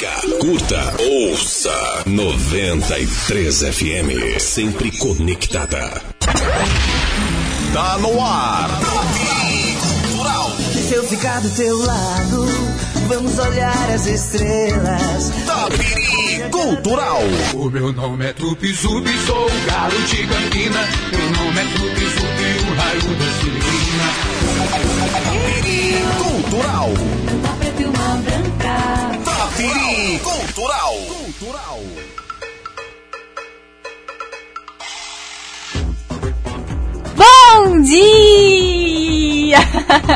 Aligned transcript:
siga, 0.00 0.38
curta, 0.40 0.94
ouça 0.98 2.02
93 2.06 3.62
FM. 3.62 4.40
Sempre 4.40 4.96
conectada. 4.96 6.02
Tá 7.72 7.98
no 7.98 8.20
ar. 8.20 8.70
Cultural. 10.08 10.50
Se 10.88 10.94
eu 10.94 11.04
ficar 11.04 11.40
do 11.40 11.50
teu 11.50 11.76
lado, 11.78 12.46
vamos 13.08 13.38
olhar 13.38 13.90
as 13.90 14.06
estrelas. 14.06 15.30
Tapiri 15.46 16.50
Cultural. 16.50 17.20
O 17.54 17.70
meu 17.70 17.92
nome 17.92 18.26
é 18.26 18.32
Tupi 18.32 18.72
Zubi, 18.72 19.16
sou 19.26 19.46
o 19.46 19.66
galo 19.66 20.00
de 20.02 20.26
Campina. 20.26 20.88
Meu 21.12 21.30
nome 21.30 21.60
é 21.60 21.64
Tupi 21.76 22.06
Zubi, 22.06 22.70
o 22.70 22.74
raio 22.74 23.00
da 23.18 23.26
Filipina. 23.40 24.06
Tapiri 25.12 25.94
Cultural. 26.22 26.88
Uma 26.88 27.56
preta 27.56 27.82
e 27.82 27.84
uma 27.84 28.16
branca. 28.22 28.69
Tapiri 29.60 30.18
Cultural. 30.20 30.94
Cultural. 31.06 31.80
Bom 37.14 37.82
dia! 37.82 39.58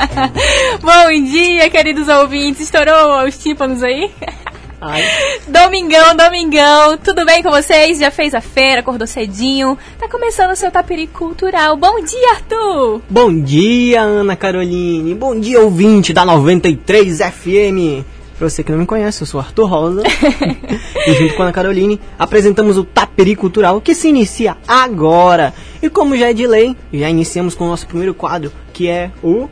Bom 0.81 1.25
dia, 1.27 1.69
queridos 1.69 2.09
ouvintes. 2.09 2.63
Estourou 2.63 3.27
os 3.27 3.37
tímpanos 3.37 3.83
aí? 3.83 4.11
Domingão, 5.47 6.17
domingão, 6.17 6.97
tudo 6.97 7.27
bem 7.27 7.43
com 7.43 7.51
vocês? 7.51 7.99
Já 7.99 8.11
fez 8.11 8.35
a 8.35 8.41
feira, 8.41 8.81
acordou 8.81 9.07
cedinho? 9.07 9.79
Tá 9.99 10.09
começando 10.09 10.53
o 10.53 10.57
seu 10.57 10.71
tapiri 10.71 11.07
cultural. 11.07 11.77
Bom 11.77 12.03
dia, 12.03 12.31
Arthur! 12.33 13.03
Bom 13.11 13.43
dia, 13.43 14.01
Ana 14.01 14.37
Caroline. 14.37 15.15
Bom 15.15 15.39
dia, 15.39 15.61
ouvinte 15.61 16.15
da 16.15 16.25
93 16.25 17.19
FM. 17.19 18.05
Pra 18.39 18.49
você 18.49 18.65
que 18.65 18.73
não 18.73 18.79
me 18.79 18.87
conhece, 18.87 19.23
eu 19.23 19.27
sou 19.27 19.41
Arthur 19.41 19.67
Rosa. 19.67 20.03
e 21.07 21.15
junto 21.15 21.35
com 21.35 21.43
a 21.43 21.47
Ana 21.47 21.53
Caroline, 21.53 22.01
apresentamos 22.19 22.77
o 22.77 22.85
Taperi 22.85 23.37
Cultural, 23.37 23.81
que 23.81 23.95
se 23.95 24.09
inicia 24.09 24.57
agora. 24.67 25.55
E 25.81 25.89
como 25.89 26.17
já 26.17 26.31
é 26.31 26.33
de 26.33 26.47
lei, 26.47 26.77
já 26.93 27.09
iniciamos 27.09 27.55
com 27.55 27.65
o 27.65 27.69
nosso 27.69 27.87
primeiro 27.87 28.15
quadro, 28.15 28.53
que 28.73 28.89
é 28.89 29.11
o... 29.23 29.49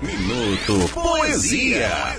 Minuto 0.00 0.90
Poesia. 0.92 2.16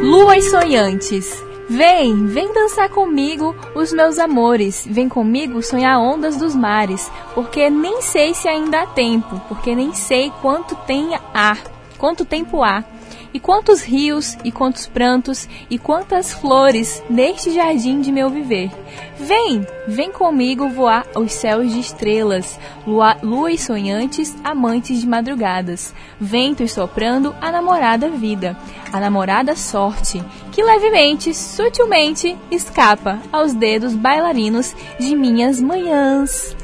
Luas 0.00 0.44
sonhantes. 0.44 1.47
Vem, 1.68 2.26
vem 2.26 2.50
dançar 2.54 2.88
comigo, 2.88 3.54
os 3.74 3.92
meus 3.92 4.18
amores. 4.18 4.86
Vem 4.88 5.06
comigo 5.06 5.62
sonhar 5.62 6.00
ondas 6.00 6.36
dos 6.36 6.54
mares, 6.54 7.10
porque 7.34 7.68
nem 7.68 8.00
sei 8.00 8.32
se 8.32 8.48
ainda 8.48 8.82
há 8.82 8.86
tempo, 8.86 9.38
porque 9.48 9.74
nem 9.74 9.92
sei 9.92 10.32
quanto 10.40 10.74
tem 10.86 11.10
ar, 11.34 11.62
quanto 11.98 12.24
tempo 12.24 12.62
há. 12.62 12.82
E 13.32 13.38
quantos 13.38 13.82
rios, 13.82 14.36
e 14.42 14.50
quantos 14.50 14.86
prantos, 14.86 15.48
e 15.68 15.78
quantas 15.78 16.32
flores 16.32 17.02
neste 17.10 17.52
jardim 17.52 18.00
de 18.00 18.10
meu 18.10 18.30
viver. 18.30 18.70
Vem, 19.18 19.66
vem 19.86 20.10
comigo 20.10 20.68
voar 20.68 21.06
aos 21.14 21.32
céus 21.32 21.72
de 21.72 21.80
estrelas, 21.80 22.58
lua, 22.86 23.16
luas 23.22 23.60
sonhantes, 23.60 24.34
amantes 24.42 25.00
de 25.00 25.06
madrugadas, 25.06 25.92
ventos 26.18 26.72
soprando 26.72 27.34
a 27.40 27.52
namorada 27.52 28.08
vida, 28.08 28.56
a 28.92 28.98
namorada 28.98 29.54
sorte, 29.54 30.22
que 30.52 30.62
levemente, 30.62 31.34
sutilmente 31.34 32.36
escapa 32.50 33.20
aos 33.30 33.52
dedos 33.52 33.94
bailarinos 33.94 34.74
de 34.98 35.14
minhas 35.14 35.60
manhãs. 35.60 36.56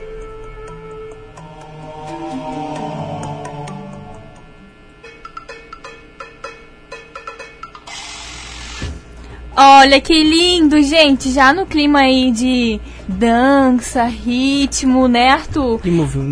Olha 9.56 10.00
que 10.00 10.12
lindo, 10.22 10.82
gente! 10.82 11.30
Já 11.30 11.52
no 11.52 11.64
clima 11.64 12.00
aí 12.00 12.32
de 12.32 12.80
dança, 13.06 14.04
ritmo, 14.04 15.06
né, 15.06 15.28
Arthur? 15.30 15.80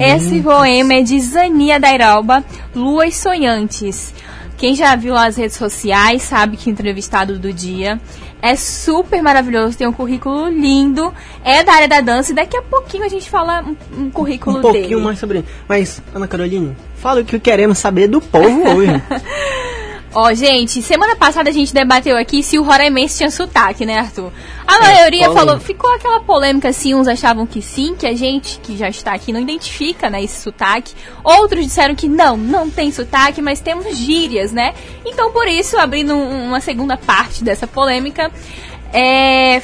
Esse 0.01 0.41
poema 0.41 0.95
é 0.95 1.03
de 1.03 1.21
Zania 1.21 1.79
Dairalba, 1.79 2.45
Luas 2.75 3.15
Sonhantes. 3.17 4.13
Quem 4.57 4.75
já 4.75 4.95
viu 4.97 5.17
as 5.17 5.37
redes 5.37 5.57
sociais 5.57 6.23
sabe 6.23 6.57
que 6.57 6.71
entrevistado 6.71 7.39
do 7.39 7.53
dia 7.53 8.01
é 8.41 8.57
super 8.57 9.23
maravilhoso, 9.23 9.79
tem 9.79 9.87
um 9.87 9.93
currículo 9.93 10.49
lindo, 10.49 11.13
é 11.45 11.63
da 11.63 11.73
área 11.75 11.89
da 11.89 12.01
dança 12.01 12.33
e 12.33 12.35
daqui 12.35 12.57
a 12.57 12.63
pouquinho 12.63 13.05
a 13.05 13.09
gente 13.09 13.29
fala 13.31 13.65
um, 13.65 14.05
um 14.05 14.11
currículo 14.11 14.59
Um 14.59 14.63
pouquinho 14.63 14.89
dele. 14.89 15.01
mais 15.01 15.19
sobre 15.19 15.39
ele. 15.39 15.47
Mas, 15.69 16.03
Ana 16.13 16.27
Caroline, 16.27 16.77
fala 16.97 17.21
o 17.21 17.25
que 17.25 17.39
queremos 17.39 17.79
saber 17.79 18.09
do 18.09 18.21
povo 18.21 18.69
hoje. 18.69 18.91
Ó, 20.15 20.33
gente, 20.35 20.83
semana 20.83 21.17
passada 21.17 21.49
a 21.49 21.53
gente 21.53 21.73
debateu 21.73 22.19
aqui 22.19 22.43
se 22.43 22.59
o 22.59 22.63
roraimense 22.63 23.17
tinha 23.17 23.31
sotaque, 23.31 23.87
né, 23.87 23.99
Arthur? 23.99 24.31
A 24.67 24.77
É, 24.77 24.81
maioria 24.81 25.27
polêmica. 25.29 25.35
falou, 25.47 25.59
ficou 25.61 25.91
aquela 25.95 26.21
polêmica 26.21 26.69
assim, 26.69 26.95
uns 26.95 27.09
achavam 27.09 27.47
que 27.47 27.63
sim, 27.63 27.95
que 27.99 28.07
a 28.07 28.15
gente 28.15 28.59
que 28.61 28.77
já 28.77 28.91
está 28.91 29.15
aqui 29.15 29.33
não 29.33 29.41
identifica, 29.41 30.11
né, 30.11 30.23
esse 30.23 30.43
sotaque. 30.43 30.93
Outros 31.25 31.65
disseram 31.65 31.95
que 31.95 32.09
não, 32.09 32.37
não 32.37 32.69
tem 32.69 32.93
sotaque, 32.93 33.41
mas 33.41 33.61
temos 33.61 33.97
gírias, 33.97 34.53
né? 34.53 34.75
Então, 35.05 35.33
por 35.33 35.49
isso, 35.49 35.79
abrindo 35.79 36.15
um- 36.15 36.49
uma 36.49 36.61
segunda 36.61 36.97
parte 36.99 37.43
dessa 37.43 37.67
polêmica, 37.67 38.31
é, 38.93 39.63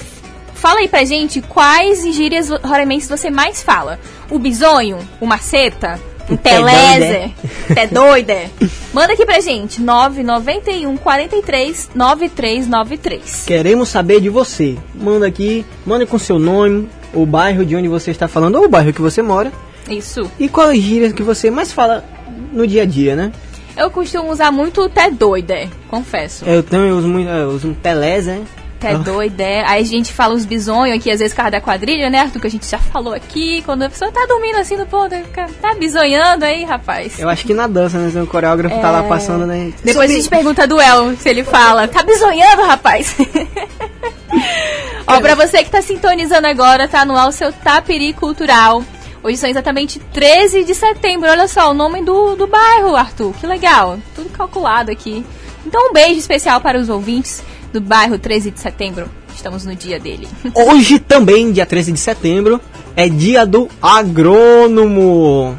Fala 0.55 0.81
aí 0.81 0.89
pra 0.89 1.05
gente 1.05 1.41
quais 1.41 2.03
gírias 2.17 2.49
roraimenses 2.51 3.09
você 3.09 3.31
mais 3.31 3.63
fala. 3.63 3.97
O 4.29 4.41
bisonho, 4.41 4.99
o 5.21 5.25
maceta, 5.27 6.01
teleze, 6.37 7.35
té 7.75 7.87
doida. 7.87 8.51
Manda 8.93 9.13
aqui 9.13 9.25
pra 9.25 9.41
gente, 9.41 9.81
991 9.81 10.97
43 10.97 11.91
9393. 11.95 13.45
Queremos 13.47 13.89
saber 13.89 14.21
de 14.21 14.29
você. 14.29 14.77
Manda 14.95 15.27
aqui, 15.27 15.65
manda 15.87 16.07
com 16.07 16.19
seu 16.19 16.39
nome, 16.39 16.89
o 17.13 17.25
bairro 17.25 17.65
de 17.65 17.75
onde 17.75 17.89
você 17.89 18.11
está 18.11 18.29
falando, 18.29 18.57
ou 18.57 18.65
o 18.65 18.69
bairro 18.69 18.93
que 18.93 19.01
você 19.01 19.23
mora. 19.23 19.53
Isso. 19.89 20.31
E 20.39 20.49
qual 20.49 20.69
as 20.69 20.79
gírias 20.79 21.13
que 21.13 21.23
você 21.23 21.51
mais 21.51 21.73
fala 21.73 22.05
no 22.53 22.67
dia 22.67 22.83
a 22.83 22.87
dia, 22.87 23.17
né? 23.17 23.33
Eu 23.77 23.91
costumo 23.91 24.33
usar 24.33 24.51
muito 24.51 24.83
o 24.83 24.89
té 24.89 25.09
doida, 25.11 25.69
confesso. 25.89 26.45
Eu 26.45 26.63
também 26.63 26.91
uso 26.91 27.07
muito, 27.07 27.29
eu 27.29 27.51
uso 27.51 27.69
um 27.69 27.75
telés, 27.75 28.27
né? 28.27 28.43
Té 28.79 28.97
doida. 28.97 29.45
Aí 29.67 29.83
a 29.83 29.85
gente 29.85 30.13
fala 30.13 30.35
os 30.35 30.45
bisonhos 30.45 30.97
aqui, 30.97 31.11
às 31.11 31.19
vezes, 31.19 31.35
causa 31.35 31.51
da 31.51 31.61
quadrilha, 31.61 32.09
né, 32.09 32.21
Arthur? 32.21 32.41
Que 32.41 32.47
a 32.47 32.51
gente 32.51 32.67
já 32.67 32.79
falou 32.79 33.13
aqui. 33.13 33.63
Quando 33.63 33.83
a 33.83 33.89
pessoa 33.89 34.11
tá 34.13 34.25
dormindo 34.27 34.57
assim 34.57 34.77
no 34.77 34.87
ponto, 34.87 35.15
tá 35.61 35.75
bisonhando 35.75 36.45
aí, 36.45 36.65
rapaz. 36.65 37.19
Eu 37.19 37.29
acho 37.29 37.45
que 37.45 37.53
na 37.53 37.67
dança, 37.67 37.99
né? 37.99 38.23
O 38.23 38.27
coreógrafo 38.27 38.81
tá 38.81 38.91
lá 38.91 39.03
passando, 39.03 39.47
né? 39.47 39.73
Depois 39.83 40.11
a 40.11 40.15
gente 40.15 40.29
pergunta 40.29 40.67
do 40.67 40.81
El 40.81 41.17
se 41.17 41.29
ele 41.29 41.43
fala. 41.43 41.89
Tá 41.89 42.03
bisonhando, 42.03 42.63
rapaz? 42.63 43.17
Ó, 45.07 45.21
pra 45.21 45.35
você 45.35 45.65
que 45.65 45.71
tá 45.71 45.83
sintonizando 45.83 46.47
agora, 46.47 46.87
tá 46.87 47.05
no 47.05 47.17
ar 47.17 47.29
o 47.29 47.33
seu 47.33 47.53
Tapiri 47.53 48.13
Cultural. 48.13 48.85
Hoje 49.23 49.37
são 49.37 49.51
exatamente 49.51 49.99
13 49.99 50.65
de 50.65 50.75
setembro. 50.75 51.29
Olha 51.29 51.49
só, 51.49 51.71
o 51.71 51.75
nome 51.75 52.03
do, 52.03 52.37
do 52.37 52.47
bairro, 52.47 52.95
Arthur. 52.95 53.35
Que 53.41 53.47
legal. 53.47 53.99
Tudo 54.15 54.29
calculado 54.31 54.93
aqui. 54.93 55.25
Então, 55.67 55.91
um 55.91 55.93
beijo 55.93 56.21
especial 56.21 56.61
para 56.61 56.79
os 56.79 56.89
ouvintes 56.89 57.43
do 57.73 57.81
bairro 57.81 58.19
13 58.19 58.51
de 58.51 58.61
setembro. 58.61 59.09
Estamos 59.35 59.65
no 59.65 59.75
dia 59.75 59.99
dele. 60.01 60.27
Hoje 60.55 60.99
também, 60.99 61.53
dia 61.53 61.65
13 61.67 61.93
de 61.93 62.01
setembro, 62.01 62.61
é 62.97 63.09
dia 63.09 63.47
do 63.47 63.69
agrônomo. 63.81 65.57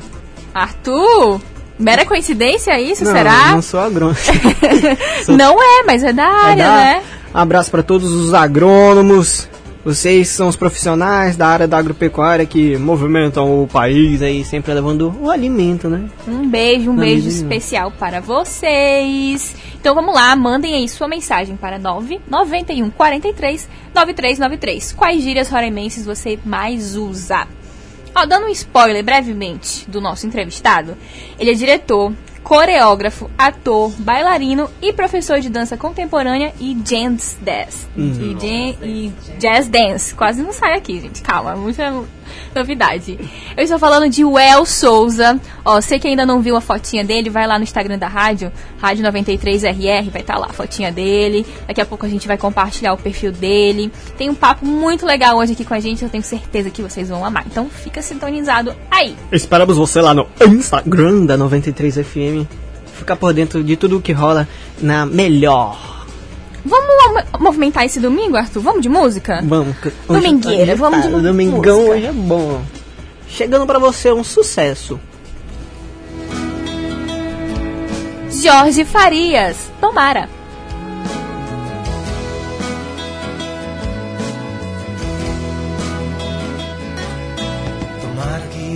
Arthur, 0.54 1.40
mera 1.78 2.06
coincidência 2.06 2.80
isso, 2.80 3.04
não, 3.06 3.12
será? 3.14 3.52
Não 3.52 3.62
sou 3.62 3.80
agrônomo. 3.80 4.18
sou- 5.26 5.38
Não 5.38 5.62
é, 5.62 5.84
mas 5.86 6.04
é 6.04 6.12
da 6.12 6.26
área, 6.28 6.64
É 6.64 6.66
da- 6.66 6.76
né? 6.76 7.04
Abraço 7.34 7.70
para 7.72 7.84
todos 7.84 8.12
os 8.12 8.34
agrônomos. 8.34 9.48
Vocês 9.84 10.28
são 10.28 10.50
os 10.50 10.58
profissionais 10.58 11.38
da 11.38 11.48
área 11.48 11.68
da 11.68 11.78
agropecuária 11.78 12.46
que 12.46 12.78
movimentam 12.78 13.64
o 13.64 13.68
país 13.68 14.22
aí, 14.22 14.44
sempre 14.44 14.74
levando 14.74 15.16
o 15.22 15.32
alimento, 15.32 15.88
né? 15.88 16.10
Um 16.28 16.50
beijo, 16.50 16.92
um 16.92 16.94
Não, 16.94 17.04
beijo 17.04 17.30
especial 17.30 17.90
para 17.92 18.20
vocês. 18.20 19.56
Então 19.80 19.96
vamos 19.96 20.14
lá, 20.14 20.36
mandem 20.36 20.76
aí 20.76 20.88
sua 20.90 21.08
mensagem 21.08 21.56
para 21.56 21.80
991 21.80 22.90
43 22.90 23.70
9393. 23.96 24.94
Quais 24.94 25.24
gírias 25.24 25.50
roraimenses 25.50 26.06
você 26.06 26.38
mais 26.44 26.98
usa? 26.98 27.48
Ó, 28.14 28.26
dando 28.26 28.48
um 28.48 28.50
spoiler 28.50 29.04
brevemente 29.04 29.90
do 29.90 30.02
nosso 30.02 30.28
entrevistado, 30.28 30.98
ele 31.40 31.52
é 31.52 31.54
diretor, 31.54 32.12
coreógrafo, 32.44 33.30
ator, 33.38 33.92
bailarino 34.00 34.70
e 34.82 34.92
professor 34.94 35.40
de 35.40 35.50
dança 35.50 35.78
contemporânea 35.78 36.54
e 36.60 36.74
jazz 36.76 37.38
dance. 37.42 37.88
E, 37.98 38.34
jan- 38.40 38.86
e 38.86 39.12
jazz 39.40 39.68
dance. 39.68 40.14
Quase 40.16 40.42
não 40.42 40.52
sai 40.54 40.74
aqui, 40.78 41.00
gente. 41.00 41.22
Calma, 41.22 41.56
muita 41.56 41.94
novidade. 42.56 43.18
Eu 43.58 43.64
estou 43.64 43.78
falando 43.80 44.10
de 44.10 44.24
Well 44.24 44.66
Souza. 44.66 45.40
Ó, 45.66 45.80
você 45.82 46.00
que 46.00 46.08
ainda 46.08 46.26
não 46.26 46.42
viu 46.42 46.56
a 46.56 46.62
fotinha 46.62 47.04
dele, 47.04 47.30
vai 47.30 47.46
lá 47.46 47.58
no 47.58 47.64
Instagram 47.64 47.98
da 47.98 48.08
rádio, 48.08 48.52
Rádio 48.82 49.04
93RR, 49.06 50.10
vai 50.10 50.22
estar 50.22 50.38
lá 50.38 50.48
a 50.50 50.54
fotinha 50.54 50.92
dele. 50.92 51.46
Daqui 51.68 51.82
a 51.82 51.86
pouco 51.86 52.06
a 52.06 52.10
gente 52.10 52.28
vai 52.28 52.38
compartilhar 52.38 52.94
o 52.94 52.98
perfil 52.98 53.32
dele. 53.32 53.92
Tem 54.18 54.30
um 54.30 54.36
papo 54.36 54.66
muito 54.66 55.06
legal 55.06 55.38
hoje 55.38 55.54
aqui 55.54 55.66
com 55.66 55.74
a 55.74 55.80
gente, 55.80 56.04
eu 56.04 56.10
tenho 56.10 56.24
certeza 56.24 56.70
que 56.70 56.82
vocês 56.82 57.10
vão 57.10 57.24
amar. 57.26 57.44
Então 57.46 57.70
fica 57.70 58.02
sintonizado 58.02 58.74
aí. 58.90 59.16
Esperamos 59.32 59.76
você 59.78 60.00
lá 60.02 60.14
no 60.14 60.28
Instagram 60.48 61.26
da 61.26 61.38
93FM. 61.38 62.29
Ficar 62.94 63.16
por 63.16 63.34
dentro 63.34 63.64
de 63.64 63.76
tudo 63.78 63.98
o 63.98 64.02
que 64.02 64.12
rola 64.12 64.48
na 64.82 65.06
melhor. 65.06 65.78
Vamos 66.66 66.88
mo- 67.14 67.40
movimentar 67.40 67.86
esse 67.86 68.00
domingo, 68.00 68.36
Arthur? 68.36 68.62
Vamos 68.62 68.82
de 68.82 68.90
música? 68.90 69.42
Vamos. 69.44 69.76
hoje- 69.84 69.94
Domingueira, 70.08 70.76
vamos 70.76 71.04
de 71.04 71.10
tá, 71.12 71.18
Domingão 71.18 71.78
música. 71.78 71.94
hoje 71.96 72.06
é 72.06 72.12
bom. 72.12 72.62
Chegando 73.30 73.66
pra 73.66 73.80
você 73.80 74.12
um 74.12 74.24
sucesso. 74.24 75.00
Jorge 78.32 78.86
Farias, 78.86 79.58
Tomara. 79.82 80.30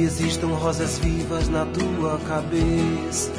Existam 0.03 0.47
rosas 0.47 0.97
vivas 0.99 1.47
na 1.47 1.65
tua 1.65 2.19
cabeça. 2.27 3.31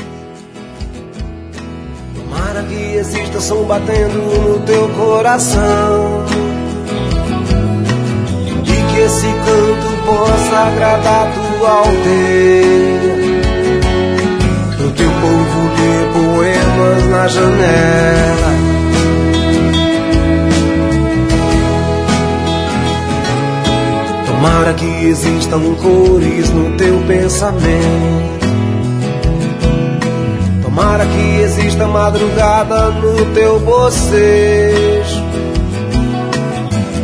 Tomara 2.15 2.63
que 2.63 2.97
exista 2.97 3.41
som 3.41 3.65
batendo 3.65 4.19
no 4.19 4.61
teu 4.61 4.89
coração. 4.91 6.25
E 8.63 8.93
que 8.93 9.01
esse 9.01 9.27
canto 9.27 10.07
possa 10.07 10.59
agradar 10.59 11.33
tua 11.35 11.71
aldeia. 11.71 13.15
Pro 14.77 14.91
teu 14.93 15.11
povo 15.11 15.65
ler 15.79 16.13
poemas 16.13 17.07
na 17.11 17.29
janela. 17.29 18.74
Tomara 24.45 24.75
que 24.75 25.07
existam 25.07 25.75
cores 25.81 26.51
no 26.51 26.77
teu 26.77 26.99
pensamento. 27.07 28.47
Tomara 30.61 31.07
que 31.07 31.41
exista 31.41 31.87
madrugada 31.87 32.91
no 32.91 33.25
teu 33.33 33.59
bocejo. 33.61 35.25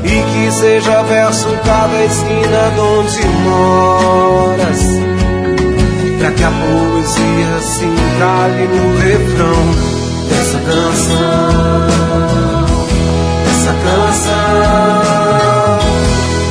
E 0.04 0.22
que 0.22 0.52
seja 0.52 1.02
verso 1.04 1.48
cada 1.64 2.04
esquina 2.04 2.72
de 2.74 2.80
onde 2.80 3.26
moras. 3.42 4.80
Pra 6.18 6.32
que 6.32 6.44
a 6.44 6.50
poesia 6.50 7.60
se 7.62 7.86
encalhe 7.86 8.68
no 8.68 8.98
refrão 8.98 9.64
dessa 10.28 10.58
canção. 10.58 11.86
Dessa 13.46 13.72
canção 13.82 15.49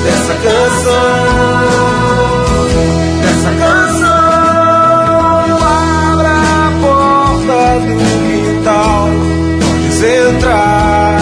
dessa 0.04 0.34
canção, 0.34 1.63
dessa 3.22 3.51
canção. 3.60 4.19
Abra 5.62 6.36
a 6.40 6.72
porta 6.81 7.62
do 7.86 7.96
quintal, 8.28 9.10
podes 9.60 10.00
entrar. 10.04 11.19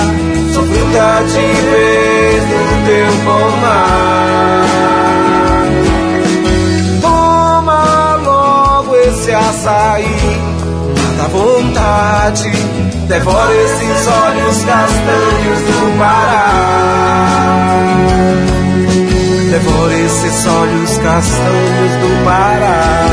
Sou 0.53 0.63
fruta 0.63 1.07
de 1.27 1.47
vez 1.71 2.41
no 2.49 2.63
teu 2.85 3.11
pomar. 3.25 4.67
Toma 7.01 7.81
logo 8.23 8.95
esse 8.95 9.31
açaí, 9.33 10.17
mata 10.97 11.23
a 11.23 11.27
vontade. 11.27 12.51
Devora 13.07 13.53
esses 13.55 14.07
olhos 14.07 14.57
castanhos 14.65 15.59
do 15.61 15.97
Pará. 15.97 17.07
Devora 19.57 19.93
esses 19.95 20.45
olhos 20.45 20.97
castanhos 20.99 21.91
do 21.99 22.25
Pará. 22.25 23.07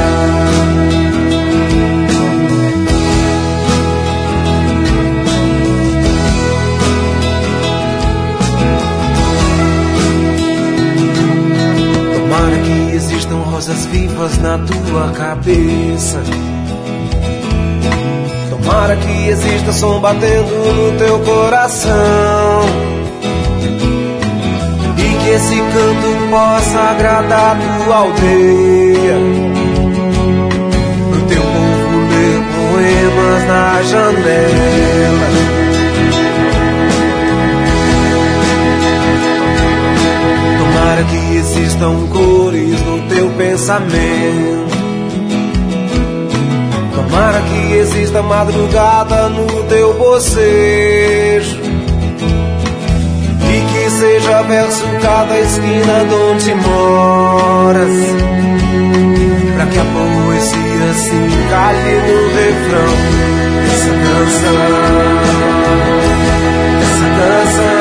Tomara 12.12 12.58
que 12.58 12.94
existam 12.94 13.37
rosas 13.37 13.87
vivas 13.87 14.37
na 14.41 14.58
tua 14.58 15.12
cabeça. 15.12 16.23
Tomara 18.50 18.96
que 18.96 19.29
exista 19.29 19.73
som 19.73 19.99
batendo 19.99 20.75
no 20.75 20.99
teu 20.99 21.20
coração 21.20 23.04
esse 25.34 25.56
canto 25.56 26.31
possa 26.31 26.78
agradar 26.78 27.56
tua 27.84 27.96
aldeia. 27.96 29.16
Pro 31.10 31.20
teu 31.22 31.42
povo 31.42 31.98
ler 32.10 32.40
poemas 32.54 33.44
na 33.48 33.82
janela. 33.82 35.28
Tomara 40.58 41.02
que 41.04 41.36
existam 41.36 42.06
cores 42.12 42.81
no 42.82 43.02
teu 43.08 43.28
pensamento. 43.31 44.75
Tomara 46.94 47.40
que 47.42 47.75
exista 47.75 48.22
madrugada 48.22 49.28
no 49.31 49.64
teu 49.64 49.94
bocejo. 49.94 51.63
Seja 54.05 54.43
verso 54.43 54.85
cada 55.01 55.41
esquina 55.41 56.05
de 56.05 56.15
onde 56.15 56.55
moras. 56.56 57.89
Pra 59.55 59.65
que 59.65 59.79
a 59.79 59.85
poesia 59.85 60.93
se 60.93 61.15
encalhe 61.15 61.95
no 62.06 62.19
refrão 62.35 62.95
dessa 63.65 63.93
canção. 64.05 64.59
Dessa 66.81 67.06
canção. 67.17 67.74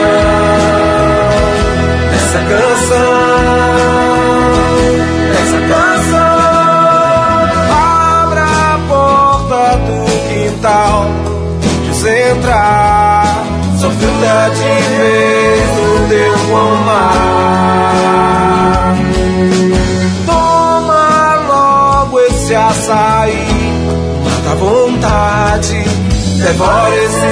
Pomar. 16.53 17.13
Toma 20.25 21.35
logo 21.47 22.19
esse 22.19 22.53
açaí. 22.53 23.47
Mata 24.23 24.51
a 24.51 24.55
vontade. 24.55 25.83
Devora 26.43 26.95
esses 27.03 27.22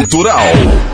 Cultural. 0.00 0.89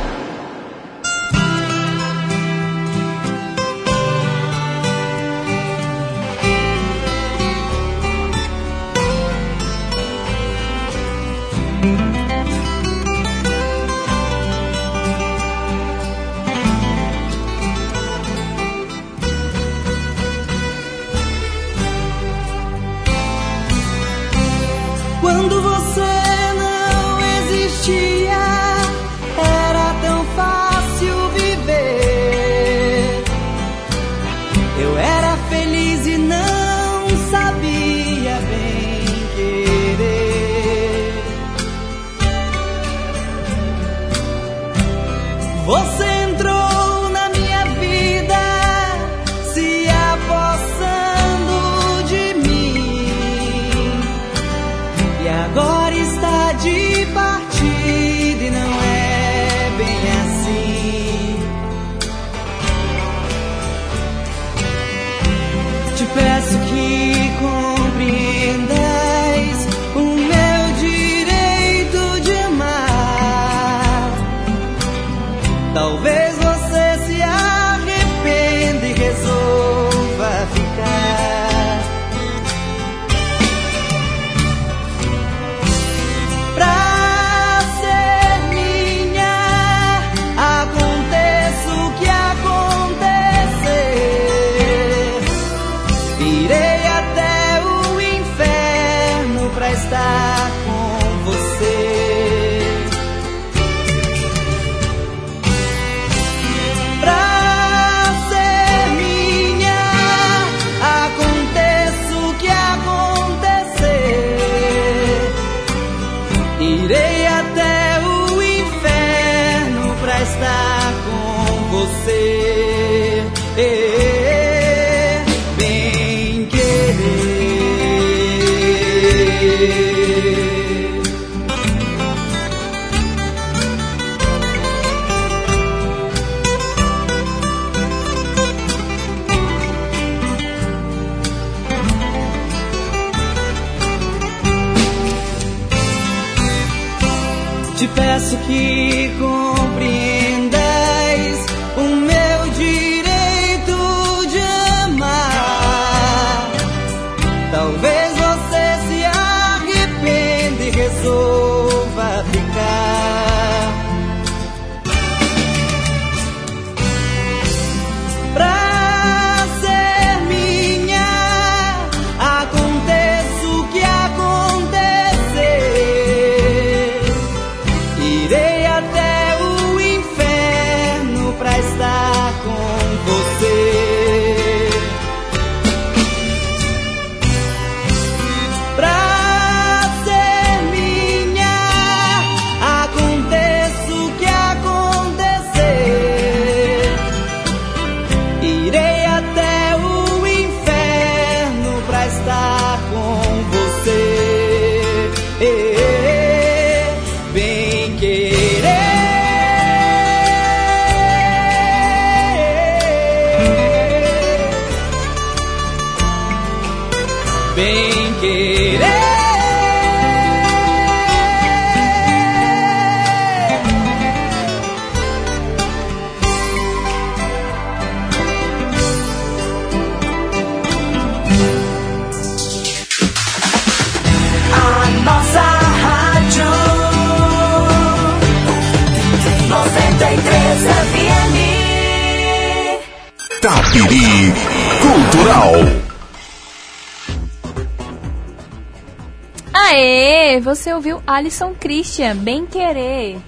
Você 250.66 250.74
ouviu 250.74 251.00
Alisson 251.06 251.54
Christian, 251.54 252.16
Bem 252.16 252.44
Querer. 252.44 253.18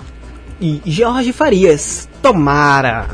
E 0.60 0.82
Jorge 0.84 1.32
Farias, 1.32 2.08
Tomara. 2.20 3.08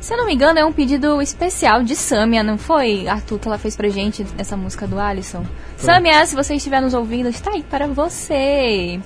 Se 0.00 0.12
eu 0.14 0.16
não 0.16 0.26
me 0.26 0.34
engano, 0.34 0.58
é 0.58 0.64
um 0.64 0.72
pedido 0.72 1.22
especial 1.22 1.84
de 1.84 1.94
Samia, 1.94 2.42
não 2.42 2.58
foi, 2.58 3.06
Arthur, 3.06 3.38
que 3.38 3.46
ela 3.46 3.56
fez 3.56 3.76
pra 3.76 3.88
gente 3.88 4.26
essa 4.36 4.56
música 4.56 4.84
do 4.84 4.98
Alisson? 4.98 5.46
Samia, 5.76 6.26
se 6.26 6.34
você 6.34 6.56
estiver 6.56 6.82
nos 6.82 6.92
ouvindo, 6.92 7.28
está 7.28 7.52
aí 7.52 7.62
para 7.62 7.86
você. 7.86 8.98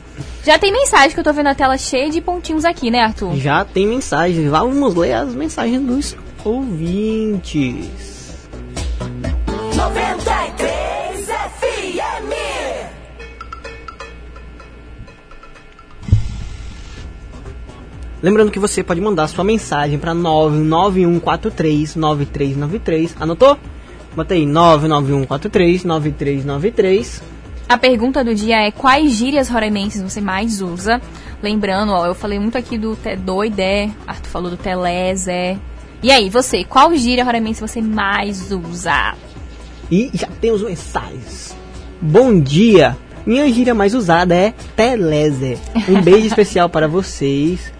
Já 0.43 0.59
tem 0.59 0.73
mensagem 0.73 1.11
que 1.11 1.21
eu 1.21 1.25
tô 1.25 1.35
vendo 1.35 1.49
a 1.49 1.55
tela 1.55 1.76
cheia 1.76 2.09
de 2.09 2.23
pontinhos 2.23 2.64
aqui, 2.64 2.91
né, 2.91 3.00
Arthur? 3.00 3.37
Já 3.37 3.67
tem 3.67 3.87
mensagens. 3.87 4.49
Vamos 4.49 4.95
ler 4.95 5.12
as 5.12 5.35
mensagens 5.35 5.83
dos 5.83 6.17
ouvintes. 6.43 8.12
Lembrando 18.23 18.52
que 18.52 18.59
você 18.59 18.83
pode 18.85 19.00
mandar 19.00 19.26
sua 19.26 19.43
mensagem 19.43 19.99
para 19.99 20.14
991439393. 20.14 23.14
Anotou? 23.19 23.59
Bota 24.14 24.35
aí 24.35 24.45
991439393. 24.45 27.23
A 27.69 27.76
pergunta 27.76 28.23
do 28.23 28.33
dia 28.35 28.67
é 28.67 28.71
quais 28.71 29.11
gírias 29.12 29.49
roraimenses 29.49 30.00
você 30.02 30.21
mais 30.21 30.61
usa? 30.61 31.02
Lembrando, 31.43 31.91
ó, 31.93 32.07
eu 32.07 32.14
falei 32.14 32.38
muito 32.38 32.57
aqui 32.57 32.79
do 32.79 32.95
te 32.95 33.17
doidé, 33.17 33.91
Arthur 34.07 34.29
falou 34.29 34.50
do 34.50 34.57
telezé. 34.57 35.59
E 36.02 36.12
aí, 36.12 36.31
você, 36.31 36.64
qual 36.64 36.95
gíria 36.95 37.25
roraimense 37.25 37.61
você 37.61 37.81
mais 37.81 38.52
usa? 38.52 39.14
E 39.91 40.11
já 40.14 40.29
temos 40.41 40.62
mensagens. 40.62 41.57
Bom 42.00 42.38
dia! 42.38 42.97
Minha 43.25 43.50
gíria 43.52 43.75
mais 43.75 43.95
usada 43.95 44.35
é 44.35 44.52
Teleze. 44.75 45.57
Um 45.88 46.02
beijo 46.02 46.26
especial 46.26 46.69
para 46.69 46.88
vocês. 46.88 47.73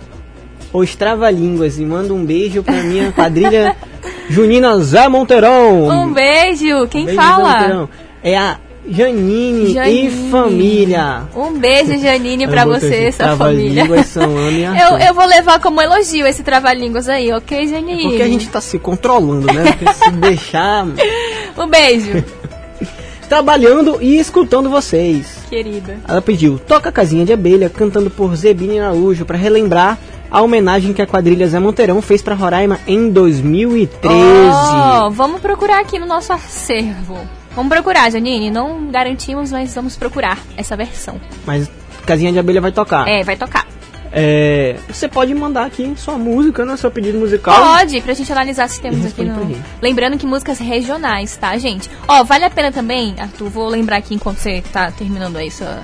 Os 0.73 0.95
Trava-Línguas. 0.97 1.79
E 1.79 1.85
manda 1.85 2.15
um 2.15 2.25
beijo 2.25 2.63
para 2.63 2.83
minha 2.83 3.13
quadrilha 3.13 3.77
Junina 4.29 4.79
Zé 4.81 5.09
Monteirão. 5.09 5.89
Um 5.89 6.13
beijo! 6.13 6.87
Quem 6.89 7.05
Beijo, 7.07 7.21
Zé 7.21 7.27
fala? 7.27 7.89
É 8.23 8.37
a 8.37 8.57
Janine, 8.89 9.75
Janine. 9.75 10.07
e 10.07 10.31
família. 10.31 11.23
Um 11.37 11.53
beijo, 11.53 11.97
Janine, 12.01 12.49
pra 12.49 12.65
boto 12.65 12.81
você, 12.81 12.95
aqui, 12.95 13.13
sua 13.13 13.37
família. 13.37 14.03
São 14.03 14.33
e 14.51 14.65
Eu, 14.65 14.99
eu 14.99 15.15
vou 15.15 15.25
levar 15.25 15.61
como 15.61 15.81
elogio 15.81 16.27
esse 16.27 16.43
trava-línguas 16.43 17.09
aí, 17.09 17.33
ok, 17.33 17.69
Janine? 17.69 18.03
Porque 18.09 18.23
a 18.23 18.29
gente 18.29 18.49
tá 18.49 18.61
se 18.61 18.79
controlando, 18.81 19.47
né? 19.53 19.73
Porque 19.73 19.95
se 19.95 20.11
deixar 20.19 20.85
Um 21.57 21.69
beijo, 21.69 22.25
trabalhando 23.29 23.99
e 24.01 24.19
escutando 24.19 24.69
vocês. 24.69 25.39
querida. 25.49 25.99
Ela 26.07 26.21
pediu 26.21 26.59
Toca 26.59 26.91
Casinha 26.91 27.25
de 27.25 27.33
Abelha, 27.33 27.71
cantando 27.71 28.11
por 28.11 28.35
Zebini 28.35 28.81
Araújo, 28.81 29.25
para 29.25 29.39
relembrar 29.39 29.97
a 30.33 30.41
homenagem 30.41 30.95
que 30.95 31.03
a 31.03 31.07
quadrilha 31.07 31.47
Zé 31.47 31.61
Monteirão 31.61 32.01
fez 32.01 32.23
para 32.23 32.35
Roraima 32.35 32.81
em 32.87 33.11
2013. 33.11 34.15
Oh, 34.15 35.11
vamos 35.11 35.43
procurar 35.43 35.81
aqui 35.81 35.99
no 35.99 36.07
nosso 36.07 36.33
acervo. 36.33 37.19
Vamos 37.55 37.71
procurar, 37.71 38.11
Janine. 38.11 38.51
Não 38.51 38.91
garantimos, 38.91 39.53
mas 39.53 39.75
vamos 39.75 39.95
procurar 39.95 40.39
essa 40.57 40.75
versão. 40.75 41.21
Mas 41.45 41.71
Casinha 42.07 42.33
de 42.33 42.39
Abelha 42.39 42.63
vai 42.63 42.73
tocar. 42.73 43.07
É, 43.07 43.23
vai 43.23 43.37
tocar. 43.37 43.67
É, 44.11 44.77
você 44.89 45.07
pode 45.07 45.35
mandar 45.35 45.67
aqui 45.67 45.93
sua 45.97 46.17
música, 46.17 46.65
né? 46.65 46.79
Seu 46.79 46.91
pedido 46.91 47.19
musical. 47.19 47.55
Pode, 47.55 48.01
pra 48.01 48.15
gente 48.15 48.33
analisar 48.33 48.69
se 48.69 48.81
temos 48.81 49.05
aqui 49.05 49.25
no. 49.25 49.55
Lembrando 49.83 50.17
que 50.17 50.27
músicas 50.27 50.59
regionais, 50.59 51.37
tá, 51.37 51.57
gente? 51.59 51.91
Ó, 52.09 52.25
vale 52.25 52.45
a 52.45 52.51
pena 52.51 52.73
também, 52.73 53.15
Arthur, 53.19 53.51
vou 53.51 53.69
lembrar 53.69 53.99
aqui 53.99 54.15
enquanto 54.15 54.39
você 54.39 54.63
tá 54.73 54.91
terminando 54.91 55.37
aí 55.37 55.51
sua, 55.51 55.83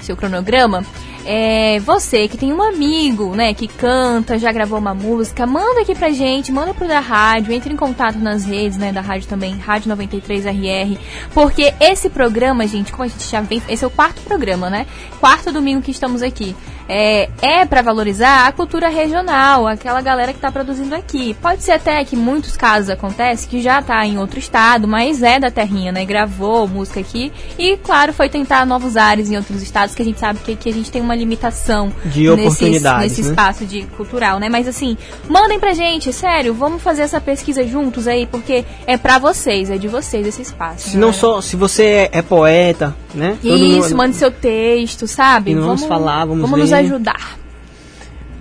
seu 0.00 0.16
cronograma. 0.16 0.84
É, 1.26 1.78
você 1.80 2.26
que 2.28 2.36
tem 2.36 2.52
um 2.52 2.62
amigo, 2.62 3.34
né, 3.34 3.52
que 3.52 3.68
canta, 3.68 4.38
já 4.38 4.50
gravou 4.50 4.78
uma 4.78 4.94
música, 4.94 5.46
manda 5.46 5.82
aqui 5.82 5.94
pra 5.94 6.10
gente, 6.10 6.50
manda 6.50 6.72
pro 6.72 6.88
da 6.88 7.00
rádio, 7.00 7.52
entre 7.52 7.72
em 7.72 7.76
contato 7.76 8.18
nas 8.18 8.44
redes, 8.44 8.78
né, 8.78 8.92
da 8.92 9.00
rádio 9.00 9.28
também, 9.28 9.56
Rádio 9.56 9.94
93RR, 9.94 10.98
porque 11.34 11.74
esse 11.80 12.08
programa, 12.08 12.66
gente, 12.66 12.90
como 12.90 13.04
a 13.04 13.08
gente 13.08 13.28
já 13.28 13.40
vem, 13.40 13.62
esse 13.68 13.84
é 13.84 13.86
o 13.86 13.90
quarto 13.90 14.22
programa, 14.22 14.70
né? 14.70 14.86
Quarto 15.18 15.52
domingo 15.52 15.82
que 15.82 15.90
estamos 15.90 16.22
aqui. 16.22 16.56
É, 16.88 17.28
é 17.40 17.64
para 17.64 17.82
valorizar 17.82 18.46
a 18.46 18.52
cultura 18.52 18.88
regional, 18.88 19.66
aquela 19.66 20.00
galera 20.00 20.32
que 20.32 20.40
tá 20.40 20.50
produzindo 20.50 20.94
aqui. 20.94 21.34
Pode 21.40 21.62
ser 21.62 21.72
até 21.72 22.04
que 22.04 22.16
muitos 22.16 22.56
casos 22.56 22.90
acontece 22.90 23.46
que 23.46 23.60
já 23.62 23.80
tá 23.80 24.04
em 24.04 24.18
outro 24.18 24.38
estado, 24.38 24.88
mas 24.88 25.22
é 25.22 25.38
da 25.38 25.50
terrinha, 25.50 25.92
né? 25.92 26.04
Gravou 26.04 26.66
música 26.66 27.00
aqui 27.00 27.32
e, 27.58 27.76
claro, 27.76 28.12
foi 28.12 28.28
tentar 28.28 28.66
novos 28.66 28.96
ares 28.96 29.30
em 29.30 29.36
outros 29.36 29.62
estados, 29.62 29.94
que 29.94 30.02
a 30.02 30.04
gente 30.04 30.18
sabe 30.18 30.40
que, 30.40 30.56
que 30.56 30.68
a 30.68 30.72
gente 30.72 30.90
tem 30.90 31.00
uma 31.00 31.14
limitação 31.14 31.92
De 32.04 32.28
oportunidades, 32.28 33.02
nesse 33.02 33.22
né? 33.22 33.28
espaço 33.30 33.64
de 33.64 33.82
cultural, 33.96 34.38
né? 34.40 34.48
Mas 34.48 34.66
assim, 34.66 34.96
mandem 35.28 35.58
pra 35.60 35.72
gente, 35.74 36.12
sério, 36.12 36.52
vamos 36.54 36.82
fazer 36.82 37.02
essa 37.02 37.20
pesquisa 37.20 37.64
juntos 37.66 38.08
aí, 38.08 38.26
porque 38.26 38.64
é 38.86 38.96
pra 38.96 39.18
vocês, 39.18 39.70
é 39.70 39.78
de 39.78 39.86
vocês 39.88 40.26
esse 40.26 40.42
espaço. 40.42 40.90
Se 40.90 40.96
não 40.96 41.08
galera. 41.08 41.18
só, 41.20 41.40
se 41.40 41.56
você 41.56 41.84
é, 41.84 42.10
é 42.12 42.22
poeta, 42.22 42.94
né? 43.14 43.38
Isso, 43.42 43.82
mundo- 43.90 43.96
mande 43.96 44.16
seu 44.16 44.30
texto, 44.30 45.06
sabe? 45.06 45.52
E 45.52 45.54
não 45.54 45.66
vamos 45.66 45.84
falar, 45.84 46.24
vamos 46.24 46.50
nos 46.50 46.70
ver. 46.70 46.79
Ajudar. 46.80 47.38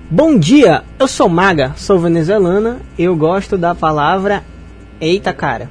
Bom 0.10 0.38
dia, 0.38 0.84
eu 0.98 1.08
sou 1.08 1.30
Maga, 1.30 1.74
sou 1.78 2.00
venezuelana, 2.00 2.78
eu 2.98 3.16
gosto 3.16 3.58
da 3.58 3.76
palavra 3.76 4.44
eita 5.00 5.32
cara. 5.34 5.70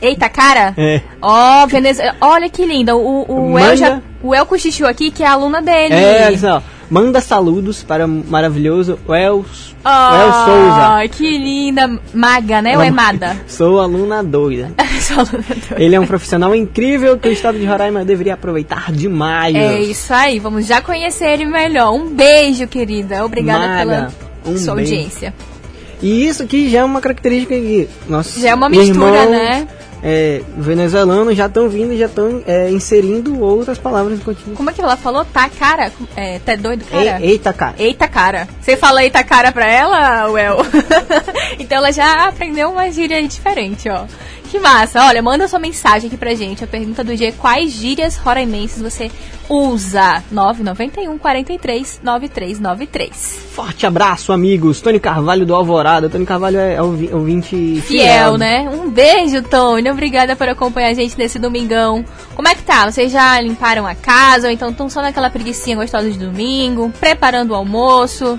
Eita, 0.00 0.28
cara! 0.28 0.74
É. 0.76 1.00
Ó, 1.22 1.66
Venezuela. 1.66 2.14
Olha 2.20 2.50
que 2.50 2.66
linda. 2.66 2.94
O, 2.94 3.22
o, 3.22 3.50
Manda- 3.52 3.70
El 3.70 3.76
já, 3.76 4.02
o 4.22 4.34
El 4.34 4.44
cochichou 4.44 4.86
aqui, 4.86 5.10
que 5.10 5.22
é 5.22 5.26
a 5.26 5.32
aluna 5.32 5.62
dele. 5.62 5.94
É, 5.94 6.26
olha 6.26 6.38
só, 6.38 6.62
manda 6.90 7.20
saludos 7.20 7.82
para 7.82 8.06
o 8.06 8.08
maravilhoso 8.08 8.98
Els, 9.08 9.74
Oh, 9.84 10.14
El 10.14 10.32
Souza. 10.32 11.08
que 11.16 11.38
linda. 11.38 12.00
Maga, 12.12 12.60
né? 12.62 12.76
Ou 12.76 12.82
é 12.82 12.90
Mada? 12.90 13.36
Sou 13.46 13.80
aluna 13.80 14.22
doida. 14.22 14.70
Só 15.00 15.14
aluna 15.20 15.44
doida. 15.48 15.76
Ele 15.82 15.94
é 15.94 16.00
um 16.00 16.06
profissional 16.06 16.54
incrível 16.54 17.16
que 17.18 17.28
o 17.28 17.32
estado 17.32 17.58
de 17.58 17.64
Roraima 17.64 18.04
deveria 18.04 18.34
aproveitar 18.34 18.90
demais. 18.92 19.54
É 19.54 19.80
isso 19.80 20.12
aí, 20.12 20.38
vamos 20.40 20.66
já 20.66 20.80
conhecer 20.80 21.26
ele 21.26 21.44
melhor. 21.44 21.92
Um 21.92 22.08
beijo, 22.08 22.66
querida. 22.66 23.24
Obrigada 23.24 23.66
Maga, 23.66 23.78
pela 24.44 24.54
um 24.54 24.58
sua 24.58 24.74
beijo. 24.74 24.92
audiência. 24.94 25.34
E 26.02 26.26
isso 26.26 26.42
aqui 26.42 26.68
já 26.68 26.80
é 26.80 26.84
uma 26.84 27.00
característica 27.00 27.54
que 27.54 27.88
nossos 28.08 28.42
Já 28.42 28.50
é 28.50 28.54
uma 28.54 28.68
mistura, 28.68 29.22
irmãos, 29.22 29.30
né? 29.30 29.68
É, 30.02 30.42
venezuelanos 30.56 31.36
já 31.36 31.46
estão 31.46 31.68
vindo 31.68 31.92
e 31.92 31.98
já 31.98 32.06
estão 32.06 32.42
é, 32.46 32.70
inserindo 32.70 33.40
outras 33.40 33.78
palavras 33.78 34.18
no 34.18 34.24
continuo. 34.24 34.56
Como 34.56 34.70
é 34.70 34.72
que 34.72 34.80
ela 34.80 34.96
falou? 34.96 35.24
Tá, 35.24 35.48
cara? 35.48 35.90
É, 36.14 36.38
tá 36.38 36.54
doido, 36.56 36.84
cara? 36.84 37.20
E- 37.20 37.30
Eita, 37.30 37.52
cara. 37.52 37.74
Eita 37.78 38.08
cara. 38.08 38.48
Você 38.60 38.76
fala 38.76 39.02
eita 39.02 39.22
cara 39.24 39.52
pra 39.52 39.66
ela, 39.66 40.28
Well? 40.30 40.58
então 41.58 41.78
ela 41.78 41.92
já 41.92 42.28
aprendeu 42.28 42.70
uma 42.70 42.90
gíria 42.90 43.22
diferente, 43.26 43.88
ó. 43.88 44.04
Que 44.50 44.58
massa. 44.60 45.04
Olha, 45.04 45.20
manda 45.22 45.48
sua 45.48 45.58
mensagem 45.58 46.06
aqui 46.08 46.16
pra 46.16 46.34
gente. 46.34 46.62
A 46.62 46.66
pergunta 46.66 47.02
do 47.02 47.16
dia 47.16 47.28
é 47.28 47.32
quais 47.32 47.72
gírias 47.72 48.16
roraimenses 48.16 48.80
você 48.80 49.10
usa? 49.48 50.22
991 50.30 51.18
43 51.18 52.00
9393. 52.02 53.38
Forte 53.52 53.86
abraço, 53.86 54.32
amigos. 54.32 54.80
Tony 54.80 55.00
Carvalho 55.00 55.44
do 55.44 55.54
Alvorada. 55.54 56.08
Tony 56.08 56.24
Carvalho 56.24 56.58
é 56.58 56.80
ouvi- 56.80 57.10
ouvinte 57.12 57.56
fiel, 57.56 57.82
Fiel, 57.82 58.38
né? 58.38 58.68
Um 58.72 58.88
beijo, 58.90 59.42
Tony. 59.42 59.90
Obrigada 59.90 60.36
por 60.36 60.48
acompanhar 60.48 60.90
a 60.90 60.94
gente 60.94 61.18
nesse 61.18 61.38
domingão. 61.38 62.04
Como 62.34 62.46
é 62.48 62.54
que 62.54 62.62
tá? 62.62 62.90
Vocês 62.90 63.10
já 63.10 63.40
limparam 63.40 63.86
a 63.86 63.94
casa? 63.94 64.46
Ou 64.46 64.52
então 64.52 64.70
estão 64.70 64.88
só 64.88 65.02
naquela 65.02 65.30
preguiçinha 65.30 65.76
gostosa 65.76 66.10
de 66.10 66.18
domingo? 66.18 66.92
Preparando 67.00 67.50
o 67.50 67.54
almoço? 67.54 68.38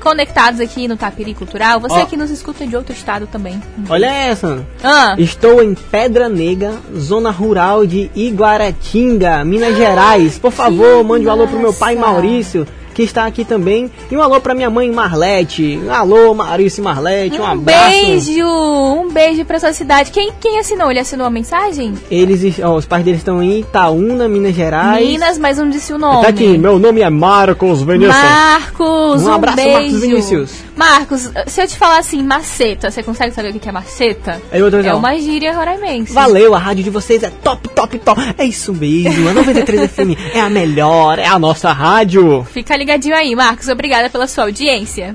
Conectados 0.00 0.60
aqui 0.60 0.88
no 0.88 0.96
Tapiri 0.96 1.34
Cultural? 1.34 1.80
Você 1.80 2.00
Ó. 2.00 2.06
que 2.06 2.16
nos 2.16 2.30
escuta 2.30 2.66
de 2.66 2.76
outro 2.76 2.92
estado 2.92 3.26
também. 3.26 3.60
Olha 3.88 4.06
essa. 4.06 4.66
Ah, 4.82 5.14
Estou 5.18 5.62
em 5.62 5.74
Pedra 5.74 6.28
Negra, 6.28 6.74
zona 6.96 7.30
rural 7.30 7.86
de 7.86 8.10
Iguaratinga, 8.14 9.44
Minas 9.44 9.76
Gerais. 9.76 10.38
Por 10.38 10.52
favor, 10.52 11.02
mande 11.04 11.26
um 11.26 11.30
alô 11.30 11.46
pro 11.46 11.58
meu 11.58 11.72
pai. 11.72 11.96
Maurício, 11.96 12.66
que 12.94 13.02
está 13.02 13.26
aqui 13.26 13.44
também. 13.44 13.90
E 14.10 14.16
um 14.16 14.22
alô 14.22 14.40
pra 14.40 14.54
minha 14.54 14.70
mãe 14.70 14.90
Marlete. 14.90 15.80
Alô, 15.90 16.34
Maurício 16.34 16.80
e 16.80 16.84
Marlete. 16.84 17.38
Um, 17.40 17.42
um 17.42 17.46
abraço. 17.46 17.90
beijo! 17.90 18.46
Um 18.46 19.10
beijo 19.10 19.44
pra 19.44 19.58
sua 19.60 19.72
cidade. 19.72 20.10
Quem, 20.10 20.32
quem 20.40 20.58
assinou? 20.58 20.90
Ele 20.90 21.00
assinou 21.00 21.26
a 21.26 21.30
mensagem? 21.30 21.94
Eles, 22.10 22.58
ó, 22.60 22.74
os 22.76 22.86
pais 22.86 23.04
deles 23.04 23.20
estão 23.20 23.42
em 23.42 23.60
Itaúna, 23.60 24.28
Minas 24.28 24.54
Gerais. 24.54 25.06
Minas, 25.06 25.38
mas 25.38 25.58
não 25.58 25.68
disse 25.68 25.92
o 25.92 25.98
nome. 25.98 26.22
Tá 26.22 26.28
aqui, 26.28 26.58
meu 26.58 26.78
nome 26.78 27.00
é 27.00 27.10
Marcos 27.10 27.82
Vinícius. 27.82 28.14
Marcos, 28.16 29.22
Um 29.22 29.28
um, 29.28 29.32
abraço, 29.32 29.56
beijo. 29.56 29.72
Marcos 29.72 30.00
Vinícius. 30.00 30.52
Marcos, 30.76 31.30
se 31.46 31.60
eu 31.60 31.66
te 31.68 31.76
falar 31.76 31.98
assim, 31.98 32.22
maceta, 32.22 32.90
você 32.90 33.02
consegue 33.02 33.34
saber 33.34 33.54
o 33.54 33.60
que 33.60 33.68
é 33.68 33.72
maceta? 33.72 34.40
Eu 34.52 34.66
É 34.66 34.70
dizendo, 34.70 34.96
uma 34.96 35.16
gíria 35.18 35.52
roraimense. 35.54 36.12
Valeu, 36.12 36.54
a 36.54 36.58
rádio 36.58 36.84
de 36.84 36.90
vocês 36.90 37.22
é 37.22 37.30
top, 37.30 37.68
top, 37.68 37.98
top. 37.98 38.20
É 38.38 38.44
isso 38.44 38.72
mesmo, 38.72 39.28
a 39.28 39.32
93 39.34 39.90
FM 39.90 40.16
é 40.34 40.40
a 40.40 40.48
melhor, 40.48 41.18
é 41.18 41.26
a 41.26 41.38
nossa 41.38 41.72
rádio. 41.72 42.46
Fica 42.50 42.74
ligadinho 42.80 43.14
aí, 43.14 43.34
Marcos. 43.36 43.68
Obrigada 43.68 44.08
pela 44.08 44.26
sua 44.26 44.44
audiência. 44.44 45.14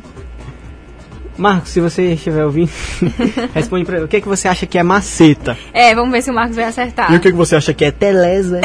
Marcos, 1.38 1.72
se 1.72 1.82
você 1.82 2.14
estiver 2.14 2.46
ouvindo, 2.46 2.72
responde 3.54 3.84
pra 3.84 3.98
mim, 3.98 4.06
o 4.06 4.08
que, 4.08 4.22
que 4.22 4.28
você 4.28 4.48
acha 4.48 4.66
que 4.66 4.78
é 4.78 4.84
maceta? 4.84 5.58
É, 5.74 5.94
vamos 5.94 6.12
ver 6.12 6.22
se 6.22 6.32
o 6.32 6.34
Marcos 6.34 6.56
vai 6.56 6.64
acertar. 6.66 7.12
E 7.12 7.18
o 7.18 7.20
que, 7.20 7.30
que 7.30 7.36
você 7.36 7.58
acha 7.58 7.74
que 7.74 7.84
é 7.84 7.92
telesa? 7.92 8.62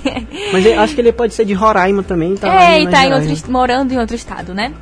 Mas 0.50 0.64
eu 0.64 0.80
acho 0.80 0.94
que 0.94 1.02
ele 1.02 1.12
pode 1.12 1.34
ser 1.34 1.44
de 1.44 1.52
Roraima 1.52 2.02
também, 2.02 2.34
tá 2.34 2.48
lá 2.48 2.72
é, 2.72 2.80
e 2.80 2.88
tá 2.88 3.04
em 3.04 3.12
outro, 3.12 3.52
morando 3.52 3.92
em 3.92 3.98
outro 3.98 4.16
estado, 4.16 4.54
né? 4.54 4.72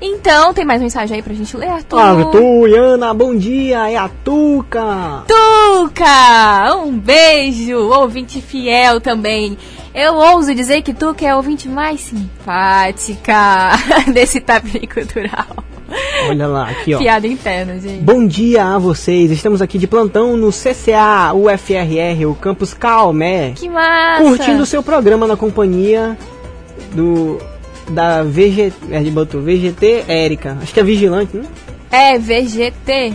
Então, 0.00 0.54
tem 0.54 0.64
mais 0.64 0.80
mensagem 0.80 1.16
aí 1.16 1.22
pra 1.22 1.34
gente 1.34 1.56
ler, 1.56 1.68
Arthur? 1.68 1.98
Arthur, 1.98 2.68
Iana, 2.68 3.12
bom 3.12 3.36
dia, 3.36 3.90
é 3.90 3.96
a 3.96 4.08
Tuca. 4.08 5.24
Tuca! 5.26 6.74
Um 6.76 6.98
beijo! 6.98 7.76
Ouvinte 7.78 8.40
fiel 8.40 9.00
também. 9.00 9.58
Eu 9.94 10.14
ouso 10.14 10.54
dizer 10.54 10.82
que 10.82 10.94
Tuca 10.94 11.24
é 11.24 11.30
a 11.30 11.36
ouvinte 11.36 11.68
mais 11.68 12.00
simpática 12.00 13.70
desse 14.12 14.40
tapete 14.40 14.86
cultural. 14.86 15.46
Olha 16.28 16.46
lá, 16.46 16.70
aqui 16.70 16.94
ó. 16.94 16.98
Piada 16.98 17.26
interna, 17.26 17.78
gente. 17.78 18.00
Bom 18.02 18.26
dia 18.26 18.64
a 18.64 18.78
vocês, 18.78 19.30
estamos 19.30 19.60
aqui 19.60 19.78
de 19.78 19.88
plantão 19.88 20.36
no 20.36 20.50
CCA, 20.50 21.32
UFRR, 21.34 22.26
o 22.26 22.34
Campus 22.34 22.72
Calmé. 22.72 23.52
Que 23.56 23.68
massa! 23.68 24.22
curtindo 24.22 24.62
o 24.62 24.66
seu 24.66 24.82
programa 24.82 25.26
na 25.26 25.36
companhia 25.36 26.16
do 26.94 27.38
da 27.90 28.22
VG, 28.22 28.72
é, 28.90 28.96
ele 28.98 29.10
botou 29.10 29.40
VGT 29.40 30.04
Érica, 30.08 30.56
acho 30.62 30.72
que 30.72 30.80
é 30.80 30.82
vigilante, 30.82 31.36
né? 31.36 31.44
É 31.90 32.18
VGT. 32.18 33.12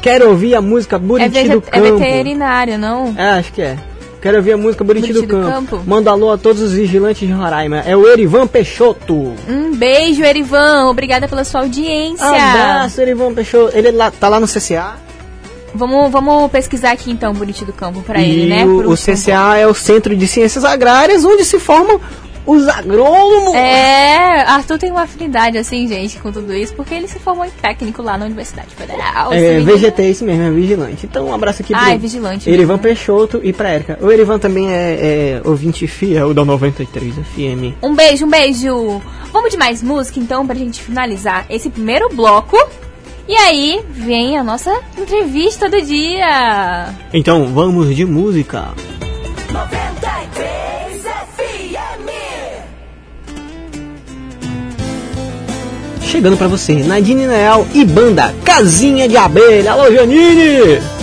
Quero 0.00 0.28
ouvir 0.28 0.54
a 0.54 0.60
música 0.60 0.96
É, 0.96 0.98
Buriti 0.98 1.30
vege- 1.30 1.48
do 1.48 1.58
é 1.66 1.80
Campo. 1.80 1.98
veterinário, 1.98 2.78
não? 2.78 3.14
É, 3.16 3.30
acho 3.30 3.52
que 3.52 3.62
é. 3.62 3.76
Quero 4.20 4.36
ouvir 4.38 4.52
a 4.52 4.56
música 4.56 4.82
Buriti, 4.84 5.12
Buriti 5.12 5.26
do, 5.26 5.36
do 5.38 5.42
Campo. 5.48 5.76
Campo. 5.78 5.84
Manda 5.88 6.10
alô 6.10 6.30
a 6.32 6.36
todos 6.38 6.60
os 6.60 6.72
vigilantes 6.72 7.26
de 7.26 7.32
Roraima. 7.32 7.78
É 7.86 7.96
o 7.96 8.06
Erivan 8.08 8.46
Peixoto. 8.46 9.32
Um 9.48 9.74
beijo, 9.76 10.22
Erivan. 10.24 10.86
Obrigada 10.88 11.28
pela 11.28 11.44
sua 11.44 11.60
audiência. 11.60 12.26
Abraço, 12.26 13.00
Erivan 13.00 13.32
Peixoto. 13.32 13.76
Ele 13.76 13.92
lá, 13.92 14.10
tá 14.10 14.28
lá 14.28 14.40
no 14.40 14.46
CCA. 14.46 14.94
Vamos, 15.74 16.10
vamos 16.10 16.50
pesquisar 16.50 16.92
aqui 16.92 17.10
então 17.10 17.32
Buriti 17.32 17.64
do 17.64 17.72
Campo 17.72 18.00
pra 18.02 18.20
e 18.20 18.30
ele, 18.30 18.46
né? 18.48 18.64
o, 18.64 18.78
Pro 18.78 18.90
o 18.90 18.94
CCA 18.96 19.56
é 19.56 19.66
o 19.66 19.74
Centro 19.74 20.16
de 20.16 20.26
Ciências 20.26 20.64
Agrárias, 20.64 21.24
onde 21.24 21.44
se 21.44 21.58
formam 21.60 22.00
os 22.48 22.66
agrônomos. 22.66 23.54
É, 23.54 24.40
Arthur 24.40 24.78
tem 24.78 24.90
uma 24.90 25.02
afinidade 25.02 25.58
assim, 25.58 25.86
gente, 25.86 26.18
com 26.18 26.32
tudo 26.32 26.54
isso, 26.54 26.74
porque 26.74 26.94
ele 26.94 27.06
se 27.06 27.18
formou 27.18 27.44
em 27.44 27.50
técnico 27.50 28.00
lá 28.00 28.16
na 28.16 28.24
Universidade 28.24 28.74
Federal. 28.74 29.32
É, 29.34 29.60
VGT, 29.60 30.10
isso 30.10 30.24
mesmo, 30.24 30.44
é 30.44 30.50
vigilante. 30.50 31.04
Então, 31.04 31.26
um 31.26 31.34
abraço 31.34 31.60
aqui 31.60 31.74
Ah, 31.76 31.92
é 31.92 31.98
vigilante 31.98 32.48
Erivan 32.48 32.74
mesmo. 32.74 32.82
Peixoto 32.82 33.40
e 33.44 33.52
pra 33.52 33.74
Erika. 33.74 33.98
O 34.00 34.10
Erivan 34.10 34.38
também 34.38 34.72
é, 34.72 35.40
é 35.42 35.42
ouvinte 35.44 35.86
fiel 35.86 36.32
da 36.32 36.42
93 36.42 37.16
FM. 37.16 37.76
Um 37.82 37.94
beijo, 37.94 38.24
um 38.24 38.30
beijo. 38.30 39.02
Vamos 39.30 39.50
de 39.50 39.58
mais 39.58 39.82
música 39.82 40.18
então 40.18 40.46
pra 40.46 40.56
gente 40.56 40.80
finalizar 40.80 41.44
esse 41.50 41.68
primeiro 41.68 42.08
bloco. 42.08 42.56
E 43.28 43.34
aí 43.34 43.82
vem 43.90 44.38
a 44.38 44.42
nossa 44.42 44.74
entrevista 44.96 45.68
do 45.68 45.82
dia. 45.82 46.94
Então, 47.12 47.52
vamos 47.52 47.94
de 47.94 48.06
música. 48.06 48.68
Chegando 56.18 56.36
pra 56.36 56.48
você, 56.48 56.82
Nadine 56.82 57.28
Leal 57.28 57.64
e 57.72 57.84
banda 57.84 58.34
Casinha 58.44 59.08
de 59.08 59.16
Abelha. 59.16 59.70
Alô, 59.70 59.92
Janine! 59.92 60.97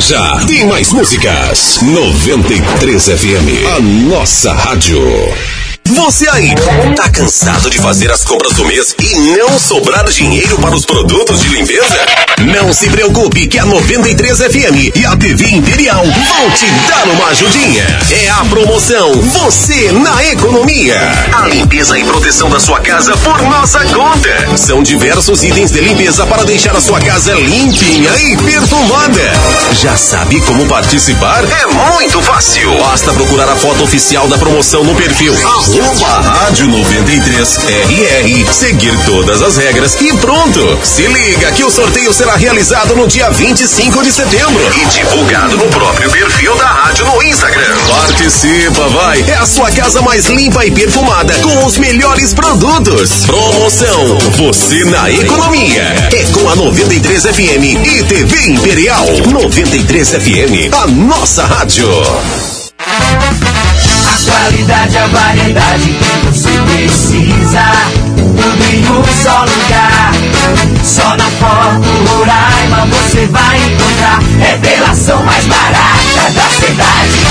Já 0.00 0.44
tem 0.46 0.66
mais 0.66 0.92
músicas. 0.92 1.78
93 1.82 3.04
FM, 3.04 3.66
a 3.76 3.80
nossa 3.80 4.52
rádio. 4.52 5.02
Você 5.86 6.28
aí, 6.28 6.54
tá 6.94 7.08
cansado 7.08 7.68
de 7.70 7.78
fazer 7.78 8.10
as 8.10 8.22
compras 8.22 8.52
do 8.52 8.64
mês 8.64 8.94
e 9.00 9.14
não 9.36 9.58
sobrar 9.58 10.08
dinheiro 10.08 10.56
para 10.58 10.76
os 10.76 10.84
produtos 10.84 11.40
de 11.40 11.48
limpeza? 11.48 12.27
Não 12.46 12.72
se 12.72 12.88
preocupe 12.88 13.48
que 13.48 13.58
a 13.58 13.66
93 13.66 14.38
FM 14.38 14.94
e 14.94 15.04
a 15.04 15.16
TV 15.16 15.48
Imperial 15.48 16.04
vão 16.04 16.50
te 16.52 16.66
dar 16.88 17.08
uma 17.08 17.26
ajudinha. 17.30 17.84
É 18.10 18.30
a 18.30 18.44
promoção 18.44 19.12
Você 19.12 19.90
na 19.90 20.24
Economia. 20.24 20.96
A 21.32 21.48
limpeza 21.48 21.98
e 21.98 22.04
proteção 22.04 22.48
da 22.48 22.60
sua 22.60 22.78
casa 22.78 23.16
por 23.16 23.42
nossa 23.42 23.80
conta. 23.86 24.56
São 24.56 24.84
diversos 24.84 25.42
itens 25.42 25.72
de 25.72 25.80
limpeza 25.80 26.24
para 26.26 26.44
deixar 26.44 26.76
a 26.76 26.80
sua 26.80 27.00
casa 27.00 27.34
limpinha 27.34 28.10
e 28.20 28.36
perfumada. 28.36 29.32
Já 29.72 29.96
sabe 29.96 30.40
como 30.42 30.64
participar? 30.66 31.42
É 31.44 31.66
muito 31.66 32.22
fácil. 32.22 32.78
Basta 32.78 33.12
procurar 33.14 33.48
a 33.48 33.56
foto 33.56 33.82
oficial 33.82 34.28
da 34.28 34.38
promoção 34.38 34.84
no 34.84 34.94
perfil 34.94 35.34
arroba 35.34 36.20
rádio 36.20 36.68
93 36.68 37.58
RR, 37.58 38.52
seguir 38.52 38.96
todas 39.06 39.42
as 39.42 39.56
regras 39.56 40.00
e 40.00 40.16
pronto. 40.18 40.78
Se 40.84 41.02
liga 41.02 41.50
que 41.52 41.64
o 41.64 41.70
sorteio 41.70 42.12
será 42.12 42.27
realizado 42.36 42.94
no 42.94 43.06
dia 43.06 43.30
25 43.30 44.02
de 44.02 44.12
setembro 44.12 44.62
e 44.76 44.86
divulgado 44.86 45.56
no 45.56 45.66
próprio 45.66 46.10
perfil 46.10 46.56
da 46.56 46.66
rádio 46.66 47.06
no 47.06 47.22
Instagram. 47.22 47.76
Participa, 47.88 48.88
vai! 48.88 49.24
É 49.28 49.34
a 49.34 49.46
sua 49.46 49.70
casa 49.70 50.02
mais 50.02 50.26
limpa 50.26 50.64
e 50.66 50.70
perfumada 50.70 51.34
com 51.40 51.64
os 51.64 51.78
melhores 51.78 52.34
produtos. 52.34 53.24
Promoção 53.26 54.18
Você 54.36 54.84
na 54.84 55.10
Economia. 55.10 55.82
É 56.12 56.24
com 56.32 56.48
a 56.48 56.56
93 56.56 57.22
FM 57.22 57.86
e 57.86 58.02
TV 58.04 58.50
Imperial. 58.50 59.06
93 59.30 60.08
FM, 60.10 60.74
a 60.74 60.86
nossa 60.86 61.44
rádio. 61.44 61.88
A 62.78 64.30
qualidade, 64.30 64.98
a 64.98 65.06
variedade 65.06 65.88
que 65.88 66.26
você 66.26 66.50
precisa. 66.76 67.62
Tudo 68.16 68.64
em 68.72 68.82
um 68.86 69.22
só 69.22 69.40
lugar. 69.40 69.87
Roraima 72.28 72.84
você 72.86 73.26
vai 73.26 73.56
encontrar. 73.56 74.18
Revelação 74.38 75.24
mais 75.24 75.46
barata 75.46 76.30
da 76.34 76.42
cidade. 76.50 77.26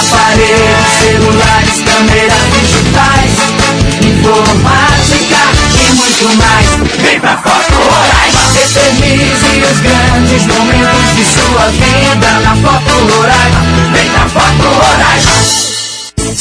Aparelhos, 0.00 0.88
celulares, 1.00 1.82
câmeras 1.84 2.46
digitais. 2.58 3.30
Informática 4.00 5.42
e 5.80 5.94
muito 5.94 6.36
mais. 6.38 6.66
Vem 7.02 7.20
pra 7.20 7.36
Foto 7.36 7.74
Roraima. 7.74 8.40
Eternize 8.56 9.62
os 9.70 9.80
grandes 9.80 10.46
momentos 10.46 11.14
de 11.14 11.24
sua 11.26 11.68
vida 11.68 12.40
na 12.40 12.56
Foto 12.56 12.94
Roraima. 13.14 13.60
Vem 13.92 14.08
pra 14.10 14.28
Foto 14.28 14.62
Roraima. 14.62 15.71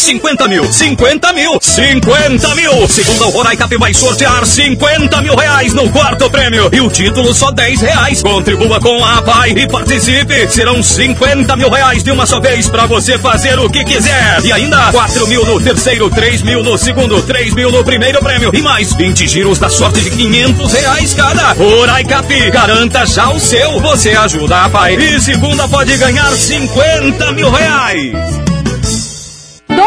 50 0.01 0.47
mil, 0.47 0.63
50 0.65 1.33
mil, 1.33 1.59
50 1.61 2.55
mil. 2.55 2.87
Segunda 2.87 3.27
o 3.27 3.29
Roraicap 3.29 3.77
vai 3.77 3.93
sortear 3.93 4.43
50 4.43 5.21
mil 5.21 5.35
reais 5.35 5.73
no 5.73 5.87
quarto 5.91 6.27
prêmio. 6.27 6.69
E 6.73 6.81
o 6.81 6.89
título 6.89 7.31
só 7.35 7.51
10 7.51 7.81
reais. 7.81 8.23
Contribua 8.23 8.79
com 8.79 9.05
a 9.05 9.21
PAI 9.21 9.51
e 9.51 9.67
participe. 9.67 10.49
Serão 10.49 10.81
50 10.81 11.55
mil 11.55 11.69
reais 11.69 12.03
de 12.03 12.09
uma 12.09 12.25
só 12.25 12.39
vez 12.39 12.67
para 12.67 12.87
você 12.87 13.19
fazer 13.19 13.59
o 13.59 13.69
que 13.69 13.85
quiser. 13.85 14.43
E 14.43 14.51
ainda 14.51 14.91
4 14.91 15.27
mil 15.27 15.45
no 15.45 15.61
terceiro, 15.61 16.09
3 16.09 16.41
mil 16.41 16.63
no 16.63 16.79
segundo, 16.79 17.21
3 17.21 17.53
mil 17.53 17.71
no 17.71 17.83
primeiro 17.83 18.19
prêmio. 18.23 18.49
E 18.53 18.61
mais 18.61 18.93
20 18.93 19.27
giros 19.27 19.59
da 19.59 19.69
sorte 19.69 20.01
de 20.01 20.09
500 20.09 20.73
reais 20.73 21.13
cada. 21.13 21.53
Roraicap, 21.53 22.49
garanta 22.49 23.05
já 23.05 23.29
o 23.29 23.39
seu. 23.39 23.79
Você 23.79 24.09
ajuda 24.09 24.63
a 24.63 24.69
PAI. 24.69 24.95
E 24.95 25.21
segunda 25.21 25.67
pode 25.67 25.95
ganhar 25.97 26.31
50 26.31 27.33
mil 27.33 27.51
reais. 27.51 28.40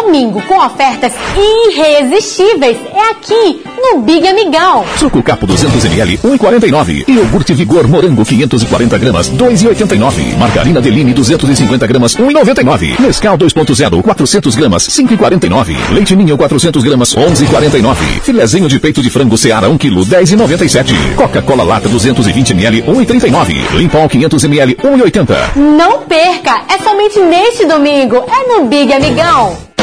Domingo 0.04 0.40
com 0.42 0.58
ofertas 0.58 1.12
irresistíveis 1.36 2.76
é 2.94 3.10
aqui 3.10 3.62
no 3.76 4.02
Big 4.02 4.26
Amigão. 4.26 4.84
Suco 4.98 5.22
Capo 5.22 5.46
200ml, 5.46 6.18
1,49. 6.20 7.08
Iogurte 7.08 7.54
Vigor 7.54 7.88
Morango 7.88 8.24
540 8.24 8.98
gramas, 8.98 9.30
2,89. 9.30 10.36
Margarina 10.36 10.80
Deline 10.80 11.12
250 11.12 11.86
gramas, 11.86 12.16
1,99. 12.16 13.00
Nescau 13.00 13.38
2.0, 13.38 14.02
400 14.02 14.54
gramas, 14.56 14.86
5,49. 14.88 15.74
Leite 15.92 16.14
Ninho 16.14 16.36
400 16.36 16.84
gramas, 16.84 17.14
11,49. 17.14 17.96
Filezinho 18.22 18.68
de 18.68 18.78
peito 18.78 19.02
de 19.02 19.10
frango 19.10 19.38
Seara 19.38 19.68
1 19.70 19.78
kg, 19.78 19.94
10,97. 19.94 20.94
Coca-Cola 21.16 21.64
Lata 21.64 21.88
220ml, 21.88 22.84
1,39. 22.84 23.76
Limpol 23.76 24.08
500ml, 24.08 24.76
1,80. 24.76 25.56
Não 25.56 26.02
perca, 26.02 26.62
é 26.68 26.78
somente 26.78 27.18
neste 27.20 27.64
domingo, 27.64 28.16
é 28.16 28.48
no 28.58 28.66
Big 28.66 28.92
Amigão. 28.92 29.73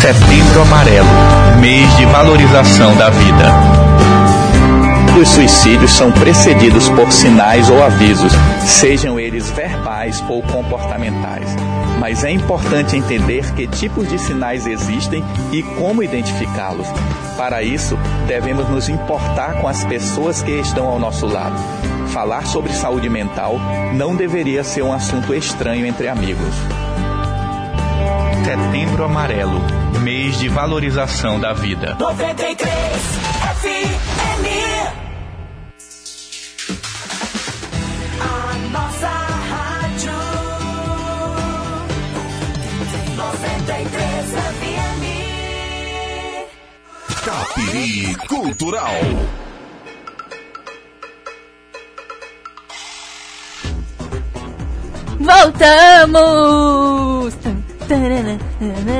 Setembro 0.00 0.62
Amarelo, 0.62 1.08
mês 1.60 1.96
de 1.96 2.04
valorização 2.06 2.96
da 2.96 3.10
vida. 3.10 3.52
Os 5.20 5.28
suicídios 5.28 5.92
são 5.92 6.12
precedidos 6.12 6.90
por 6.90 7.10
sinais 7.10 7.70
ou 7.70 7.82
avisos, 7.82 8.32
sejam 8.60 9.18
eles 9.18 9.50
verbais 9.50 10.22
ou 10.28 10.42
comportamentais. 10.42 11.56
Mas 11.98 12.22
é 12.22 12.30
importante 12.30 12.96
entender 12.96 13.50
que 13.54 13.66
tipos 13.66 14.08
de 14.08 14.18
sinais 14.18 14.66
existem 14.66 15.24
e 15.50 15.62
como 15.62 16.02
identificá-los. 16.02 16.86
Para 17.36 17.62
isso, 17.62 17.98
devemos 18.28 18.68
nos 18.68 18.90
importar 18.90 19.54
com 19.60 19.66
as 19.66 19.82
pessoas 19.84 20.42
que 20.42 20.52
estão 20.52 20.86
ao 20.86 20.98
nosso 20.98 21.26
lado. 21.26 21.56
Falar 22.08 22.46
sobre 22.46 22.72
saúde 22.74 23.08
mental 23.08 23.58
não 23.94 24.14
deveria 24.14 24.62
ser 24.62 24.82
um 24.82 24.92
assunto 24.92 25.34
estranho 25.34 25.86
entre 25.86 26.08
amigos. 26.08 26.54
Setembro 28.44 29.04
Amarelo, 29.04 29.60
mês 30.00 30.38
de 30.38 30.48
valorização 30.48 31.38
da 31.40 31.52
vida. 31.52 31.96
93 31.98 32.68
FM. 33.60 34.46
A 38.20 38.54
nossa 38.70 39.08
rádio. 39.08 40.12
93 43.16 44.30
FM. 44.54 45.02
Capiri 47.24 48.14
Cultural. 48.28 49.00
Voltamos! 55.18 56.76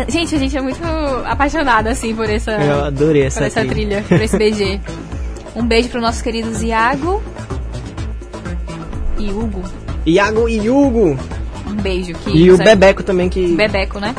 Gente, 0.09 0.35
a 0.35 0.39
gente 0.39 0.57
é 0.57 0.61
muito 0.61 0.81
apaixonada, 1.25 1.91
assim, 1.91 2.15
por 2.15 2.29
essa, 2.31 2.53
Eu 2.53 2.85
adorei 2.85 3.23
essa 3.25 3.41
por 3.41 3.47
essa 3.47 3.61
trilha. 3.65 4.03
trilha, 4.03 4.05
por 4.09 4.21
esse 4.23 4.37
BG. 4.39 4.81
Um 5.57 5.67
beijo 5.67 5.89
para 5.89 6.03
nossos 6.03 6.21
queridos 6.21 6.63
Iago 6.63 7.23
e 9.19 9.31
Hugo. 9.31 9.63
Iago 10.05 10.47
e 10.51 10.69
Hugo. 10.69 11.19
Um 11.67 11.75
beijo. 11.77 12.13
Que 12.13 12.31
E 12.37 12.49
o 12.51 12.53
nos 12.53 12.61
aj- 12.61 12.69
Bebeco 12.69 13.03
também 13.03 13.31
que, 13.31 13.57
Bebeco, 13.57 13.99
né? 13.99 14.15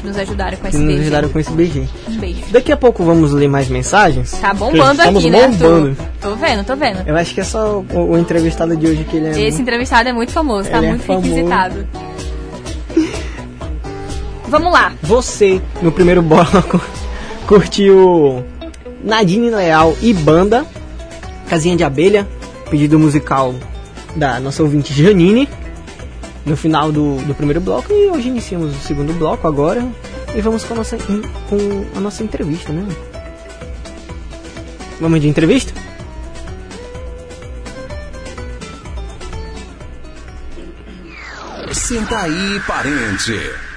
Que 0.00 0.06
nos 0.06 0.16
ajudaram 0.16 0.56
com 0.56 0.62
que 0.62 0.68
esse 0.68 0.78
nos 0.78 0.86
BG. 0.94 1.00
ajudaram 1.02 1.28
com 1.28 1.38
esse 1.38 1.52
BG. 1.52 1.86
Um 2.08 2.16
beijo. 2.16 2.40
Daqui 2.50 2.72
a 2.72 2.76
pouco 2.78 3.04
vamos 3.04 3.32
ler 3.32 3.48
mais 3.48 3.68
mensagens. 3.68 4.32
Tá 4.32 4.54
bombando 4.54 4.92
Estamos 5.02 5.22
aqui, 5.22 5.30
né, 5.30 5.46
bombando. 5.48 5.88
Arthur? 5.90 6.06
Tô 6.22 6.34
vendo, 6.36 6.64
tô 6.64 6.74
vendo. 6.74 7.02
Eu 7.06 7.16
acho 7.18 7.34
que 7.34 7.40
é 7.42 7.44
só 7.44 7.84
o, 7.92 8.10
o 8.12 8.18
entrevistado 8.18 8.74
de 8.74 8.86
hoje 8.86 9.04
que 9.04 9.16
ele 9.18 9.26
é. 9.26 9.48
Esse 9.48 9.60
entrevistado 9.60 10.08
é 10.08 10.12
muito 10.14 10.32
famoso, 10.32 10.70
tá 10.70 10.78
é 10.78 10.88
muito 10.88 11.04
famoso. 11.04 11.26
requisitado. 11.28 11.86
Vamos 14.52 14.70
lá. 14.70 14.92
Você, 15.00 15.62
no 15.80 15.90
primeiro 15.90 16.20
bloco, 16.20 16.78
curtiu 17.46 18.44
Nadine 19.02 19.48
Leal 19.48 19.96
e 20.02 20.12
Banda, 20.12 20.66
Casinha 21.48 21.74
de 21.74 21.82
Abelha, 21.82 22.28
pedido 22.68 22.98
musical 22.98 23.54
da 24.14 24.38
nossa 24.40 24.62
ouvinte 24.62 24.92
Janine, 24.92 25.48
no 26.44 26.54
final 26.54 26.92
do, 26.92 27.16
do 27.22 27.34
primeiro 27.34 27.62
bloco. 27.62 27.94
E 27.94 28.10
hoje 28.10 28.28
iniciamos 28.28 28.76
o 28.76 28.80
segundo 28.80 29.14
bloco 29.14 29.48
agora. 29.48 29.88
E 30.34 30.40
vamos 30.42 30.64
com 30.64 30.74
a 30.74 30.76
nossa, 30.76 30.98
com 30.98 31.86
a 31.96 32.00
nossa 32.00 32.22
entrevista, 32.22 32.74
né? 32.74 32.86
Vamos 35.00 35.18
de 35.18 35.28
entrevista? 35.28 35.72
Senta 41.72 42.18
aí, 42.18 42.60
parente. 42.66 43.71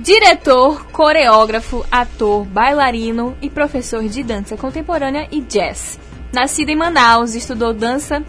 Diretor, 0.00 0.86
coreógrafo, 0.86 1.84
ator, 1.90 2.46
bailarino 2.46 3.36
e 3.42 3.50
professor 3.50 4.02
de 4.08 4.22
dança 4.22 4.56
contemporânea 4.56 5.28
e 5.30 5.42
jazz. 5.42 6.00
Nascido 6.32 6.70
em 6.70 6.76
Manaus, 6.76 7.34
estudou 7.34 7.74
dança. 7.74 8.24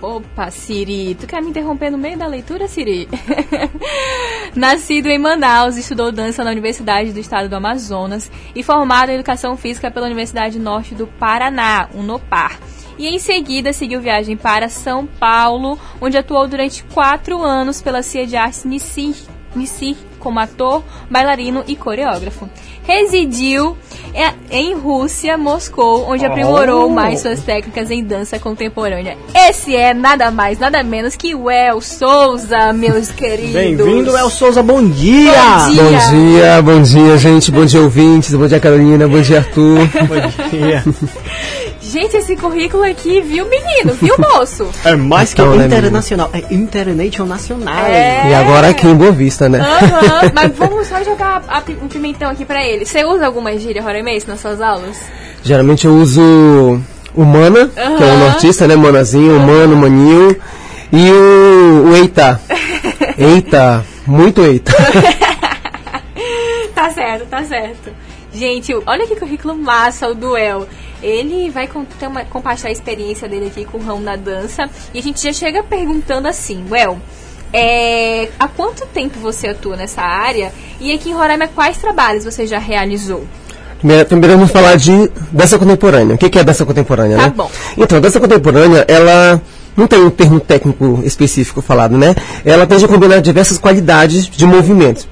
Opa, 0.00 0.52
Siri, 0.52 1.16
tu 1.16 1.26
quer 1.26 1.42
me 1.42 1.50
interromper 1.50 1.90
no 1.90 1.98
meio 1.98 2.16
da 2.16 2.28
leitura, 2.28 2.68
Siri? 2.68 3.08
Nascido 4.54 5.08
em 5.08 5.18
Manaus, 5.18 5.76
estudou 5.76 6.12
dança 6.12 6.44
na 6.44 6.52
Universidade 6.52 7.12
do 7.12 7.18
Estado 7.18 7.48
do 7.48 7.56
Amazonas 7.56 8.30
e 8.54 8.62
formado 8.62 9.10
em 9.10 9.16
Educação 9.16 9.56
Física 9.56 9.90
pela 9.90 10.06
Universidade 10.06 10.60
Norte 10.60 10.94
do 10.94 11.08
Paraná, 11.08 11.88
UNOPAR. 11.92 12.56
E 12.96 13.08
em 13.08 13.18
seguida 13.18 13.72
seguiu 13.72 14.00
viagem 14.00 14.36
para 14.36 14.68
São 14.68 15.06
Paulo, 15.06 15.76
onde 16.00 16.16
atuou 16.16 16.46
durante 16.46 16.84
quatro 16.84 17.42
anos 17.42 17.82
pela 17.82 18.00
CIA 18.00 18.28
de 18.28 18.36
Artes 18.36 18.64
Nissi, 18.64 19.16
Nissi 19.56 19.96
como 20.28 20.40
ator, 20.40 20.82
bailarino 21.10 21.64
e 21.66 21.74
coreógrafo. 21.74 22.46
Residiu 22.86 23.74
é, 24.12 24.32
em 24.50 24.74
Rússia, 24.74 25.38
Moscou, 25.38 26.04
onde 26.06 26.26
aprimorou 26.26 26.84
Oh. 26.86 26.90
mais 26.90 27.20
suas 27.20 27.40
técnicas 27.40 27.90
em 27.90 28.04
dança 28.04 28.38
contemporânea. 28.38 29.16
Esse 29.34 29.74
é 29.74 29.94
nada 29.94 30.30
mais, 30.30 30.58
nada 30.58 30.82
menos 30.82 31.16
que 31.16 31.34
o 31.34 31.50
El 31.50 31.80
Souza, 31.80 32.74
meus 32.74 33.08
queridos. 33.12 33.52
Bem-vindo, 33.54 34.14
El 34.16 34.28
Souza, 34.28 34.62
bom 34.62 34.86
dia! 34.86 35.32
Bom 35.32 35.70
dia. 35.72 35.82
Bom 35.82 35.98
dia, 36.10 36.62
bom 36.62 36.82
dia, 36.82 37.16
gente. 37.16 37.50
Bom 37.50 37.64
dia, 37.64 37.80
ouvintes. 37.80 38.34
Bom 38.34 38.46
dia, 38.46 38.60
Carolina. 38.60 39.08
Bom 39.08 39.22
dia, 39.22 39.38
Arthur. 39.38 39.78
Bom 40.06 40.50
dia. 40.50 40.84
Gente, 41.90 42.16
esse 42.18 42.36
currículo 42.36 42.82
aqui, 42.84 43.20
viu, 43.22 43.46
menino? 43.48 43.94
Viu, 43.94 44.14
moço? 44.18 44.68
É 44.84 44.94
mais 44.94 45.32
que 45.32 45.40
Então, 45.40 45.56
né, 45.56 45.64
internacional, 45.66 46.30
é 46.32 46.54
internacional. 46.54 47.86
É. 47.86 48.30
E 48.30 48.34
agora 48.34 48.68
aqui 48.68 48.86
em 48.86 48.94
Boa 48.94 49.10
Vista, 49.10 49.48
né? 49.48 49.58
Aham, 49.60 50.30
mas 50.34 50.52
vamos 50.54 50.86
só 50.86 51.02
jogar 51.02 51.42
a 51.48 51.60
pi- 51.62 51.78
um 51.82 51.88
pimentão 51.88 52.30
aqui 52.30 52.44
pra 52.44 52.62
ele. 52.64 52.84
Você 52.84 53.04
usa 53.04 53.24
alguma 53.26 53.56
gíria 53.58 53.82
roremês 53.82 54.26
nas 54.26 54.38
suas 54.40 54.60
aulas? 54.60 54.98
Geralmente 55.42 55.86
eu 55.86 55.94
uso 55.94 56.20
o 57.14 57.24
Mana, 57.24 57.68
que 57.68 57.80
é 57.80 58.06
o 58.12 58.18
nortista, 58.18 58.66
né? 58.68 58.76
Manazinho, 58.76 59.36
o 59.36 59.40
Mano, 59.40 59.74
o 59.74 59.78
Maninho. 59.78 60.36
E 60.92 61.10
o, 61.10 61.88
o 61.90 61.96
Eita. 61.96 62.40
Eita, 63.16 63.84
muito 64.06 64.42
Eita. 64.42 64.72
tá 66.74 66.90
certo, 66.90 67.26
tá 67.26 67.42
certo. 67.44 67.90
Gente, 68.32 68.74
olha 68.86 69.06
que 69.06 69.16
currículo 69.16 69.54
massa 69.56 70.08
o 70.08 70.14
duel. 70.14 70.66
Ele 71.02 71.48
vai 71.50 71.68
ter 71.98 72.06
uma- 72.06 72.24
compartilhar 72.24 72.70
a 72.70 72.72
experiência 72.72 73.28
dele 73.28 73.46
aqui 73.46 73.64
com 73.64 73.78
o 73.78 73.82
ramo 73.82 74.02
da 74.04 74.16
dança. 74.16 74.68
E 74.92 74.98
a 74.98 75.02
gente 75.02 75.22
já 75.22 75.32
chega 75.32 75.62
perguntando 75.62 76.26
assim, 76.28 76.64
Well, 76.70 76.98
é, 77.52 78.28
há 78.38 78.48
quanto 78.48 78.84
tempo 78.86 79.18
você 79.20 79.48
atua 79.48 79.76
nessa 79.76 80.02
área? 80.02 80.52
E 80.80 80.92
aqui 80.92 81.10
em 81.10 81.14
Roraima, 81.14 81.48
quais 81.48 81.78
trabalhos 81.78 82.24
você 82.24 82.46
já 82.46 82.58
realizou? 82.58 83.24
Primeiro, 83.78 84.04
primeiro 84.06 84.34
vamos 84.36 84.50
falar 84.50 84.76
de 84.76 85.08
dança 85.30 85.56
contemporânea. 85.58 86.14
O 86.16 86.18
que 86.18 86.28
que 86.28 86.38
é 86.38 86.44
dança 86.44 86.66
contemporânea, 86.66 87.16
Tá 87.16 87.22
né? 87.28 87.32
bom. 87.36 87.50
Então, 87.76 88.00
dança 88.00 88.18
contemporânea, 88.18 88.84
ela 88.88 89.40
não 89.76 89.86
tem 89.86 90.00
um 90.00 90.10
termo 90.10 90.40
técnico 90.40 91.00
específico 91.04 91.62
falado, 91.62 91.96
né? 91.96 92.12
Ela 92.44 92.66
tende 92.66 92.84
a 92.84 92.88
combinar 92.88 93.20
diversas 93.20 93.56
qualidades 93.56 94.26
de 94.26 94.44
movimento. 94.44 95.06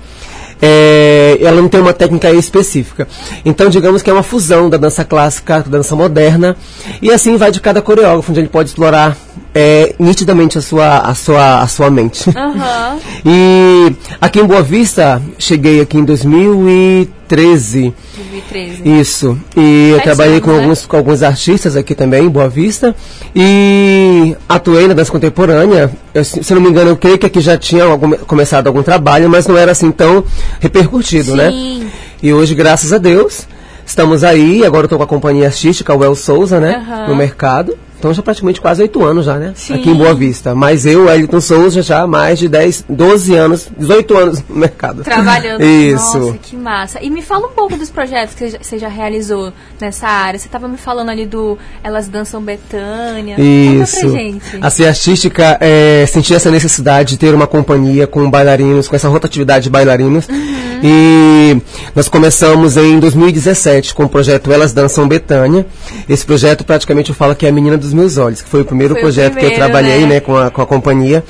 É, 0.61 1.39
ela 1.41 1.61
não 1.61 1.69
tem 1.69 1.81
uma 1.81 1.93
técnica 1.93 2.31
específica. 2.33 3.07
Então, 3.45 3.69
digamos 3.69 4.03
que 4.03 4.11
é 4.11 4.13
uma 4.13 4.23
fusão 4.23 4.71
da 4.71 4.77
dança 4.77 5.05
clássica 5.05 5.63
com 5.63 5.69
a 5.69 5.73
dança 5.73 5.95
moderna. 5.95 6.57
E 7.03 7.11
assim 7.11 7.37
vai 7.37 7.51
de 7.51 7.61
cada 7.61 7.83
coreógrafo, 7.83 8.31
onde 8.31 8.41
ele 8.41 8.49
pode 8.49 8.71
explorar 8.71 9.17
é, 9.59 9.95
nitidamente 9.99 10.59
a 10.59 10.61
sua, 10.61 10.99
a 10.99 11.15
sua, 11.15 11.61
a 11.63 11.67
sua 11.67 11.91
mente. 11.91 12.29
Aham. 12.37 12.99
E 13.29 13.93
aqui 14.21 14.39
em 14.39 14.45
Boa 14.47 14.63
Vista, 14.63 15.21
cheguei 15.37 15.81
aqui 15.81 15.97
em 15.99 16.05
2013. 16.05 17.93
2013. 18.17 19.01
Isso. 19.01 19.37
E 19.57 19.91
eu 19.91 20.01
trabalhei 20.01 20.41
com 20.41 20.53
né? 20.53 20.59
alguns, 20.61 20.87
com 20.87 20.97
alguns 20.97 21.23
artistas 21.25 21.75
aqui 21.75 21.93
também, 21.95 22.27
em 22.27 22.29
Boa 22.29 22.49
Vista. 22.49 22.95
E 23.35 24.37
atuei 24.49 24.87
na 24.87 24.95
dança 24.95 25.11
contemporânea. 25.11 25.91
Eu, 26.15 26.25
se 26.25 26.55
não 26.55 26.61
me 26.61 26.69
engano, 26.69 26.91
eu 26.91 26.97
creio 26.97 27.19
que 27.19 27.27
aqui 27.27 27.41
já 27.41 27.57
tinha 27.59 27.83
algum- 27.85 28.13
começado 28.17 28.69
algum 28.69 28.83
trabalho, 28.83 29.29
mas 29.29 29.47
não 29.49 29.57
era 29.57 29.73
assim 29.73 29.91
tão 29.91 30.23
repercutido, 30.61 31.35
né? 31.35 31.51
Sim. 31.51 31.87
E 32.23 32.33
hoje, 32.33 32.55
graças 32.55 32.93
a 32.93 32.99
Deus, 32.99 33.47
estamos 33.85 34.23
aí. 34.23 34.65
Agora 34.65 34.83
eu 34.83 34.87
estou 34.87 34.99
com 34.99 35.05
a 35.05 35.09
companhia 35.09 35.47
artística, 35.47 35.93
o 35.95 36.05
El 36.05 36.15
Souza, 36.15 36.61
né? 36.61 36.77
Aham. 36.77 37.09
No 37.09 37.17
mercado. 37.17 37.77
Então 37.99 38.13
já 38.13 38.23
praticamente 38.23 38.61
quase 38.61 38.83
oito 38.83 39.05
anos 39.05 39.25
já, 39.27 39.37
né? 39.37 39.53
Sim. 39.55 39.75
Aqui 39.75 39.91
em 39.91 39.95
Boa 39.95 40.15
Vista. 40.15 40.55
Mas 40.55 40.85
eu, 40.87 41.09
Elton 41.09 41.41
Souza, 41.41 41.83
já 41.83 42.03
há 42.03 42.07
mais 42.07 42.39
de 42.39 42.49
10, 42.49 42.85
12 42.89 43.35
anos, 43.35 43.69
18 43.77 44.17
anos 44.17 44.43
no 44.49 44.57
mercado. 44.57 45.03
Trabalhando. 45.03 45.63
Isso. 45.65 46.19
Nossa, 46.19 46.39
que 46.43 46.57
massa. 46.57 46.99
E 47.03 47.11
me 47.11 47.23
fala 47.23 47.47
um 47.47 47.53
pouco 47.53 47.77
dos 47.77 47.91
projetos 47.91 48.35
que 48.35 48.51
você 48.63 48.79
já- 48.79 48.87
realizou 48.89 49.53
nessa 49.81 50.07
área. 50.09 50.39
Você 50.39 50.47
estava 50.47 50.69
me 50.69 50.77
falando 50.77 51.11
ali 51.11 51.27
do 51.27 51.59
Elas 51.83 52.09
Dançam 52.09 52.41
Betânia. 52.43 53.37
Isso. 53.39 53.97
Conta 54.01 54.09
pra 54.13 54.19
gente. 54.19 54.43
A 54.63 54.71
Cia 54.71 54.89
Artística 54.89 55.59
é, 55.61 56.05
sentiu 56.07 56.37
essa 56.37 56.51
necessidade 56.51 57.11
de 57.11 57.17
ter 57.19 57.35
uma 57.35 57.47
companhia 57.47 58.07
com 58.07 58.29
bailarinos, 58.31 58.89
com 58.89 58.97
essa 58.97 59.09
rotatividade 59.09 59.65
de 59.65 59.71
bailarinos. 59.71 60.29
Uhum. 60.29 60.57
E 60.83 61.61
nós 61.95 62.09
começamos 62.09 62.77
em 62.77 62.99
2017 63.01 63.95
com 63.95 64.05
o 64.05 64.09
projeto 64.09 64.53
Elas 64.53 64.73
Dançam 64.73 65.09
Betânia. 65.09 65.67
Esse 66.09 66.25
projeto 66.25 66.65
praticamente 66.65 67.11
eu 67.11 67.15
falo 67.17 67.35
que 67.35 67.47
é 67.47 67.49
a 67.49 67.53
menina 67.53 67.77
dos 67.87 67.95
meus 67.95 68.19
olhos, 68.19 68.43
que 68.43 68.49
foi 68.49 68.61
o 68.61 68.65
primeiro 68.65 68.95
Foi 68.95 69.01
o 69.01 69.05
projeto 69.05 69.33
que 69.33 69.39
eu 69.39 69.51
primeiro, 69.51 69.65
trabalhei 69.65 70.01
né? 70.03 70.15
né, 70.15 70.21
com, 70.21 70.37
a, 70.37 70.51
com 70.51 70.63
a 70.63 70.67
companhia. 70.67 71.25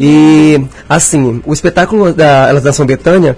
E 0.00 0.60
assim, 0.88 1.42
o 1.44 1.52
espetáculo 1.52 2.12
da 2.12 2.48
Elas 2.48 2.62
Dançam 2.62 2.86
Betânia, 2.86 3.36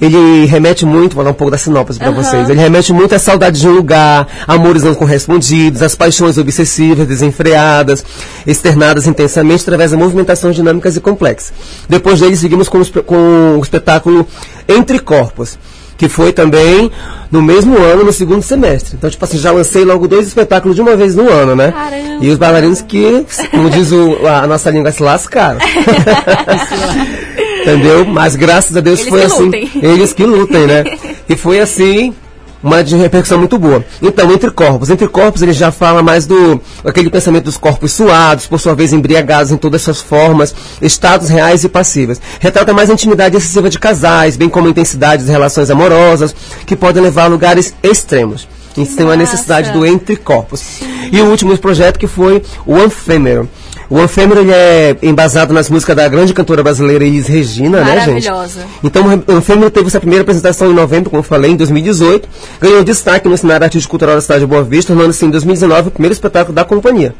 ele 0.00 0.44
remete 0.46 0.84
muito, 0.84 1.14
vou 1.14 1.24
dar 1.24 1.30
um 1.30 1.34
pouco 1.34 1.50
da 1.50 1.56
sinopse 1.56 1.98
para 1.98 2.08
Aham. 2.08 2.22
vocês. 2.22 2.50
Ele 2.50 2.60
remete 2.60 2.92
muito 2.92 3.14
à 3.14 3.18
saudade 3.18 3.60
de 3.60 3.66
um 3.66 3.72
lugar, 3.72 4.26
amores 4.46 4.82
não 4.82 4.94
correspondidos, 4.94 5.82
às 5.82 5.94
paixões 5.94 6.36
obsessivas, 6.36 7.06
desenfreadas, 7.06 8.04
externadas 8.46 9.06
intensamente 9.06 9.62
através 9.62 9.90
de 9.90 9.96
movimentações 9.96 10.54
dinâmicas 10.54 10.96
e 10.96 11.00
complexas. 11.00 11.52
Depois 11.88 12.20
dele, 12.20 12.36
seguimos 12.36 12.68
com, 12.68 12.80
o 12.80 13.02
com 13.02 13.58
o 13.58 13.62
espetáculo 13.62 14.26
Entre 14.68 14.98
Corpos, 14.98 15.58
que 15.96 16.08
foi 16.08 16.32
também 16.32 16.90
no 17.30 17.40
mesmo 17.40 17.78
ano, 17.78 18.04
no 18.04 18.12
segundo 18.12 18.42
semestre. 18.42 18.94
Então, 18.96 19.08
tipo 19.08 19.24
assim, 19.24 19.38
já 19.38 19.52
lancei 19.52 19.84
logo 19.84 20.06
dois 20.08 20.26
espetáculos 20.26 20.74
de 20.76 20.82
uma 20.82 20.96
vez 20.96 21.14
no 21.14 21.30
ano, 21.30 21.54
né? 21.56 21.72
Caramba. 21.72 22.24
E 22.24 22.28
os 22.28 22.36
bailarinos 22.38 22.82
que, 22.82 23.24
como 23.50 23.70
diz 23.70 23.90
o- 23.92 24.18
a 24.26 24.46
nossa 24.46 24.70
língua, 24.70 24.90
se 24.92 25.02
lascaram. 25.02 25.58
Entendeu? 27.62 28.04
Mas 28.04 28.34
graças 28.36 28.76
a 28.76 28.80
Deus 28.80 29.00
Eles 29.00 29.10
foi 29.10 29.20
que 29.20 29.26
assim. 29.26 29.44
lutem. 29.44 29.70
Eles 29.82 30.12
que 30.12 30.24
lutem, 30.24 30.66
né? 30.66 30.84
E 31.28 31.36
foi 31.36 31.60
assim 31.60 32.14
uma 32.62 32.82
de 32.82 32.96
repercussão 32.96 33.38
muito 33.38 33.58
boa. 33.58 33.84
Então, 34.00 34.30
entre 34.32 34.50
corpos, 34.50 34.90
entre 34.90 35.08
corpos 35.08 35.42
ele 35.42 35.52
já 35.52 35.72
fala 35.72 36.02
mais 36.02 36.26
do 36.26 36.60
aquele 36.84 37.10
pensamento 37.10 37.44
dos 37.44 37.56
corpos 37.56 37.92
suados, 37.92 38.46
por 38.46 38.60
sua 38.60 38.74
vez 38.74 38.92
embriagados 38.92 39.50
em 39.50 39.56
todas 39.56 39.82
suas 39.82 40.00
formas, 40.00 40.54
estados 40.80 41.28
reais 41.28 41.64
e 41.64 41.68
passivas. 41.68 42.20
Retrata 42.40 42.72
mais 42.72 42.90
a 42.90 42.92
intimidade 42.92 43.36
excessiva 43.36 43.68
de 43.68 43.78
casais, 43.78 44.36
bem 44.36 44.48
como 44.48 44.68
a 44.68 44.70
intensidade 44.70 45.22
das 45.22 45.30
relações 45.30 45.70
amorosas, 45.70 46.34
que 46.66 46.76
podem 46.76 47.02
levar 47.02 47.24
a 47.24 47.28
lugares 47.28 47.74
extremos. 47.82 48.46
Isso 48.76 48.96
tem 48.96 49.04
uma 49.04 49.16
necessidade 49.16 49.70
do 49.72 49.84
entre 49.84 50.16
corpos. 50.16 50.80
E 51.10 51.20
o 51.20 51.26
último 51.26 51.56
projeto 51.58 51.98
que 51.98 52.06
foi 52.06 52.42
o 52.66 52.74
Anfêmero. 52.76 53.48
O 53.92 53.98
Anfêmero 53.98 54.40
ele 54.40 54.50
é 54.50 54.96
embasado 55.02 55.52
nas 55.52 55.68
músicas 55.68 55.94
da 55.94 56.08
grande 56.08 56.32
cantora 56.32 56.62
brasileira 56.62 57.04
Elis 57.04 57.26
Regina, 57.26 57.82
né, 57.82 58.00
gente? 58.06 58.26
Maravilhosa. 58.26 58.66
Então, 58.82 59.22
o 59.28 59.32
Anfêmero 59.32 59.70
teve 59.70 59.90
sua 59.90 60.00
primeira 60.00 60.22
apresentação 60.22 60.70
em 60.70 60.74
novembro, 60.74 61.10
como 61.10 61.20
eu 61.20 61.22
falei, 61.22 61.50
em 61.50 61.56
2018. 61.56 62.26
Ganhou 62.58 62.82
destaque 62.82 63.28
no 63.28 63.36
cenário 63.36 63.64
artístico 63.64 63.90
cultural 63.90 64.14
da 64.14 64.22
cidade 64.22 64.40
de 64.40 64.46
Boa 64.46 64.62
Vista, 64.62 64.94
tornando-se 64.94 65.22
em 65.26 65.28
2019 65.28 65.88
o 65.88 65.90
primeiro 65.90 66.14
espetáculo 66.14 66.54
da 66.54 66.64
companhia. 66.64 67.14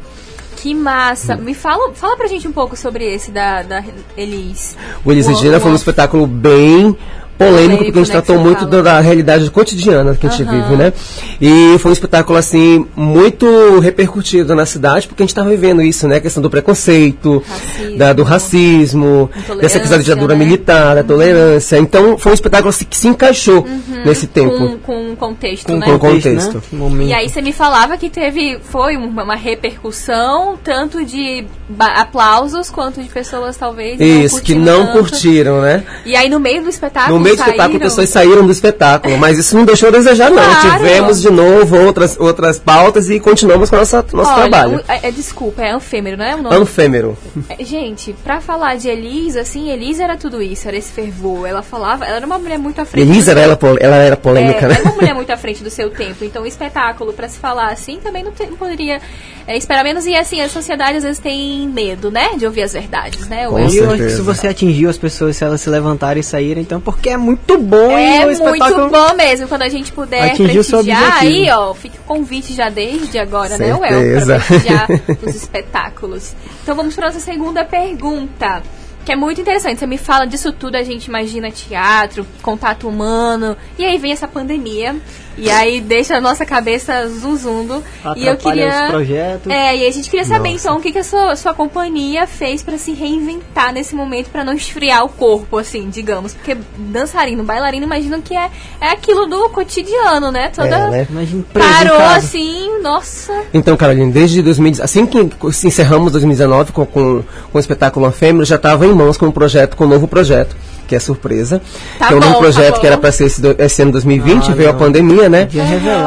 Que 0.55 0.73
massa. 0.73 1.35
Me 1.35 1.53
fala, 1.53 1.93
fala 1.93 2.17
pra 2.17 2.25
gente 2.25 2.47
um 2.47 2.51
pouco 2.51 2.75
sobre 2.75 3.05
esse 3.05 3.29
da, 3.29 3.61
da 3.61 3.83
Elis. 4.17 4.75
O 5.05 5.11
Elis 5.11 5.27
Regina 5.27 5.59
foi 5.59 5.69
um 5.69 5.75
espetáculo 5.75 6.25
bem 6.25 6.97
polêmico, 7.37 7.83
porque 7.85 7.99
a 7.99 8.03
gente 8.03 8.13
né, 8.13 8.21
que 8.21 8.25
tratou 8.25 8.35
você 8.37 8.43
muito 8.43 8.59
fala. 8.59 8.71
da, 8.71 8.81
da 8.81 8.99
realidade 8.99 9.49
cotidiana 9.51 10.15
que 10.15 10.25
a 10.27 10.29
gente 10.29 10.43
Aham. 10.43 10.61
vive, 10.63 10.75
né? 10.75 10.93
E 11.41 11.77
foi 11.79 11.89
um 11.91 11.93
espetáculo, 11.93 12.37
assim, 12.37 12.85
muito 12.95 13.79
repercutido 13.79 14.55
na 14.55 14.65
cidade, 14.65 15.07
porque 15.07 15.23
a 15.23 15.25
gente 15.25 15.31
estava 15.31 15.49
vivendo 15.49 15.81
isso, 15.81 16.07
né? 16.07 16.17
A 16.17 16.21
questão 16.21 16.41
do 16.41 16.49
preconceito, 16.49 17.43
Racismo. 17.47 17.97
da- 17.97 18.13
do 18.13 18.23
racismo, 18.23 19.29
dessa 19.59 19.79
questão 19.79 19.97
da 19.97 20.03
ditadura 20.03 20.33
né? 20.35 20.43
militar, 20.45 20.95
da 20.95 21.03
tolerância. 21.03 21.77
Então, 21.77 22.17
foi 22.17 22.31
um 22.31 22.35
espetáculo 22.35 22.69
assim, 22.69 22.85
que 22.85 22.97
se 22.97 23.07
encaixou 23.07 23.65
nesse 24.05 24.27
tempo. 24.27 24.55
Com, 24.57 24.77
com 24.77 25.11
um 25.11 25.15
contexto, 25.15 25.65
Com 25.67 25.77
né? 25.77 25.85
com 25.85 25.99
contexto. 25.99 26.61
né? 26.71 27.05
E 27.05 27.13
aí 27.13 27.29
você 27.29 27.41
me 27.41 27.51
falava 27.53 27.97
que 27.97 28.09
teve, 28.09 28.59
foi 28.63 28.95
uma, 28.95 29.35
repercussão, 29.35 30.57
tanto 30.63 31.03
de 31.03 31.45
aplausos 31.79 32.69
quanto 32.69 33.01
de 33.01 33.09
pessoas 33.09 33.57
talvez 33.57 33.99
Isso, 33.99 34.35
que 34.41 34.53
curtindo 34.53 34.65
não 34.71 34.85
tanto. 34.87 34.99
curtiram, 34.99 35.61
né? 35.61 35.83
E 36.05 36.15
aí 36.15 36.29
no 36.29 36.39
meio 36.39 36.63
do 36.63 36.69
espetáculo 36.69 37.19
No 37.23 37.29
meio 37.29 37.35
do 37.35 37.41
espetáculo, 37.41 37.79
pessoas 37.79 38.09
saíram 38.09 38.45
do 38.45 38.51
espetáculo, 38.51 39.17
mas 39.17 39.37
isso 39.37 39.55
não 39.55 39.65
deixou 39.65 39.89
a 39.89 39.91
desejar, 39.91 40.29
não. 40.29 40.43
Claro. 40.43 40.77
Tivemos 40.77 41.21
de 41.21 41.29
novo 41.31 41.77
outras, 41.77 42.19
outras 42.19 42.59
pautas 42.59 43.09
e 43.09 43.19
continuamos 43.19 43.69
com 43.69 43.75
o 43.75 43.79
nosso, 43.79 43.95
nosso 43.95 44.31
Olha, 44.31 44.49
trabalho. 44.49 44.77
o- 44.77 44.91
é, 44.91 45.07
é, 45.07 45.11
desculpa, 45.11 45.61
é 45.61 45.71
anfêmero, 45.71 46.17
não 46.17 46.25
é 46.25 46.35
o 46.35 46.41
nome? 46.41 46.55
Anfêmero. 46.55 47.17
É, 47.49 47.63
Gente, 47.63 48.13
pra 48.23 48.39
falar 48.41 48.75
de 48.77 48.87
Elisa, 48.89 49.41
assim, 49.41 49.69
Elisa 49.71 50.03
era 50.03 50.17
tudo 50.17 50.41
isso, 50.41 50.67
era 50.67 50.77
esse 50.77 50.91
fervor. 50.91 51.47
Ela 51.47 51.61
falava, 51.61 52.05
ela 52.05 52.17
era 52.17 52.25
uma 52.25 52.37
mulher 52.37 52.59
muito 52.59 52.79
à 52.81 52.85
frente. 52.85 53.09
Elisa, 53.09 53.33
do 53.33 53.39
era, 53.41 53.57
seu- 53.57 53.67
ela, 53.69 53.79
ela 53.79 53.95
era 53.95 54.17
polêmica, 54.17 54.65
é, 54.65 54.69
né? 54.69 54.75
era 54.75 54.83
uma 54.83 54.95
mulher 54.95 55.13
muito 55.15 55.31
à 55.31 55.37
frente 55.37 55.63
do 55.63 55.69
seu 55.69 55.89
tempo. 55.89 56.23
Então, 56.23 56.43
o 56.43 56.45
espetáculo, 56.45 57.13
pra 57.13 57.27
se 57.27 57.39
falar 57.39 57.71
assim, 57.71 57.99
também 58.03 58.23
não, 58.23 58.31
te- 58.31 58.45
não 58.45 58.57
poderia 58.57 58.99
é, 59.47 59.57
esperar 59.57 59.83
menos. 59.83 60.05
E 60.05 60.15
assim, 60.15 60.41
a 60.41 60.49
sociedade 60.49 60.97
às 60.97 61.03
vezes 61.03 61.19
tem 61.19 61.67
medo, 61.67 62.11
né? 62.11 62.31
De 62.37 62.45
ouvir 62.45 62.63
as 62.63 62.73
verdades, 62.73 63.27
né? 63.27 63.47
Com 63.47 63.59
E 63.59 63.63
acho 63.63 63.97
que 63.97 64.09
se 64.09 64.21
você 64.21 64.47
atingiu 64.47 64.89
as 64.89 64.97
pessoas, 64.97 65.37
se 65.37 65.43
elas 65.43 65.61
se 65.61 65.69
levantarem 65.69 66.19
e 66.21 66.23
saírem, 66.23 66.61
então 66.63 66.79
porque 66.81 67.12
é 67.13 67.17
muito 67.17 67.57
bom 67.57 67.91
É 67.97 68.21
e 68.21 68.25
muito 68.25 68.43
espetáculo 68.43 68.89
bom 68.89 69.13
mesmo, 69.15 69.47
quando 69.47 69.61
a 69.61 69.69
gente 69.69 69.91
puder 69.91 70.31
Atingiu 70.31 70.63
seu 70.63 70.83
prestigiar, 70.83 71.21
aí 71.21 71.49
ó, 71.51 71.73
fica 71.73 71.97
o 71.99 72.03
convite 72.03 72.53
já 72.53 72.69
desde 72.69 73.17
agora, 73.17 73.57
né, 73.57 73.73
Well, 73.73 73.79
Certeza. 73.79 74.35
pra 74.35 74.45
prestigiar 74.45 74.87
os 75.23 75.35
espetáculos. 75.35 76.33
Então 76.61 76.75
vamos 76.75 76.95
para 76.95 77.07
nossa 77.07 77.19
segunda 77.19 77.63
pergunta, 77.63 78.61
que 79.05 79.11
é 79.11 79.15
muito 79.15 79.41
interessante. 79.41 79.79
Você 79.79 79.87
me 79.87 79.97
fala 79.97 80.25
disso 80.25 80.51
tudo, 80.51 80.75
a 80.75 80.83
gente 80.83 81.05
imagina 81.05 81.51
teatro, 81.51 82.25
contato 82.41 82.87
humano, 82.87 83.55
e 83.77 83.85
aí 83.85 83.97
vem 83.97 84.11
essa 84.11 84.27
pandemia, 84.27 84.95
e 85.37 85.49
aí 85.49 85.81
deixa 85.81 86.15
a 86.17 86.21
nossa 86.21 86.45
cabeça 86.45 87.07
zuzundo. 87.09 87.83
e 88.15 88.25
eu 88.25 88.33
Atrapalha 88.33 88.37
queria. 88.37 88.83
os 88.83 88.91
projetos. 88.91 89.51
É, 89.51 89.77
e 89.77 89.87
a 89.87 89.91
gente 89.91 90.09
queria 90.09 90.25
saber 90.25 90.51
Nossa. 90.51 90.67
então 90.67 90.77
o 90.77 90.81
que, 90.81 90.91
que 90.91 90.99
a 90.99 91.03
sua, 91.03 91.35
sua 91.35 91.53
companhia 91.53 92.27
fez 92.27 92.61
pra 92.61 92.77
se 92.77 92.93
reinventar 92.93 93.73
nesse 93.73 93.95
momento 93.95 94.29
pra 94.29 94.43
não 94.43 94.53
esfriar 94.53 95.03
o 95.03 95.09
corpo, 95.09 95.57
assim, 95.57 95.89
digamos. 95.89 96.33
Porque 96.33 96.57
dançarino, 96.77 97.43
bailarino, 97.43 97.85
imagino 97.85 98.21
que 98.21 98.35
é, 98.35 98.49
é 98.79 98.89
aquilo 98.89 99.25
do 99.25 99.49
cotidiano, 99.49 100.31
né? 100.31 100.49
Toda. 100.49 100.67
É, 100.67 100.89
né? 100.89 101.07
Imagina 101.09 101.43
Parou 101.53 101.97
assim, 101.97 102.81
nossa. 102.81 103.33
Então, 103.53 103.75
Caroline, 103.75 104.11
desde 104.11 104.41
2010, 104.41 104.81
assim 104.81 105.05
que 105.05 105.29
encerramos 105.65 106.11
2019 106.11 106.71
com, 106.71 106.85
com, 106.85 107.23
com 107.23 107.57
o 107.57 107.59
espetáculo 107.59 108.05
Anfêmero, 108.05 108.45
já 108.45 108.55
estava 108.55 108.85
em 108.85 108.93
mãos 108.93 109.17
com 109.17 109.27
um 109.27 109.31
projeto, 109.31 109.75
com 109.75 109.85
um 109.85 109.87
novo 109.87 110.07
projeto, 110.07 110.55
que 110.93 110.97
é 110.97 110.99
surpresa. 110.99 111.59
Tá 111.97 112.07
que 112.07 112.13
é 112.13 112.17
um 112.17 112.19
novo 112.19 112.33
tá 112.33 112.39
projeto 112.39 112.75
bom. 112.75 112.79
que 112.81 112.87
era 112.87 112.97
para 112.97 113.11
ser 113.11 113.25
esse, 113.25 113.41
do- 113.41 113.55
esse 113.57 113.81
ano 113.81 113.91
2020, 113.91 114.51
Ah, 114.51 114.55
veio 114.55 114.69
a 114.69 114.73
não. 114.73 114.79
pandemia, 114.79 115.27
né? 115.27 115.47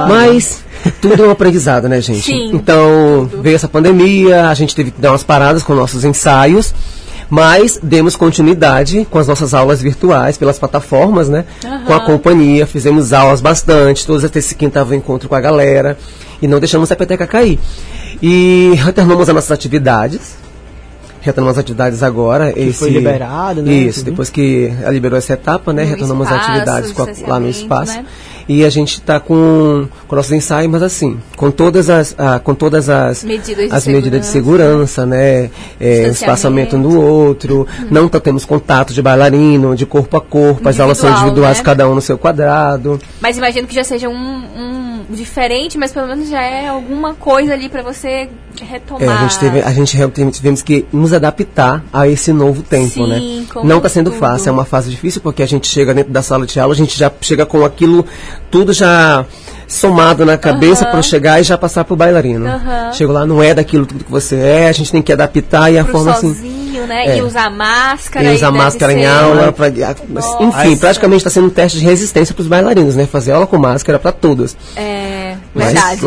Mas 0.08 0.64
tudo 1.00 1.24
é 1.24 1.26
um 1.26 1.30
aprendizado, 1.32 1.88
né, 1.88 2.00
gente? 2.00 2.22
Sim, 2.22 2.50
então, 2.54 3.28
veio 3.42 3.56
essa 3.56 3.66
pandemia, 3.68 4.48
a 4.48 4.54
gente 4.54 4.74
teve 4.76 4.92
que 4.92 5.00
dar 5.00 5.10
umas 5.10 5.24
paradas 5.24 5.62
com 5.64 5.74
nossos 5.74 6.04
ensaios. 6.04 6.72
Mas 7.28 7.76
demos 7.82 8.14
continuidade 8.14 9.04
com 9.10 9.18
as 9.18 9.26
nossas 9.26 9.52
aulas 9.52 9.82
virtuais 9.82 10.38
pelas 10.38 10.60
plataformas, 10.60 11.28
né? 11.28 11.44
Com 11.84 11.92
a 11.92 11.98
companhia, 11.98 12.64
fizemos 12.68 13.12
aulas 13.12 13.40
bastante, 13.40 14.06
todas 14.06 14.22
as 14.22 14.30
terça 14.30 14.52
e 14.52 14.56
quinta 14.56 14.78
eu 14.78 14.94
encontro 14.94 15.28
com 15.28 15.34
a 15.34 15.40
galera 15.40 15.98
e 16.40 16.46
não 16.46 16.60
deixamos 16.60 16.92
a 16.92 16.94
peteca 16.94 17.26
cair. 17.26 17.58
E 18.22 18.74
retornamos 18.76 19.28
às 19.28 19.34
nossas 19.34 19.50
atividades. 19.50 20.36
Retornamos 21.26 21.58
às 21.58 21.62
atividades 21.64 22.02
agora. 22.02 22.52
Que 22.52 22.60
esse, 22.60 22.78
foi 22.78 22.90
liberado, 22.90 23.60
né? 23.62 23.72
Isso, 23.72 24.04
depois 24.04 24.30
que 24.30 24.70
liberou 24.90 25.18
essa 25.18 25.32
etapa, 25.32 25.72
né? 25.72 25.82
No 25.84 25.90
retornamos 25.90 26.28
às 26.28 26.32
espaço, 26.34 26.50
atividades 26.52 27.24
a- 27.24 27.28
lá 27.28 27.40
no 27.40 27.48
espaço. 27.48 27.92
né? 27.92 28.04
E 28.48 28.64
a 28.64 28.70
gente 28.70 28.94
está 28.94 29.18
com, 29.18 29.88
com 30.06 30.14
nossos 30.16 30.30
ensaios, 30.30 30.70
mas 30.70 30.82
assim, 30.82 31.18
com 31.36 31.50
todas 31.50 31.90
as, 31.90 32.14
ah, 32.16 32.38
com 32.38 32.54
todas 32.54 32.88
as, 32.88 33.24
Medidas 33.24 33.68
de 33.68 33.74
as 33.74 33.86
medidas 33.88 34.20
de 34.20 34.26
segurança. 34.26 35.02
segurança, 35.02 35.06
né? 35.06 35.50
É, 35.80 36.08
espaçamento 36.08 36.76
um 36.76 36.82
do 36.82 37.00
outro, 37.00 37.66
não 37.90 38.08
tá- 38.08 38.20
temos 38.20 38.44
contato 38.44 38.92
de 38.92 39.02
bailarino, 39.02 39.74
de 39.74 39.84
corpo 39.84 40.16
a 40.16 40.20
corpo, 40.20 40.68
as 40.68 40.78
aulas 40.78 40.98
são 40.98 41.10
individuais, 41.10 41.58
né? 41.58 41.64
cada 41.64 41.88
um 41.88 41.94
no 41.94 42.00
seu 42.00 42.16
quadrado. 42.16 43.00
Mas 43.20 43.36
imagino 43.36 43.66
que 43.66 43.74
já 43.74 43.82
seja 43.82 44.08
um, 44.08 44.14
um 44.14 45.04
diferente, 45.10 45.76
mas 45.76 45.92
pelo 45.92 46.06
menos 46.06 46.28
já 46.28 46.40
é 46.42 46.68
alguma 46.68 47.14
coisa 47.14 47.52
ali 47.52 47.68
pra 47.68 47.82
você 47.82 48.28
retomar. 48.62 49.02
É, 49.02 49.08
a 49.08 49.16
gente, 49.22 49.38
teve, 49.38 49.60
a 49.60 49.70
gente 49.72 49.96
realmente 49.96 50.36
tivemos 50.36 50.62
que 50.62 50.86
nos 50.92 51.12
adaptar 51.12 51.84
a 51.92 52.08
esse 52.08 52.32
novo 52.32 52.62
tempo, 52.62 52.90
Sim, 52.90 53.06
né? 53.08 53.46
Não 53.64 53.76
está 53.78 53.88
sendo 53.88 54.10
tudo. 54.10 54.20
fácil, 54.20 54.48
é 54.48 54.52
uma 54.52 54.64
fase 54.64 54.90
difícil 54.90 55.20
porque 55.20 55.42
a 55.42 55.46
gente 55.46 55.68
chega 55.68 55.92
dentro 55.92 56.12
da 56.12 56.22
sala 56.22 56.46
de 56.46 56.58
aula, 56.58 56.72
a 56.72 56.76
gente 56.76 56.98
já 56.98 57.10
chega 57.20 57.44
com 57.44 57.64
aquilo 57.64 58.04
tudo 58.50 58.72
já 58.72 59.24
somado 59.68 60.24
na 60.24 60.38
cabeça 60.38 60.84
Aham. 60.84 60.92
para 60.92 61.02
chegar 61.02 61.40
e 61.40 61.44
já 61.44 61.58
passar 61.58 61.84
pro 61.84 61.96
bailarino. 61.96 62.46
Aham. 62.46 62.92
Chego 62.92 63.12
lá, 63.12 63.26
não 63.26 63.42
é 63.42 63.52
daquilo 63.54 63.86
tudo 63.86 64.04
que 64.04 64.10
você 64.10 64.36
é, 64.36 64.68
a 64.68 64.72
gente 64.72 64.92
tem 64.92 65.02
que 65.02 65.12
adaptar 65.12 65.70
e 65.72 65.78
a 65.78 65.84
Pro 65.84 65.92
forma 65.92 66.12
assim. 66.12 66.65
Sozinho, 66.76 66.86
né? 66.86 67.06
É. 67.06 67.18
E 67.18 67.22
usar 67.22 67.50
máscara. 67.50 68.30
E 68.32 68.34
usar 68.34 68.50
máscara 68.50 68.92
em 68.92 69.00
ser- 69.00 69.06
aula, 69.06 69.52
pra, 69.52 69.68
enfim, 69.68 70.04
Nossa. 70.10 70.76
praticamente 70.78 71.18
está 71.18 71.30
sendo 71.30 71.46
um 71.46 71.50
teste 71.50 71.78
de 71.78 71.84
resistência 71.84 72.34
para 72.34 72.42
os 72.42 72.48
bailarinos, 72.48 72.94
né? 72.94 73.06
Fazer 73.06 73.32
aula 73.32 73.46
com 73.46 73.58
máscara 73.58 73.98
para 73.98 74.12
todos. 74.12 74.56
É, 74.76 75.36
Mas 75.54 75.72
Verdade. 75.72 76.00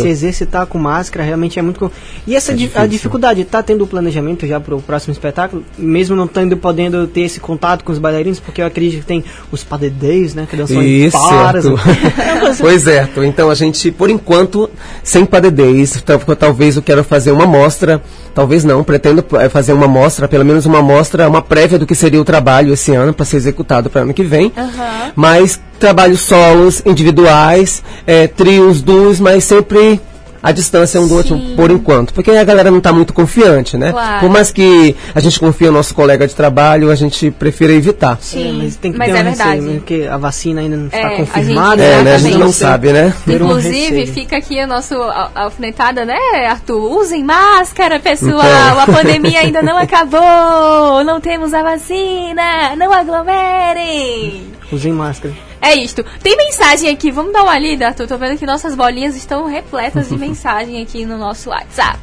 se 0.00 0.08
exercitar 0.08 0.66
com 0.66 0.78
máscara 0.78 1.24
realmente 1.24 1.58
é 1.58 1.62
muito. 1.62 1.90
E 2.26 2.34
essa 2.34 2.54
di- 2.54 2.70
a 2.74 2.86
dificuldade, 2.86 3.44
tá 3.44 3.62
tendo 3.62 3.84
o 3.84 3.86
planejamento 3.86 4.46
já 4.46 4.58
pro 4.58 4.80
próximo 4.80 5.12
espetáculo, 5.12 5.62
mesmo 5.78 6.16
não 6.16 6.26
tendo 6.26 6.56
podendo 6.56 7.06
ter 7.06 7.20
esse 7.22 7.38
contato 7.40 7.84
com 7.84 7.92
os 7.92 7.98
bailarinos, 7.98 8.40
porque 8.40 8.62
eu 8.62 8.66
acredito 8.66 9.00
que 9.00 9.06
tem 9.06 9.24
os 9.52 9.62
padedês, 9.62 10.34
né? 10.34 10.46
Que 10.48 10.56
dançam 10.56 10.82
em 10.82 11.04
Isso, 11.06 11.18
paras. 11.18 11.66
Arthur. 11.66 11.80
pois 12.60 12.86
é. 12.86 13.08
Então 13.24 13.50
a 13.50 13.54
gente, 13.54 13.90
por 13.90 14.08
enquanto, 14.10 14.68
sem 15.02 15.24
padedez, 15.26 16.02
tal- 16.04 16.18
talvez 16.36 16.76
eu 16.76 16.82
quero 16.82 17.04
fazer 17.04 17.30
uma 17.32 17.46
mostra, 17.46 18.02
talvez 18.34 18.64
não, 18.64 18.82
pretendo 18.82 19.24
eh, 19.38 19.48
fazer 19.48 19.72
uma 19.72 19.86
mostra, 19.88 20.05
pelo 20.28 20.44
menos 20.44 20.66
uma 20.66 20.82
mostra, 20.82 21.28
uma 21.28 21.42
prévia 21.42 21.78
do 21.78 21.86
que 21.86 21.94
seria 21.94 22.20
o 22.20 22.24
trabalho 22.24 22.72
esse 22.72 22.94
ano, 22.94 23.12
para 23.12 23.24
ser 23.24 23.36
executado 23.36 23.90
para 23.90 24.02
ano 24.02 24.14
que 24.14 24.24
vem. 24.24 24.52
Aham. 24.56 25.12
Mas 25.14 25.60
trabalhos 25.78 26.20
solos, 26.20 26.82
individuais, 26.84 27.82
eh, 28.06 28.26
trios, 28.28 28.80
duos, 28.80 29.20
mas 29.20 29.44
sempre 29.44 30.00
à 30.42 30.52
distância 30.52 31.00
um 31.00 31.06
do 31.08 31.14
outro, 31.16 31.36
Sim. 31.36 31.54
por 31.56 31.70
enquanto. 31.70 32.12
Porque 32.14 32.30
a 32.30 32.44
galera 32.44 32.70
não 32.70 32.78
está 32.78 32.92
muito 32.92 33.12
confiante, 33.12 33.76
né? 33.76 33.92
Claro. 33.92 34.20
Por 34.20 34.30
mais 34.30 34.50
que 34.50 34.94
a 35.14 35.20
gente 35.20 35.38
confie 35.40 35.66
no 35.66 35.72
nosso 35.72 35.94
colega 35.94 36.26
de 36.26 36.34
trabalho, 36.34 36.90
a 36.90 36.94
gente 36.94 37.30
prefere 37.30 37.74
evitar. 37.74 38.18
Sim, 38.20 38.48
É, 38.48 38.52
mas 38.52 38.76
tem 38.76 38.92
que 38.92 38.98
mas 38.98 39.10
ter 39.12 39.18
é 39.18 39.20
um 39.20 39.24
receio, 39.24 39.46
verdade. 39.48 39.60
né, 39.66 39.74
porque 39.78 40.08
a 40.10 40.16
vacina 40.16 40.60
ainda 40.60 40.76
não 40.76 40.88
É, 40.92 40.96
está 40.96 41.08
a 41.08 41.10
confirmada. 41.16 41.82
gente- 41.82 41.92
É, 42.00 42.02
né? 42.02 42.14
A 42.14 42.18
gente 42.18 42.38
não 42.38 42.46
Exatamente. 42.48 42.56
sabe, 42.56 42.92
né? 42.92 43.14
Um 43.26 43.32
Inclusive, 43.32 43.78
receio. 44.00 44.06
fica 44.14 44.36
aqui 44.36 44.58
a 44.60 44.66
nossa 44.66 44.96
a- 44.96 45.30
a 45.34 45.42
alfinetada, 45.44 46.04
né, 46.04 46.16
Arthur? 46.48 46.80
Usem 46.98 47.22
máscara, 47.24 47.98
pessoal! 48.00 48.34
Então. 48.36 48.80
A 48.80 48.86
pandemia 48.86 49.40
ainda 49.40 49.62
não 49.62 49.76
acabou! 49.78 51.04
Não 51.04 51.20
temos 51.20 51.52
a 51.54 51.62
vacina! 51.62 52.74
Não 52.76 52.92
aglomerem! 52.92 54.55
Usem 54.72 54.92
máscara. 54.92 55.34
É 55.60 55.74
isto. 55.74 56.04
Tem 56.22 56.36
mensagem 56.36 56.90
aqui, 56.90 57.10
vamos 57.10 57.32
dar 57.32 57.44
uma 57.44 57.58
lida, 57.58 57.88
Arthur? 57.88 58.06
Tô 58.06 58.18
vendo 58.18 58.38
que 58.38 58.46
nossas 58.46 58.74
bolinhas 58.74 59.16
estão 59.16 59.46
repletas 59.46 60.08
de 60.08 60.16
mensagem 60.18 60.82
aqui 60.82 61.04
no 61.04 61.16
nosso 61.16 61.50
WhatsApp. 61.50 62.00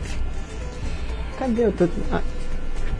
Cadê? 1.38 1.66
Eu 1.66 1.72
tô... 1.72 1.88
ah, 2.12 2.22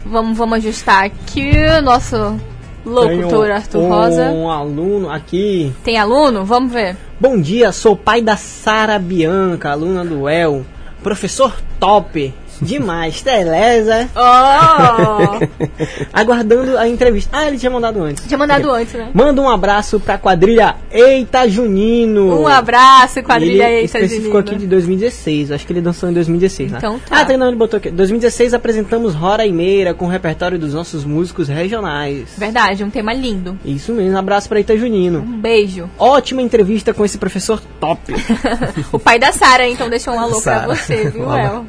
Vamos, 0.04 0.36
vamos 0.36 0.58
ajustar 0.58 1.04
aqui 1.04 1.50
o 1.78 1.82
nosso 1.82 2.38
locutor 2.84 3.44
tenho 3.44 3.54
Arthur 3.54 3.80
um, 3.80 3.88
Rosa. 3.88 4.24
Um 4.30 4.50
aluno 4.50 5.10
aqui. 5.10 5.72
Tem 5.82 5.96
aluno? 5.96 6.44
Vamos 6.44 6.72
ver. 6.72 6.96
Bom 7.18 7.40
dia, 7.40 7.72
sou 7.72 7.96
pai 7.96 8.20
da 8.20 8.36
Sara 8.36 8.98
Bianca, 8.98 9.70
aluna 9.70 10.04
do 10.04 10.28
El. 10.28 10.64
Professor 11.02 11.54
top. 11.80 12.34
Demais, 12.60 13.22
Teleza. 13.22 14.08
Oh! 14.14 15.38
Aguardando 16.12 16.78
a 16.78 16.88
entrevista. 16.88 17.30
Ah, 17.32 17.48
ele 17.48 17.58
tinha 17.58 17.70
mandado 17.70 18.02
antes. 18.02 18.24
Tinha 18.26 18.38
mandado 18.38 18.70
antes, 18.70 18.94
né? 18.94 19.10
Manda 19.12 19.40
um 19.40 19.48
abraço 19.48 19.98
pra 20.00 20.18
quadrilha 20.18 20.76
Eita 20.90 21.48
Junino. 21.48 22.40
Um 22.40 22.46
abraço, 22.46 23.22
quadrilha 23.22 23.64
ele 23.64 23.82
Eita 23.82 23.98
especificou 23.98 24.40
Junino. 24.40 24.50
aqui 24.50 24.56
de 24.56 24.66
2016. 24.66 25.52
Acho 25.52 25.66
que 25.66 25.72
ele 25.72 25.80
dançou 25.80 26.08
em 26.08 26.12
2016, 26.12 26.72
né? 26.72 26.78
Então 26.78 26.98
tá. 26.98 27.20
Ah, 27.20 27.24
tem 27.24 27.36
não, 27.36 27.48
ele 27.48 27.56
botou 27.56 27.78
aqui. 27.78 27.90
2016 27.90 28.54
apresentamos 28.54 29.14
Rora 29.14 29.46
e 29.46 29.52
Meira 29.52 29.94
com 29.94 30.06
o 30.06 30.08
repertório 30.08 30.58
dos 30.58 30.74
nossos 30.74 31.04
músicos 31.04 31.48
regionais. 31.48 32.30
Verdade, 32.36 32.84
um 32.84 32.90
tema 32.90 33.12
lindo. 33.12 33.58
Isso 33.64 33.92
mesmo, 33.92 34.16
abraço 34.16 34.48
pra 34.48 34.58
Eita 34.58 34.76
Junino. 34.76 35.20
Um 35.20 35.40
beijo. 35.40 35.88
Ótima 35.98 36.42
entrevista 36.42 36.92
com 36.94 37.04
esse 37.04 37.18
professor 37.18 37.60
top. 37.80 38.14
o 38.92 38.98
pai 38.98 39.18
da 39.18 39.32
Sara, 39.32 39.66
então, 39.68 39.88
deixou 39.88 40.14
um 40.14 40.20
alô 40.20 40.40
pra 40.40 40.60
Sara. 40.60 40.74
você, 40.74 41.10
viu, 41.10 41.28
Um. 41.28 41.36
El? 41.36 41.66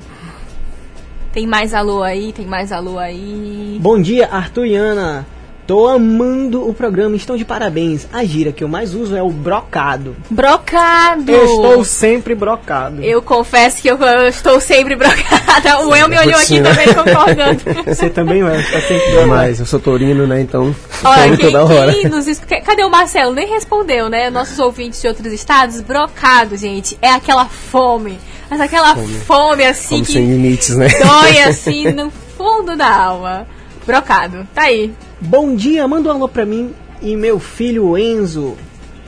Tem 1.36 1.46
mais 1.46 1.74
alô 1.74 2.02
aí, 2.02 2.32
tem 2.32 2.46
mais 2.46 2.72
alô 2.72 2.98
aí. 2.98 3.78
Bom 3.82 4.02
dia, 4.02 4.30
Arthur 4.32 4.68
e 4.68 4.76
Ana. 4.76 5.28
Tô 5.68 5.86
amando 5.86 6.66
o 6.66 6.74
programa, 6.74 7.14
estão 7.18 7.36
de 7.36 7.44
parabéns. 7.44 8.08
A 8.14 8.24
gira 8.24 8.54
que 8.54 8.64
eu 8.64 8.70
mais 8.70 8.96
uso 8.96 9.18
é 9.18 9.22
o 9.22 9.30
brocado. 9.30 10.16
Brocado! 10.30 11.30
Eu 11.30 11.44
estou 11.44 11.84
sempre 11.84 12.36
brocado. 12.36 13.04
Eu 13.04 13.22
confesso 13.22 13.82
que 13.82 13.90
eu, 13.90 13.98
eu 13.98 14.30
estou 14.30 14.62
sempre 14.62 14.96
brocada. 14.96 15.86
O 15.86 15.94
El 15.94 16.08
me 16.08 16.18
olhou 16.18 16.40
aqui 16.40 16.62
também 16.62 16.94
concordando. 16.94 17.62
Você 17.86 18.10
também 18.10 18.42
é, 18.42 18.62
tá 18.62 18.80
sempre 18.80 18.96
É 18.96 19.10
brocado. 19.10 19.28
mais, 19.28 19.60
eu 19.60 19.66
sou 19.66 19.80
taurino, 19.82 20.26
né? 20.26 20.40
Então, 20.40 20.74
Olha, 21.04 21.36
quem, 21.36 21.52
toda 21.52 21.66
hora. 21.66 21.94
quem 21.94 22.08
nos 22.08 22.26
Cadê 22.64 22.86
o 22.86 22.90
Marcelo? 22.90 23.34
Nem 23.34 23.50
respondeu, 23.50 24.08
né? 24.08 24.30
Nossos 24.30 24.58
ouvintes 24.58 25.02
de 25.02 25.10
outros 25.10 25.34
estados, 25.34 25.82
brocado, 25.82 26.56
gente. 26.56 26.98
É 27.02 27.12
aquela 27.12 27.44
fome. 27.44 28.18
Mas 28.50 28.62
aquela 28.62 28.96
fome, 28.96 29.64
assim 29.64 29.96
Como 29.96 30.06
que 30.06 30.12
sem 30.14 30.28
limites, 30.28 30.76
né? 30.76 30.88
dói 30.88 31.40
assim 31.44 31.92
no 31.92 32.12
fundo 32.12 32.76
da 32.76 32.88
alma. 32.96 33.48
Brocado. 33.86 34.48
Tá 34.54 34.64
aí. 34.64 34.94
Bom 35.22 35.56
dia, 35.56 35.88
manda 35.88 36.10
um 36.10 36.12
alô 36.12 36.28
pra 36.28 36.46
mim 36.46 36.74
e 37.02 37.16
meu 37.16 37.40
filho 37.40 37.98
Enzo. 37.98 38.56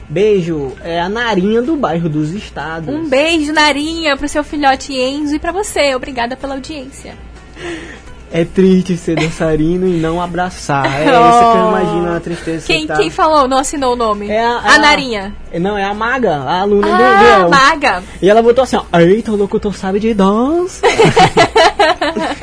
Beijo, 0.09 0.71
é 0.83 1.01
a 1.01 1.09
Narinha 1.09 1.61
do 1.61 1.75
bairro 1.75 2.07
dos 2.07 2.31
Estados. 2.31 2.93
Um 2.93 3.09
beijo, 3.09 3.51
Narinha, 3.51 4.15
pro 4.15 4.29
seu 4.29 4.43
filhote 4.43 4.93
Enzo 4.93 5.35
e 5.35 5.39
pra 5.39 5.51
você. 5.51 5.93
Obrigada 5.95 6.38
pela 6.38 6.55
audiência. 6.55 7.15
É 8.32 8.43
triste 8.43 8.97
ser 8.97 9.15
dançarino 9.15 9.88
e 9.88 9.99
não 10.01 10.21
abraçar. 10.21 10.86
É 10.86 11.05
isso 11.05 11.51
que 11.51 11.57
eu 11.57 11.67
imagino 11.69 12.15
a 12.15 12.19
tristeza. 12.19 12.67
que 12.67 12.73
Quem, 12.73 12.86
tá. 12.86 12.97
quem 12.97 13.09
falou? 13.09 13.47
Não 13.47 13.57
assinou 13.57 13.93
o 13.93 13.95
nome? 13.95 14.30
É 14.30 14.43
a, 14.45 14.57
a 14.57 14.80
Narinha. 14.80 15.34
Não, 15.59 15.78
é 15.78 15.84
a 15.86 15.93
Maga, 15.93 16.36
a 16.36 16.59
aluna 16.61 16.88
do 16.88 16.93
Ah, 17.03 17.38
Del. 17.38 17.49
Maga. 17.49 18.03
E 18.21 18.30
ela 18.30 18.41
botou 18.41 18.63
assim, 18.65 18.75
ó, 18.75 18.99
eita, 18.99 19.32
o 19.32 19.36
locutor 19.38 19.73
sabe 19.73 19.99
de 19.99 20.13
dança. 20.13 20.86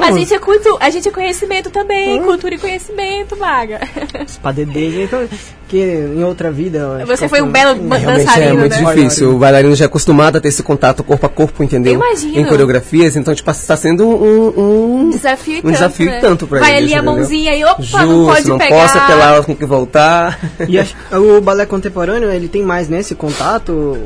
A 0.00 0.12
gente, 0.12 0.34
é 0.34 0.38
cultu 0.38 0.76
a 0.80 0.90
gente 0.90 1.08
é 1.08 1.10
conhecimento 1.10 1.70
também. 1.70 2.22
Cultura 2.22 2.54
e 2.54 2.58
conhecimento, 2.58 3.36
Maga. 3.36 3.80
Os 4.26 4.36
padedeiros, 4.38 4.94
então, 5.00 5.28
que 5.68 5.78
em 5.78 6.22
outra 6.24 6.50
vida... 6.50 7.04
Você 7.06 7.28
foi 7.28 7.40
um 7.42 7.50
belo 7.50 7.74
Realmente 7.88 8.04
é 8.04 8.24
dançarino, 8.24 8.56
muito 8.58 8.76
né? 8.76 8.84
difícil. 8.94 9.34
O 9.34 9.38
bailarino 9.38 9.74
já 9.74 9.84
é 9.84 9.86
acostumado 9.86 10.36
a 10.36 10.40
ter 10.40 10.48
esse 10.48 10.62
contato 10.62 11.02
corpo 11.04 11.26
a 11.26 11.28
corpo, 11.28 11.62
entendeu? 11.62 11.94
Eu 11.94 12.00
imagino. 12.00 12.38
Em 12.38 12.44
coreografias, 12.44 13.16
então, 13.16 13.34
tipo, 13.34 13.50
está 13.50 13.76
sendo 13.76 14.06
um, 14.08 15.04
um, 15.06 15.10
Desafio 15.10 15.58
um 15.58 15.62
tanto, 15.62 15.72
desafio 15.72 16.06
né? 16.06 16.18
tanto 16.20 16.46
pra 16.46 16.60
Vai 16.60 16.76
eles. 16.76 16.84
ali 16.84 16.94
a 16.94 16.96
entendeu? 16.98 17.14
mãozinha 17.14 17.54
e 17.56 17.64
opa, 17.64 17.82
Justo, 17.82 18.06
não 18.06 18.26
pode 18.26 18.48
não 18.48 18.58
pegar. 18.58 18.76
posso 18.82 18.98
apelar, 18.98 19.44
tem 19.44 19.54
que 19.56 19.64
voltar. 19.66 20.38
E 20.68 20.78
acho- 20.78 20.94
o 21.12 21.40
balé 21.40 21.66
contemporâneo, 21.66 22.30
ele 22.30 22.48
tem 22.48 22.62
mais 22.62 22.88
nesse 22.88 23.14
contato? 23.14 23.96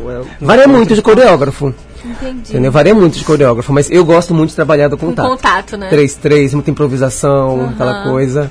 É, 0.41 0.45
Varia 0.45 0.69
muito 0.69 0.95
de 0.95 1.03
coreógrafo. 1.03 1.75
Entendi. 2.05 2.51
Entendeu? 2.51 2.71
Varia 2.73 2.95
muito 2.95 3.19
de 3.19 3.25
coreógrafo, 3.25 3.73
mas 3.73 3.91
eu 3.91 4.05
gosto 4.05 4.35
muito 4.35 4.51
de 4.51 4.57
trabalhar 4.57 4.89
do 4.89 4.97
Com 4.99 5.07
contato. 5.07 5.29
contato, 5.29 5.77
né? 5.77 5.89
3-3, 5.91 6.53
muita 6.53 6.71
improvisação, 6.71 7.61
Aham. 7.61 7.71
aquela 7.71 8.03
coisa. 8.05 8.51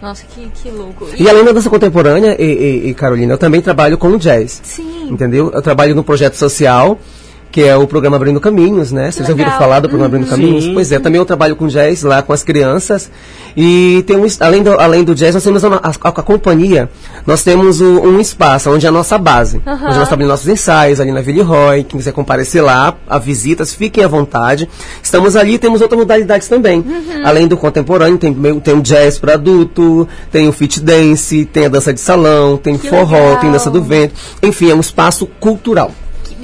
Nossa, 0.00 0.24
que, 0.28 0.48
que 0.62 0.70
louco. 0.70 1.06
E 1.18 1.28
além 1.28 1.44
da 1.44 1.52
dança 1.52 1.70
contemporânea, 1.70 2.36
e, 2.40 2.44
e- 2.44 2.88
e, 2.90 2.94
Carolina, 2.94 3.32
eu 3.34 3.38
também 3.38 3.60
trabalho 3.62 3.96
com 3.98 4.08
o 4.08 4.18
jazz. 4.18 4.60
Sim. 4.62 5.08
Entendeu? 5.10 5.50
Eu 5.54 5.62
trabalho 5.62 5.94
no 5.94 6.04
projeto 6.04 6.34
social, 6.34 6.98
que 7.50 7.62
é 7.62 7.74
o 7.76 7.86
programa 7.86 8.16
Abrindo 8.16 8.38
Caminhos, 8.40 8.92
né? 8.92 9.10
Vocês 9.10 9.26
já 9.26 9.32
ouviram 9.32 9.50
falar 9.52 9.80
do 9.80 9.88
programa 9.88 10.06
Abrindo 10.14 10.24
Uhum. 10.24 10.30
Caminhos? 10.30 10.64
Sim. 10.64 10.74
Pois 10.74 10.92
é, 10.92 10.98
também 10.98 11.18
eu 11.18 11.24
trabalho 11.24 11.56
com 11.56 11.66
jazz 11.68 12.02
lá 12.02 12.20
com 12.22 12.32
as 12.32 12.42
crianças. 12.42 13.10
E 13.56 14.04
temos, 14.06 14.40
além 14.42 14.62
do, 14.62 14.72
além 14.78 15.02
do 15.02 15.14
jazz, 15.14 15.34
nós 15.34 15.42
temos 15.42 15.64
a, 15.64 15.68
a- 15.76 15.92
a 16.02 16.22
companhia, 16.22 16.90
nós 17.26 17.42
temos 17.42 17.80
o- 17.80 18.00
um 18.02 18.20
espaço 18.20 18.70
onde 18.70 18.84
é 18.84 18.88
a 18.90 18.92
nossa 18.92 19.16
base. 19.16 19.60
Aham. 19.66 19.74
Onde 19.74 19.82
nós 19.84 19.92
estamos 19.94 20.12
abrindo 20.12 20.28
nossos 20.28 20.48
ensaios, 20.48 21.00
ali 21.00 21.10
na 21.12 21.22
Villeroy. 21.22 21.82
Quem 21.84 21.98
quiser 21.98 22.12
comparecer 22.12 22.62
lá, 22.62 22.94
a 23.08 23.18
visitas, 23.18 23.72
fiquem 23.74 24.04
à 24.04 24.08
vontade. 24.08 24.68
Estamos 25.02 25.34
ali, 25.36 25.58
temos 25.58 25.80
outras 25.80 25.98
modalidades 25.98 26.48
também. 26.48 26.80
Uhum. 26.80 27.22
Além 27.24 27.46
do 27.48 27.56
contemporâneo, 27.56 28.18
tem, 28.18 28.34
tem 28.60 28.74
o 28.74 28.82
jazz 28.82 29.18
para 29.18 29.32
adulto, 29.34 30.06
tem 30.30 30.46
o 30.46 30.52
fit 30.52 30.78
dance, 30.80 31.46
tem 31.46 31.64
a 31.64 31.68
dança 31.68 31.92
de 31.94 32.00
salão, 32.00 32.58
tem 32.58 32.76
Que 32.76 32.88
forró, 32.90 33.16
legal. 33.16 33.36
tem 33.40 33.50
dança 33.50 33.70
do 33.70 33.82
vento. 33.82 34.14
Enfim, 34.42 34.70
é 34.70 34.74
um 34.74 34.80
espaço 34.80 35.26
cultural. 35.40 35.90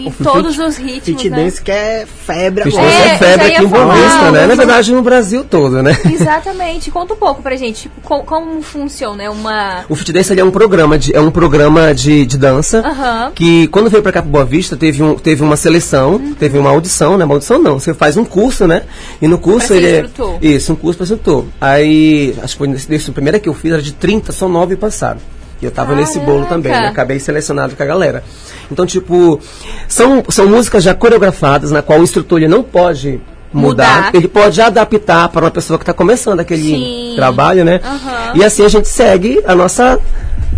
Em 0.07 0.11
todos 0.11 0.59
os 0.59 0.77
ritmos, 0.77 1.21
Fit 1.23 1.31
né? 1.31 1.37
dance 1.45 1.61
que 1.63 1.71
é 1.71 2.07
febre 2.27 2.65
Fit 2.65 2.77
agora. 2.77 2.91
dance 2.93 3.03
É, 3.09 3.13
é 3.15 3.19
febre 3.19 3.47
aqui 3.55 3.65
em 3.65 3.69
Boa. 3.69 3.95
Vista, 3.95 4.31
né? 4.31 4.41
Na 4.47 4.49
Uhum. 4.53 4.57
verdade, 4.57 4.93
no 4.93 5.03
Brasil 5.03 5.45
todo, 5.45 5.83
né? 5.83 5.97
Exatamente. 6.13 6.91
Conta 6.91 7.15
um 7.15 7.17
pouco 7.17 7.43
pra 7.43 7.57
gente. 7.57 7.83
Tipo, 7.83 8.01
co- 8.03 8.23
como 8.25 8.63
funciona? 8.63 9.23
É 9.23 9.31
uma... 9.31 9.85
O 9.89 9.95
Fit 9.95 10.13
Dance 10.13 10.33
ele 10.33 10.41
é 10.41 10.45
um 10.45 10.51
programa 10.51 10.99
de, 10.99 11.15
é 11.15 11.21
um 11.21 11.31
programa 11.31 11.95
de, 11.95 12.25
de 12.27 12.37
dança 12.39 12.79
Aham. 12.81 13.33
que 13.35 13.67
quando 13.69 13.89
veio 13.91 14.03
pra 14.03 14.13
cá 14.13 14.23
pro 14.23 14.31
Boa 14.31 14.45
Vista 14.45 14.77
teve, 14.77 15.03
um, 15.03 15.15
teve 15.15 15.43
uma 15.43 15.57
seleção, 15.57 16.19
teve 16.39 16.59
uma 16.59 16.71
audição, 16.71 17.17
né? 17.19 17.25
Uma 17.25 17.35
audição 17.35 17.59
não, 17.61 17.79
você 17.79 17.93
faz 17.95 18.17
um 18.17 18.25
curso, 18.25 18.67
né? 18.67 18.83
E 19.21 19.29
no 19.29 19.39
curso 19.39 19.69
Pra 19.69 19.77
ser 19.77 19.83
ele 19.83 20.09
é-. 20.43 20.47
Isso, 20.47 20.73
um 20.73 20.77
curso 20.77 20.99
para 20.99 21.05
instrutor. 21.05 21.45
Aí, 21.61 22.35
acho 22.43 22.55
que 22.55 22.59
foi 22.59 22.69
nesse, 22.69 22.91
nesse 22.91 23.11
primeiro 23.11 23.39
que 23.41 23.49
eu 23.49 23.55
fiz, 23.55 23.73
era 23.73 23.83
de 23.83 23.93
30, 23.93 24.33
só 24.33 24.49
9 24.49 24.77
passaram. 24.77 25.21
E 25.63 25.65
eu 25.65 25.71
tava 25.71 25.95
nesse 25.95 26.19
bolo 26.19 26.45
também, 26.47 26.73
né? 26.73 26.79
Caraca. 26.79 26.93
Acabei 26.93 27.21
selecionado 27.21 27.77
com 27.77 27.83
a 27.83 27.87
galera. 27.87 28.25
Então, 28.71 28.85
tipo, 28.85 29.39
são, 29.87 30.23
são 30.29 30.49
músicas 30.49 30.83
já 30.83 30.93
coreografadas, 30.93 31.71
na 31.71 31.81
qual 31.81 32.01
o 32.01 32.03
instrutor 32.03 32.39
ele 32.41 32.49
não 32.49 32.65
pode 32.65 33.21
mudar, 33.53 33.97
Mudar. 34.07 34.11
ele 34.15 34.27
pode 34.27 34.61
adaptar 34.61 35.29
para 35.29 35.45
uma 35.45 35.51
pessoa 35.53 35.79
que 35.79 35.85
está 35.85 35.93
começando 35.93 36.41
aquele 36.41 36.63
Sim. 36.63 37.13
trabalho, 37.15 37.65
né? 37.65 37.81
Aham. 37.85 38.33
E 38.35 38.45
assim 38.45 38.65
a 38.65 38.69
gente 38.69 38.89
segue 38.89 39.41
a 39.47 39.55
nossa, 39.55 40.01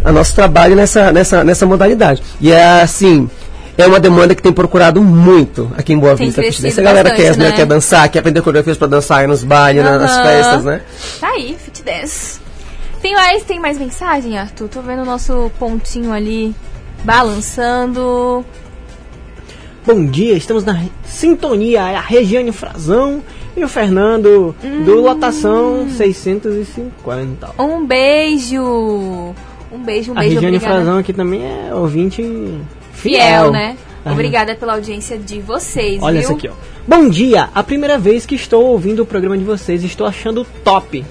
a 0.03 0.11
nosso 0.11 0.35
trabalho 0.35 0.75
nessa, 0.75 1.13
nessa, 1.13 1.45
nessa 1.45 1.67
modalidade. 1.67 2.23
E 2.41 2.51
é 2.53 2.81
assim, 2.81 3.29
é 3.77 3.87
uma 3.87 4.01
demanda 4.01 4.35
que 4.35 4.41
tem 4.41 4.53
procurado 4.53 5.03
muito 5.03 5.71
aqui 5.77 5.93
em 5.93 5.99
Boa 5.99 6.17
Tem 6.17 6.31
Vista. 6.31 6.41
Essa 6.67 6.81
galera 6.81 7.11
bastante, 7.11 7.31
quer, 7.33 7.37
né? 7.37 7.51
né? 7.51 7.57
quer 7.57 7.67
dançar, 7.67 8.09
quer 8.09 8.21
aprender 8.21 8.41
coreografias 8.41 8.79
para 8.79 8.87
dançar 8.87 9.19
aí 9.19 9.27
nos 9.27 9.43
bailes, 9.45 9.85
na- 9.85 9.99
nas 9.99 10.17
festas, 10.21 10.65
né? 10.65 10.81
Tá 11.21 11.29
aí, 11.29 11.57
Fit 11.63 11.83
Dance. 11.83 12.44
Tem 13.05 13.13
mais, 13.13 13.43
tem 13.43 13.61
mais 13.61 13.77
mensagem, 13.79 14.39
Arthur? 14.39 14.67
Tô 14.67 14.81
vendo 14.81 15.03
o 15.03 15.05
nosso 15.05 15.51
pontinho 15.59 16.11
ali 16.11 16.55
balançando. 17.05 18.43
Bom 19.85 20.07
dia, 20.07 20.33
estamos 20.35 20.65
na 20.65 20.83
sintonia. 21.05 21.81
É 21.81 21.97
a 21.97 22.01
Regiane 22.01 22.51
Frazão 22.51 23.23
e 23.55 23.63
o 23.63 23.69
Fernando 23.69 24.57
Hum. 24.65 24.85
do 24.85 25.03
Lotação 25.03 25.87
650. 25.91 27.51
Um 27.59 27.85
beijo. 27.87 28.63
Um 29.71 29.85
beijo, 29.85 30.13
um 30.13 30.17
a 30.17 30.21
beijo. 30.21 30.35
Regiane 30.37 30.57
obrigada. 30.57 30.75
Frazão 30.77 30.97
aqui 30.99 31.13
também 31.13 31.43
é 31.45 31.75
ouvinte 31.75 32.23
fiel, 32.23 33.21
Fiel, 33.21 33.51
né? 33.51 33.77
Ah, 34.03 34.13
Obrigada 34.13 34.55
pela 34.55 34.73
audiência 34.73 35.19
de 35.19 35.43
vocês, 35.43 36.03
Olha 36.03 36.21
viu? 36.21 36.23
essa 36.23 36.33
aqui, 36.33 36.49
ó. 36.49 36.53
Bom 36.89 37.07
dia, 37.11 37.51
a 37.55 37.63
primeira 37.63 37.99
vez 37.99 38.25
que 38.25 38.35
estou 38.35 38.65
ouvindo 38.65 39.03
o 39.03 39.07
programa 39.07 39.37
de 39.37 39.45
vocês, 39.45 39.85
estou 39.85 40.07
achando 40.07 40.47
top. 40.65 41.05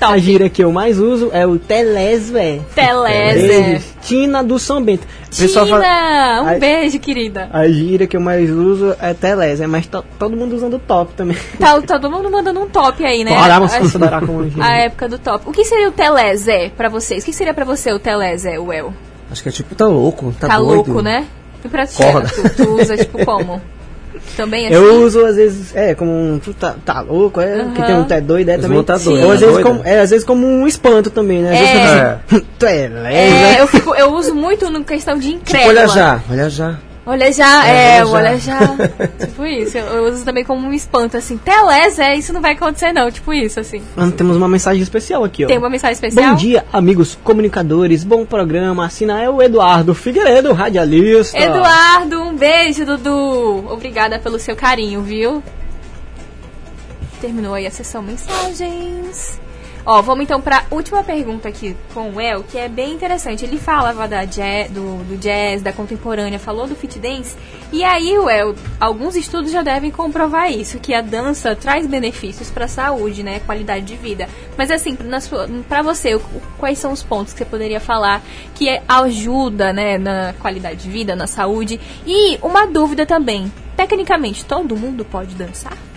A 0.00 0.18
gíria 0.18 0.48
que 0.48 0.62
eu 0.64 0.72
mais 0.72 0.98
uso 0.98 1.30
é 1.32 1.46
o. 1.46 1.58
Telésve. 1.58 2.62
Beijo. 2.74 3.84
Tina 4.02 4.42
do 4.42 4.58
São 4.58 4.82
Bento. 4.82 5.06
Tina, 5.30 5.66
fala- 5.66 6.42
um 6.42 6.48
a- 6.48 6.54
beijo, 6.58 6.98
querida. 6.98 7.48
A 7.52 7.68
gíria 7.68 8.06
que 8.06 8.16
eu 8.16 8.20
mais 8.20 8.50
uso 8.50 8.96
é 9.00 9.14
Telésve, 9.14 9.66
mas 9.66 9.86
to- 9.86 10.04
todo 10.18 10.36
mundo 10.36 10.56
usando 10.56 10.78
top 10.78 11.12
também. 11.14 11.36
Tá, 11.58 11.80
todo 11.82 12.10
mundo 12.10 12.30
mandando 12.30 12.60
um 12.60 12.68
top 12.68 13.04
aí, 13.04 13.22
né? 13.24 13.36
Podemos 13.40 13.72
A- 13.74 13.78
considerar 13.78 14.26
como 14.26 14.44
gíria. 14.48 14.64
A 14.64 14.76
época 14.78 15.08
do 15.08 15.18
top. 15.18 15.48
O 15.48 15.52
que 15.52 15.64
seria 15.64 15.88
o 15.88 15.92
Telezé 15.92 16.70
pra 16.76 16.88
vocês? 16.88 17.22
O 17.22 17.26
que 17.26 17.32
seria 17.32 17.54
pra 17.54 17.64
você 17.64 17.92
o 17.92 17.98
Telezé, 17.98 18.58
o 18.58 18.72
El? 18.72 18.92
Acho 19.30 19.42
que 19.42 19.48
é 19.48 19.52
tipo, 19.52 19.74
tá 19.74 19.86
louco, 19.86 20.34
tá, 20.40 20.48
Tá, 20.48 20.56
doido. 20.58 20.74
louco, 20.74 21.02
né? 21.02 21.26
E 21.64 21.68
pra 21.68 21.86
ti, 21.86 21.96
tu, 21.98 22.64
tu 22.64 22.70
usa 22.80 22.96
tipo 22.96 23.18
como? 23.24 23.60
Também 24.36 24.66
assim? 24.66 24.74
Eu 24.74 25.02
uso 25.04 25.24
às 25.24 25.36
vezes, 25.36 25.74
é, 25.74 25.94
como 25.94 26.10
um, 26.10 26.38
tu 26.38 26.54
tá, 26.54 26.74
tá 26.84 27.00
louco, 27.00 27.40
é, 27.40 27.66
que 27.74 27.82
tem 27.82 27.94
um 27.94 28.04
tu 28.04 28.14
é 28.14 28.20
doido, 28.20 28.48
é 28.50 28.58
também. 28.58 28.82
tá 28.82 28.96
doido, 28.96 29.24
Ou 29.26 29.32
às 29.32 29.40
tá 29.40 29.46
vezes, 29.46 29.62
como, 29.62 29.80
é, 29.84 30.00
às 30.00 30.10
vezes 30.10 30.24
como 30.24 30.46
um 30.46 30.66
espanto 30.66 31.10
também, 31.10 31.40
né? 31.42 31.52
Às 31.52 31.58
vezes 31.58 31.74
É. 31.74 32.18
assim, 32.32 32.46
tu 32.58 32.66
é 32.66 32.88
leve, 32.88 33.16
É, 33.16 33.30
né? 33.30 33.56
eu, 33.60 33.66
fico, 33.66 33.94
eu 33.94 34.12
uso 34.14 34.34
muito 34.34 34.70
no 34.70 34.84
questão 34.84 35.18
de 35.18 35.28
Tipo, 35.32 35.40
incrédula. 35.42 35.68
olha 35.70 35.88
já, 35.88 36.20
olha 36.30 36.48
já. 36.50 36.78
Olha 37.06 37.32
já, 37.32 37.66
É, 37.66 37.98
é, 37.98 38.04
olha 38.04 38.38
já. 38.38 38.58
tipo 39.18 39.44
isso. 39.46 39.78
Eu, 39.78 40.04
uso 40.04 40.24
também 40.24 40.44
como 40.44 40.66
um 40.66 40.72
espanto, 40.72 41.16
assim. 41.16 41.38
Telezé, 41.38 42.14
isso 42.14 42.32
não 42.32 42.40
vai 42.40 42.52
acontecer 42.52 42.92
não. 42.92 43.10
Tipo 43.10 43.32
isso, 43.32 43.58
assim. 43.58 43.82
Nós 43.96 44.12
temos 44.12 44.36
uma 44.36 44.48
mensagem 44.48 44.82
especial 44.82 45.24
aqui, 45.24 45.44
ó. 45.44 45.48
Tem 45.48 45.58
uma 45.58 45.70
mensagem 45.70 45.94
especial? 45.94 46.30
Bom 46.30 46.36
dia, 46.36 46.64
amigos 46.72 47.18
comunicadores, 47.24 48.04
bom 48.04 48.26
programa. 48.26 48.84
Assina 48.84 49.22
é 49.22 49.30
o 49.30 49.42
Eduardo 49.42 49.94
Figueiredo, 49.94 50.52
radialista. 50.52 51.38
Eduardo, 51.38 52.20
um 52.20 52.36
beijo, 52.36 52.84
Dudu. 52.84 53.72
Obrigada 53.72 54.18
pelo 54.18 54.38
seu 54.38 54.54
carinho, 54.54 55.02
viu? 55.02 55.42
Terminou 57.20 57.54
aí 57.54 57.66
a 57.66 57.70
sessão 57.70 58.02
mensagens. 58.02 59.40
Ó, 59.84 60.02
vamos 60.02 60.24
então 60.24 60.40
para 60.40 60.64
última 60.70 61.02
pergunta 61.02 61.48
aqui 61.48 61.76
com 61.94 62.10
o 62.10 62.20
El, 62.20 62.42
que 62.42 62.58
é 62.58 62.68
bem 62.68 62.92
interessante. 62.92 63.44
Ele 63.44 63.58
falava 63.58 64.06
da 64.06 64.24
jazz, 64.24 64.70
do, 64.70 65.02
do 65.04 65.16
jazz, 65.16 65.62
da 65.62 65.72
contemporânea, 65.72 66.38
falou 66.38 66.66
do 66.66 66.76
fit 66.76 66.98
dance. 66.98 67.36
E 67.72 67.82
aí, 67.82 68.18
o 68.18 68.28
El, 68.28 68.54
alguns 68.78 69.16
estudos 69.16 69.50
já 69.50 69.62
devem 69.62 69.90
comprovar 69.90 70.50
isso, 70.50 70.78
que 70.78 70.92
a 70.92 71.00
dança 71.00 71.56
traz 71.56 71.86
benefícios 71.86 72.50
para 72.50 72.66
a 72.66 72.68
saúde, 72.68 73.22
né, 73.22 73.40
qualidade 73.40 73.86
de 73.86 73.96
vida. 73.96 74.28
Mas 74.56 74.70
assim, 74.70 74.96
para 75.68 75.82
você, 75.82 76.20
quais 76.58 76.78
são 76.78 76.92
os 76.92 77.02
pontos 77.02 77.32
que 77.32 77.38
você 77.38 77.44
poderia 77.44 77.80
falar 77.80 78.22
que 78.54 78.80
ajuda, 78.86 79.72
né, 79.72 79.96
na 79.96 80.34
qualidade 80.38 80.82
de 80.82 80.90
vida, 80.90 81.16
na 81.16 81.26
saúde? 81.26 81.80
E 82.06 82.38
uma 82.42 82.66
dúvida 82.66 83.06
também. 83.06 83.50
Tecnicamente, 83.76 84.44
todo 84.44 84.76
mundo 84.76 85.04
pode 85.04 85.34
dançar? 85.34 85.89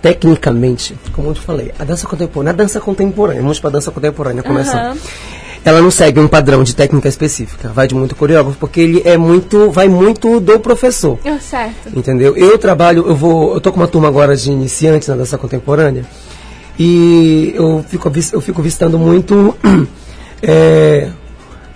Tecnicamente, 0.00 0.94
como 1.12 1.30
eu 1.30 1.34
te 1.34 1.40
falei, 1.40 1.72
a 1.78 1.84
dança 1.84 2.06
contemporânea, 2.06 2.52
a 2.52 2.56
dança 2.56 2.80
contemporânea, 2.80 3.42
vamos 3.42 3.58
para 3.58 3.70
dança 3.70 3.90
contemporânea 3.90 4.42
começar. 4.42 4.90
Aham. 4.90 4.96
Ela 5.64 5.82
não 5.82 5.90
segue 5.90 6.20
um 6.20 6.28
padrão 6.28 6.62
de 6.62 6.74
técnica 6.74 7.08
específica, 7.08 7.68
vai 7.68 7.86
de 7.86 7.94
muito 7.94 8.14
coreógrafo, 8.14 8.58
porque 8.58 8.80
ele 8.80 9.02
é 9.04 9.16
muito, 9.16 9.70
vai 9.70 9.88
muito 9.88 10.40
do 10.40 10.58
professor. 10.60 11.18
Eu, 11.24 11.38
certo. 11.40 11.90
Entendeu? 11.94 12.36
Eu 12.36 12.56
trabalho, 12.58 13.04
eu 13.06 13.14
vou, 13.14 13.54
eu 13.54 13.60
tô 13.60 13.72
com 13.72 13.78
uma 13.78 13.88
turma 13.88 14.08
agora 14.08 14.36
de 14.36 14.50
iniciantes 14.50 15.08
na 15.08 15.16
dança 15.16 15.36
contemporânea 15.36 16.04
e 16.78 17.52
eu 17.56 17.84
fico, 17.88 18.10
eu 18.32 18.40
fico 18.40 18.62
visitando 18.62 18.98
muito 18.98 19.56
é, 20.40 21.08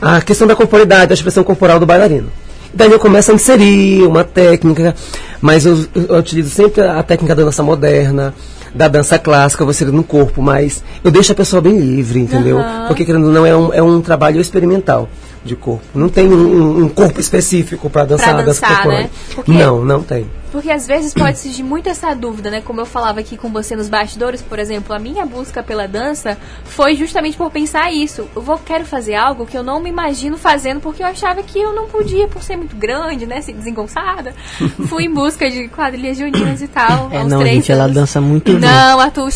a 0.00 0.20
questão 0.22 0.46
da 0.46 0.54
corporidade, 0.54 1.08
da 1.08 1.14
expressão 1.14 1.42
corporal 1.42 1.80
do 1.80 1.86
bailarino. 1.86 2.30
Daí 2.72 2.90
eu 2.90 2.98
começo 2.98 3.30
a 3.30 3.34
inserir 3.34 4.04
uma 4.04 4.24
técnica, 4.24 4.94
mas 5.42 5.66
eu, 5.66 5.84
eu 5.94 6.16
utilizo 6.16 6.48
sempre 6.48 6.80
a 6.82 7.02
técnica 7.02 7.34
da 7.34 7.42
dança 7.44 7.62
moderna, 7.62 8.32
da 8.74 8.88
dança 8.88 9.18
clássica, 9.18 9.64
você 9.66 9.84
no 9.84 10.02
corpo, 10.02 10.40
mas 10.40 10.82
eu 11.04 11.10
deixo 11.10 11.32
a 11.32 11.34
pessoa 11.34 11.60
bem 11.60 11.76
livre, 11.78 12.20
entendeu? 12.20 12.58
Aham. 12.58 12.86
Porque 12.86 13.04
querendo 13.04 13.26
ou 13.26 13.32
não 13.32 13.44
é 13.44 13.54
um, 13.54 13.74
é 13.74 13.82
um 13.82 14.00
trabalho 14.00 14.40
experimental 14.40 15.08
de 15.44 15.54
corpo. 15.54 15.82
Não 15.94 16.08
tem 16.08 16.26
um, 16.32 16.84
um 16.84 16.88
corpo 16.88 17.20
específico 17.20 17.90
para 17.90 18.04
dançar 18.06 18.30
a 18.36 18.42
dança 18.42 18.60
dançar, 18.62 18.68
contemporânea. 18.70 19.02
né? 19.04 19.10
Porque- 19.34 19.52
Não, 19.52 19.84
não 19.84 20.02
tem. 20.02 20.24
Porque 20.52 20.70
às 20.70 20.86
vezes 20.86 21.14
pode 21.14 21.38
surgir 21.38 21.62
muito 21.62 21.88
essa 21.88 22.14
dúvida, 22.14 22.50
né? 22.50 22.60
Como 22.60 22.78
eu 22.78 22.84
falava 22.84 23.20
aqui 23.20 23.38
com 23.38 23.50
você 23.50 23.74
nos 23.74 23.88
bastidores, 23.88 24.42
por 24.42 24.58
exemplo, 24.58 24.94
a 24.94 24.98
minha 24.98 25.24
busca 25.24 25.62
pela 25.62 25.88
dança 25.88 26.36
foi 26.64 26.94
justamente 26.94 27.38
por 27.38 27.50
pensar 27.50 27.90
isso. 27.90 28.28
Eu 28.36 28.42
vou, 28.42 28.58
quero 28.58 28.84
fazer 28.84 29.14
algo 29.14 29.46
que 29.46 29.56
eu 29.56 29.62
não 29.62 29.80
me 29.80 29.88
imagino 29.88 30.36
fazendo 30.36 30.78
porque 30.78 31.02
eu 31.02 31.06
achava 31.06 31.42
que 31.42 31.58
eu 31.58 31.72
não 31.72 31.88
podia 31.88 32.28
por 32.28 32.42
ser 32.42 32.56
muito 32.56 32.76
grande, 32.76 33.24
né? 33.24 33.40
Ser 33.40 33.54
desengonçada. 33.54 34.34
Fui 34.88 35.04
em 35.04 35.10
busca 35.12 35.50
de 35.50 35.68
quadrilhas 35.68 36.18
juninas 36.18 36.60
e 36.60 36.68
tal. 36.68 37.08
É, 37.10 37.18
aos 37.18 37.28
não, 37.28 37.40
três 37.40 37.54
gente, 37.54 37.72
ela 37.72 37.84
anos. 37.84 37.96
dança 37.96 38.20
muito 38.20 38.52
bem. 38.52 38.60
Não, 38.60 39.00
Arthur. 39.00 39.30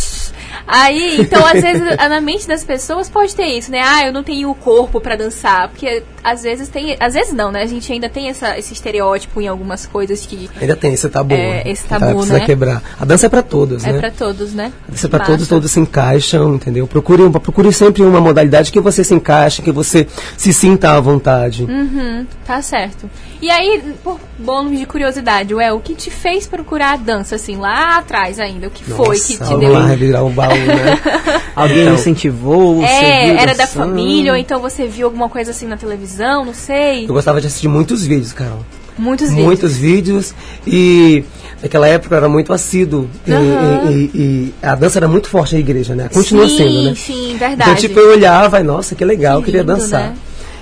Aí, 0.66 1.20
então, 1.20 1.46
às 1.46 1.62
vezes, 1.62 1.82
na 1.96 2.20
mente 2.20 2.46
das 2.46 2.64
pessoas 2.64 3.08
pode 3.08 3.34
ter 3.34 3.46
isso, 3.46 3.70
né? 3.70 3.80
Ah, 3.82 4.06
eu 4.06 4.12
não 4.12 4.22
tenho 4.22 4.50
o 4.50 4.54
corpo 4.54 5.00
pra 5.00 5.16
dançar. 5.16 5.68
Porque 5.68 6.02
às 6.22 6.42
vezes 6.42 6.68
tem. 6.68 6.96
Às 6.98 7.14
vezes 7.14 7.32
não, 7.32 7.52
né? 7.52 7.62
A 7.62 7.66
gente 7.66 7.90
ainda 7.92 8.08
tem 8.08 8.28
essa, 8.28 8.58
esse 8.58 8.72
estereótipo 8.72 9.40
em 9.40 9.46
algumas 9.46 9.86
coisas 9.86 10.26
que. 10.26 10.50
Ainda 10.60 10.74
tem 10.74 10.92
esse 10.92 11.05
tabu. 11.08 11.34
É, 11.34 11.62
esse 11.70 11.86
que 11.86 11.94
a 11.94 11.98
galera 11.98 12.06
tabu, 12.14 12.18
precisa 12.26 12.38
né? 12.40 12.46
quebrar. 12.46 12.82
A 13.00 13.04
dança 13.04 13.26
é 13.26 13.28
para 13.28 13.42
todos, 13.42 13.84
É 13.84 13.92
né? 13.92 13.98
pra 13.98 14.10
todos, 14.10 14.52
né? 14.52 14.72
A 14.88 14.90
dança 14.92 15.06
é 15.06 15.10
para 15.10 15.24
todos, 15.24 15.48
todos 15.48 15.70
se 15.70 15.80
encaixam, 15.80 16.54
entendeu? 16.54 16.86
Procure, 16.86 17.28
procure 17.40 17.72
sempre 17.72 18.02
uma 18.02 18.20
modalidade 18.20 18.70
que 18.72 18.80
você 18.80 19.02
se 19.04 19.14
encaixe, 19.14 19.62
que 19.62 19.72
você 19.72 20.06
se 20.36 20.52
sinta 20.52 20.92
à 20.92 21.00
vontade. 21.00 21.64
Uhum, 21.64 22.26
tá 22.46 22.60
certo. 22.62 23.08
E 23.40 23.50
aí, 23.50 23.82
por 24.02 24.18
bônus 24.38 24.78
de 24.78 24.86
curiosidade, 24.86 25.54
Ué, 25.54 25.70
o 25.72 25.78
que 25.80 25.94
te 25.94 26.10
fez 26.10 26.46
procurar 26.46 26.94
a 26.94 26.96
dança, 26.96 27.34
assim, 27.36 27.56
lá 27.56 27.98
atrás 27.98 28.38
ainda? 28.40 28.68
O 28.68 28.70
que 28.70 28.82
foi 28.84 29.18
que 29.18 29.34
te 29.34 29.40
Nossa, 29.40 29.58
deu? 29.58 29.72
vai 29.74 29.96
virar 29.96 30.22
o 30.22 30.30
baú, 30.30 30.54
né? 30.56 30.98
Alguém 31.54 31.82
Então, 31.82 31.94
incentivou, 31.94 32.76
você 32.76 32.86
É, 32.86 33.24
viu 33.26 33.34
era 33.36 33.54
da 33.54 33.64
dançando? 33.64 33.88
família, 33.90 34.32
ou 34.32 34.38
então 34.38 34.60
você 34.60 34.86
viu 34.86 35.06
alguma 35.06 35.28
coisa 35.28 35.50
assim 35.50 35.66
na 35.66 35.76
televisão, 35.76 36.44
não 36.46 36.54
sei. 36.54 37.04
Eu 37.04 37.12
gostava 37.14 37.40
de 37.40 37.46
assistir 37.46 37.68
muitos 37.68 38.04
vídeos, 38.06 38.32
Carol. 38.32 38.60
Muitos 38.98 39.28
vídeos. 39.28 39.44
Muitos 39.46 39.76
vídeos 39.76 40.34
e 40.66 41.24
naquela 41.62 41.86
época 41.88 42.16
era 42.16 42.28
muito 42.28 42.52
assíduo 42.52 43.08
e, 43.26 43.32
Aham. 43.32 43.90
e- 43.90 43.94
e- 43.94 44.10
e 44.14 44.54
a 44.62 44.74
dança 44.74 44.98
era 44.98 45.08
muito 45.08 45.28
forte 45.28 45.54
na 45.54 45.60
igreja, 45.60 45.94
né? 45.94 46.08
Continua 46.12 46.48
sim, 46.48 46.56
sendo, 46.56 46.82
né? 46.82 46.94
Sim, 46.96 47.36
verdade. 47.38 47.70
Então, 47.70 47.74
tipo, 47.74 47.98
eu 48.00 48.10
olhava 48.10 48.60
e, 48.60 48.62
nossa, 48.62 48.94
que 48.94 49.04
legal, 49.04 49.38
eu 49.38 49.42
queria 49.44 49.60
lindo, 49.62 49.74
dançar. 49.76 50.00
né? 50.10 50.14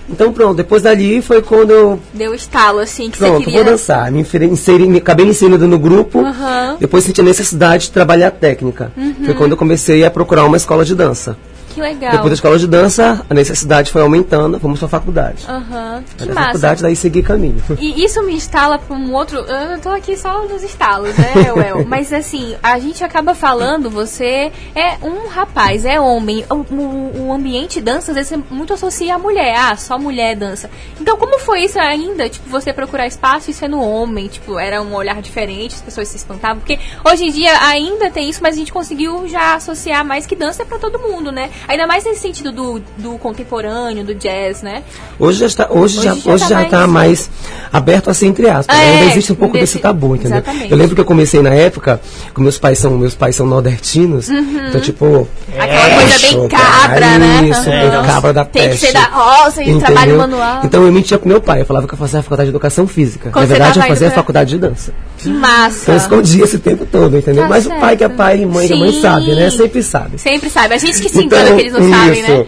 Então, 0.06 0.30
pronto, 0.34 0.54
depois 0.56 0.82
dali 0.82 1.22
foi 1.22 1.40
quando 1.40 1.70
eu, 1.70 1.98
Deu 2.12 2.34
estalo, 2.34 2.78
assim, 2.80 3.08
que 3.08 3.16
pronto, 3.16 3.38
você 3.38 3.44
queria... 3.44 3.62
vou 3.62 3.72
dançar. 3.72 4.12
Me 4.12 4.20
inseri, 4.50 4.86
me, 4.86 4.98
acabei 4.98 5.24
me 5.24 5.30
inserindo 5.30 5.66
no 5.66 5.78
grupo, 5.78 6.18
Aham. 6.20 6.76
depois 6.78 7.04
senti 7.04 7.22
a 7.22 7.24
necessidade 7.24 7.84
de 7.84 7.90
trabalhar 7.92 8.28
a 8.28 8.30
técnica. 8.30 8.92
Uhum. 8.96 9.14
Foi 9.24 9.32
quando 9.34 9.52
eu 9.52 9.56
comecei 9.56 10.04
a 10.04 10.10
procurar 10.10 10.44
uma 10.44 10.58
escola 10.58 10.84
de 10.84 10.94
dança. 10.94 11.38
Que 11.74 11.80
legal. 11.80 12.12
Depois 12.12 12.30
da 12.30 12.34
escola 12.34 12.58
de 12.58 12.66
dança, 12.68 13.24
a 13.28 13.34
necessidade 13.34 13.90
foi 13.90 14.00
aumentando, 14.02 14.60
fomos 14.60 14.78
para 14.78 14.86
a 14.86 14.90
faculdade. 14.90 15.44
Aham, 15.48 16.04
que 16.16 16.22
Aí 16.22 16.28
da 16.28 16.34
massa. 16.34 16.46
faculdade, 16.46 16.82
daí 16.82 16.94
segui 16.94 17.22
caminho. 17.22 17.60
E 17.80 18.04
isso 18.04 18.22
me 18.22 18.32
instala 18.34 18.78
para 18.78 18.94
um 18.96 19.12
outro. 19.12 19.38
Eu 19.38 19.78
tô 19.80 19.88
aqui 19.88 20.16
só 20.16 20.42
nos 20.46 20.62
estalos, 20.62 21.16
né, 21.16 21.32
Well? 21.52 21.84
Mas 21.86 22.12
assim, 22.12 22.54
a 22.62 22.78
gente 22.78 23.02
acaba 23.02 23.34
falando, 23.34 23.90
você 23.90 24.52
é 24.74 24.96
um 25.02 25.26
rapaz, 25.28 25.84
é 25.84 25.98
homem. 25.98 26.44
O, 26.48 26.54
o- 26.74 27.26
o 27.28 27.32
ambiente 27.32 27.80
dança, 27.80 28.12
às 28.12 28.16
vezes, 28.16 28.38
muito 28.50 28.72
associa 28.72 29.16
a 29.16 29.18
mulher. 29.18 29.54
Ah, 29.58 29.76
só 29.76 29.98
mulher 29.98 30.36
dança. 30.36 30.70
Então, 31.00 31.16
como 31.16 31.38
foi 31.40 31.64
isso 31.64 31.78
ainda? 31.78 32.28
Tipo, 32.28 32.48
você 32.48 32.72
procurar 32.72 33.06
espaço 33.06 33.50
e 33.50 33.54
sendo 33.54 33.80
homem? 33.80 34.28
Tipo, 34.28 34.58
era 34.58 34.80
um 34.80 34.94
olhar 34.94 35.20
diferente, 35.20 35.74
as 35.74 35.82
pessoas 35.82 36.06
se 36.08 36.16
espantavam. 36.16 36.58
Porque 36.58 36.78
hoje 37.04 37.24
em 37.24 37.30
dia 37.32 37.50
ainda 37.66 38.10
tem 38.10 38.30
isso, 38.30 38.40
mas 38.42 38.54
a 38.54 38.58
gente 38.58 38.72
conseguiu 38.72 39.26
já 39.26 39.54
associar 39.56 40.04
mais 40.04 40.24
que 40.26 40.36
dança 40.36 40.62
é 40.62 40.64
pra 40.64 40.78
todo 40.78 40.98
mundo, 41.00 41.32
né? 41.32 41.50
Ainda 41.66 41.86
mais 41.86 42.04
nesse 42.04 42.20
sentido 42.20 42.52
do, 42.52 42.82
do 42.98 43.18
contemporâneo, 43.18 44.04
do 44.04 44.14
jazz, 44.14 44.62
né? 44.62 44.82
Hoje 45.18 45.38
já 45.40 45.46
está, 45.46 45.66
hoje, 45.70 45.98
Hoje 45.98 46.02
já, 46.02 46.14
já 46.14 46.32
hoje 46.32 46.42
tá 46.44 46.48
já 46.48 46.54
mais- 46.56 46.64
está 46.66 46.86
mais 46.86 47.30
aberto 47.72 48.10
assim, 48.10 48.26
entre 48.28 48.48
aspas. 48.48 48.76
né? 48.76 48.84
É, 48.84 48.98
Ainda 48.98 49.10
existe 49.12 49.32
um 49.32 49.36
pouco 49.36 49.54
desse- 49.54 49.74
desse 49.74 49.78
tabu, 49.82 50.14
entendeu? 50.14 50.38
exatamente. 50.38 50.70
Eu 50.70 50.76
lembro 50.76 50.94
que 50.94 51.00
eu 51.00 51.04
comecei 51.04 51.40
na 51.42 51.50
época, 51.54 52.00
com 52.34 52.42
meus 52.42 52.58
pais 52.58 52.78
são, 52.78 52.90
meus 52.98 53.14
pais 53.14 53.34
são 53.36 53.46
nordestinos, 53.46 54.28
Uhum. 54.28 54.68
então 54.68 54.80
tipo... 54.80 55.28
Aquela 55.58 56.00
coisa 56.00 56.18
bem 56.18 56.48
cabra, 56.48 57.18
né? 57.18 57.48
Isso, 57.48 57.64
bem 57.70 57.90
cabra 58.06 58.32
da 58.32 58.44
Tem 58.44 58.62
que 58.64 58.68
peste. 58.70 58.86
ser 58.86 58.92
da 58.92 59.04
roça 59.04 59.62
e 59.62 59.78
trabalho 59.78 60.18
manual. 60.18 60.60
Então 60.64 60.84
eu 60.84 60.92
mentia 60.92 61.18
pro 61.18 61.28
meu 61.28 61.40
pai, 61.40 61.62
eu 61.62 61.66
falava 61.66 61.86
que 61.88 61.94
eu 61.94 61.98
fazia 61.98 62.20
a 62.20 62.22
faculdade 62.22 62.46
de 62.48 62.52
educação 62.52 62.86
física. 62.86 63.30
Quando 63.30 63.42
na 63.42 63.48
verdade 63.48 63.78
eu 63.80 63.86
fazia 63.86 64.08
a 64.08 64.10
faculdade 64.10 64.50
de 64.50 64.58
dança. 64.58 64.92
Que 65.30 65.36
massa. 65.36 65.82
Então 65.82 65.94
eu 65.94 66.00
escondia 66.00 66.44
esse 66.44 66.58
tempo 66.58 66.86
todo, 66.86 67.16
entendeu? 67.16 67.44
Tá 67.44 67.48
Mas 67.48 67.66
o 67.66 67.70
pai 67.70 67.96
que 67.96 68.04
é 68.04 68.06
certo. 68.06 68.16
pai 68.16 68.40
e 68.42 68.46
mãe 68.46 68.66
que 68.66 68.72
é 68.72 68.76
mãe 68.76 69.00
sabe, 69.00 69.34
né? 69.34 69.50
Sempre 69.50 69.82
sabe. 69.82 70.18
Sempre 70.18 70.50
sabe. 70.50 70.74
A 70.74 70.78
gente 70.78 71.00
que 71.00 71.08
se 71.08 71.22
engana 71.22 71.54
que 71.54 71.60
eles 71.60 71.72
não 71.72 71.90
sabem, 71.90 72.22
né? 72.22 72.46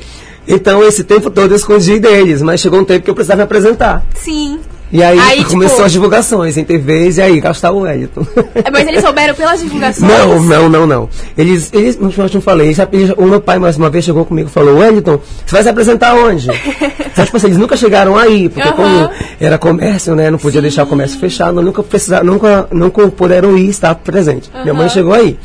Então 0.48 0.82
esse 0.84 1.02
tempo 1.02 1.30
todo 1.30 1.52
eu 1.52 1.56
escondi 1.56 1.98
deles, 1.98 2.40
mas 2.42 2.60
chegou 2.60 2.80
um 2.80 2.84
tempo 2.84 3.04
que 3.04 3.10
eu 3.10 3.14
precisava 3.14 3.38
me 3.38 3.42
apresentar. 3.44 4.04
Sim. 4.14 4.60
E 4.92 5.02
aí, 5.02 5.18
Aí, 5.18 5.38
tipo- 5.38 5.50
começou 5.50 5.84
as 5.84 5.90
divulgações 5.90 6.56
em 6.56 6.62
TVs 6.64 7.16
e 7.18 7.22
aí 7.22 7.40
gastar 7.40 7.72
o 7.72 7.80
Wellington. 7.80 8.24
É, 8.54 8.70
Mas 8.70 8.86
eles 8.86 9.00
souberam 9.02 9.34
pelas 9.34 9.60
divulgações. 9.60 10.08
Não, 10.10 10.40
não, 10.40 10.68
não, 10.68 10.86
não. 10.86 11.08
Eles, 11.36 11.70
eles, 11.72 11.98
eu 12.00 12.28
te 12.28 12.40
falei, 12.40 12.72
já, 12.72 12.88
eles- 12.92 13.12
o 13.16 13.24
meu 13.24 13.40
pai 13.40 13.58
mais 13.58 13.76
uma 13.76 13.90
vez 13.90 14.04
chegou 14.04 14.24
comigo 14.24 14.48
e 14.48 14.52
falou, 14.52 14.78
Wellington, 14.78 15.18
você 15.44 15.52
vai 15.52 15.62
se 15.64 15.68
apresentar 15.68 16.14
onde? 16.14 16.48
Então, 17.16 17.24
tipo 17.24 17.38
assim, 17.38 17.46
eles 17.46 17.56
nunca 17.56 17.78
chegaram 17.78 18.14
aí, 18.14 18.46
porque 18.50 18.68
Aham. 18.68 18.76
como 18.76 19.10
era 19.40 19.56
comércio, 19.56 20.14
né, 20.14 20.30
não 20.30 20.36
podia 20.38 20.60
deixar 20.60 20.82
o 20.82 20.86
comércio 20.86 21.18
fechado, 21.18 21.62
nunca 21.62 21.82
precisaram, 21.82 22.26
nunca, 22.26 22.68
nunca 22.70 23.08
puderam 23.08 23.56
ir 23.56 23.70
estar 23.70 23.94
presente. 23.94 24.50
Minha 24.62 24.74
mãe 24.74 24.86
chegou 24.90 25.14
aí. 25.14 25.38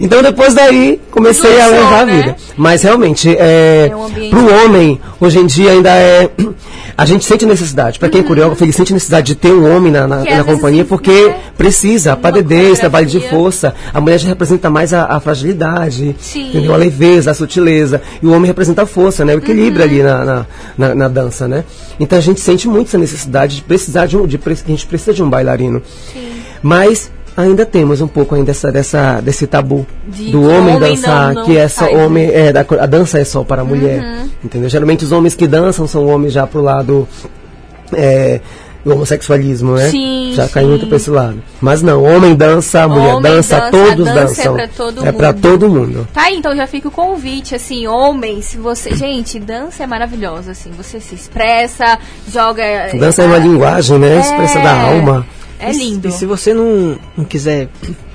Então 0.00 0.22
depois 0.22 0.54
daí 0.54 1.00
comecei 1.10 1.60
a 1.60 1.66
levar 1.68 2.00
a 2.02 2.06
né? 2.06 2.16
vida. 2.16 2.36
Mas 2.56 2.82
realmente, 2.82 3.28
é, 3.38 3.88
É 3.90 3.96
um 3.96 4.04
ambiente- 4.06 4.30
pro 4.30 4.64
homem, 4.64 5.00
hoje 5.20 5.38
em 5.38 5.46
dia 5.46 5.70
ainda 5.72 5.90
é. 5.90 6.30
A 6.94 7.06
gente 7.06 7.24
sente 7.24 7.46
necessidade. 7.46 7.98
Para 7.98 8.10
quem 8.10 8.20
é 8.20 8.24
coreógrafo, 8.24 8.62
ele 8.62 8.70
sente 8.72 8.92
necessidade 8.92 9.28
de 9.28 9.34
ter 9.34 9.50
um 9.50 9.74
homem 9.74 9.90
na, 9.90 10.06
na, 10.06 10.24
na 10.24 10.44
companhia, 10.44 10.84
porque 10.84 11.10
né, 11.28 11.36
precisa, 11.56 12.14
padedez, 12.14 12.78
trabalho 12.78 13.06
de 13.06 13.18
força. 13.30 13.74
A 13.94 14.00
mulher 14.00 14.18
já 14.18 14.28
representa 14.28 14.68
mais 14.68 14.92
a, 14.92 15.06
a 15.06 15.18
fragilidade, 15.18 16.14
Sim. 16.20 16.48
entendeu? 16.50 16.74
a 16.74 16.76
leveza, 16.76 17.30
a 17.30 17.34
sutileza. 17.34 18.02
E 18.22 18.26
o 18.26 18.30
homem 18.32 18.46
representa 18.46 18.82
a 18.82 18.86
força, 18.86 19.24
né? 19.24 19.34
o 19.34 19.38
equilíbrio 19.38 19.82
Uhum. 19.86 19.90
ali 19.90 20.02
na, 20.02 20.46
na, 20.76 20.94
na- 20.94 21.08
dança. 21.08 21.48
Né? 21.48 21.64
Então 21.98 22.18
a 22.18 22.22
gente 22.22 22.40
sente 22.42 22.68
muito 22.68 22.88
essa 22.88 22.98
necessidade 22.98 23.56
de 23.56 23.62
precisar 23.62 24.04
de 24.04 24.16
um. 24.18 24.26
De, 24.26 24.38
a 24.44 24.68
gente 24.70 24.86
precisa 24.86 25.14
de 25.14 25.22
um 25.22 25.30
bailarino. 25.30 25.80
Mas 26.62 27.10
ainda 27.36 27.64
temos 27.64 28.00
um 28.00 28.08
pouco 28.08 28.34
ainda 28.34 28.50
essa, 28.50 28.70
dessa, 28.70 29.20
desse 29.20 29.46
tabu 29.46 29.86
De 30.06 30.30
do 30.30 30.42
homem, 30.42 30.76
homem 30.76 30.90
dançar, 30.96 31.28
não- 31.34 31.40
não 31.40 31.44
que 31.44 31.56
é 31.56 31.68
só 31.68 31.84
faz, 31.86 31.96
né? 31.96 32.04
homem, 32.04 32.30
é, 32.30 32.52
a 32.80 32.86
dança 32.86 33.18
é 33.18 33.24
só 33.24 33.42
para 33.42 33.62
a 33.62 33.64
mulher. 33.64 34.00
Uhum. 34.02 34.30
Entendeu? 34.44 34.68
Geralmente 34.68 35.04
os 35.04 35.12
homens 35.12 35.34
que 35.34 35.46
dançam 35.46 35.86
são 35.86 36.06
homens 36.06 36.32
já 36.32 36.46
pro 36.46 36.60
lado 36.60 37.08
é, 37.92 38.40
do 38.84 38.92
homossexualismo, 38.92 39.74
né? 39.74 39.88
Sim, 39.90 40.32
já 40.34 40.48
cai 40.48 40.64
sim. 40.64 40.68
muito 40.70 40.86
para 40.86 40.96
esse 40.96 41.10
lado. 41.10 41.40
Mas 41.60 41.82
não, 41.82 42.02
homem 42.02 42.34
dança, 42.34 42.88
mulher 42.88 43.14
Homem 43.14 43.22
dança, 43.32 43.60
dança, 43.60 43.70
todos 43.70 44.04
dança 44.06 44.18
é 44.20 44.24
dançam. 44.26 44.54
pra 44.54 44.68
todo 44.68 45.06
é 45.06 45.12
mundo. 45.12 45.40
todo 45.40 45.68
mundo. 45.68 46.08
Tá 46.12 46.30
então 46.32 46.56
já 46.56 46.66
fica 46.66 46.88
o 46.88 46.90
convite, 46.90 47.54
assim, 47.54 47.86
homens, 47.86 48.46
se 48.46 48.56
você. 48.56 48.94
Gente, 48.94 49.38
dança 49.38 49.84
é 49.84 49.86
maravilhosa, 49.86 50.50
assim, 50.52 50.70
você 50.76 50.98
se 51.00 51.14
expressa, 51.14 51.98
joga. 52.28 52.62
Dança 52.98 53.22
é 53.22 53.26
uma 53.26 53.38
linguagem, 53.38 53.98
né? 53.98 54.16
É. 54.16 54.20
Expressa 54.20 54.58
da 54.58 54.82
alma. 54.82 55.26
É 55.62 55.72
lindo. 55.72 56.08
E 56.08 56.12
se 56.12 56.26
você 56.26 56.52
não, 56.52 56.98
não 57.16 57.24
quiser 57.24 57.68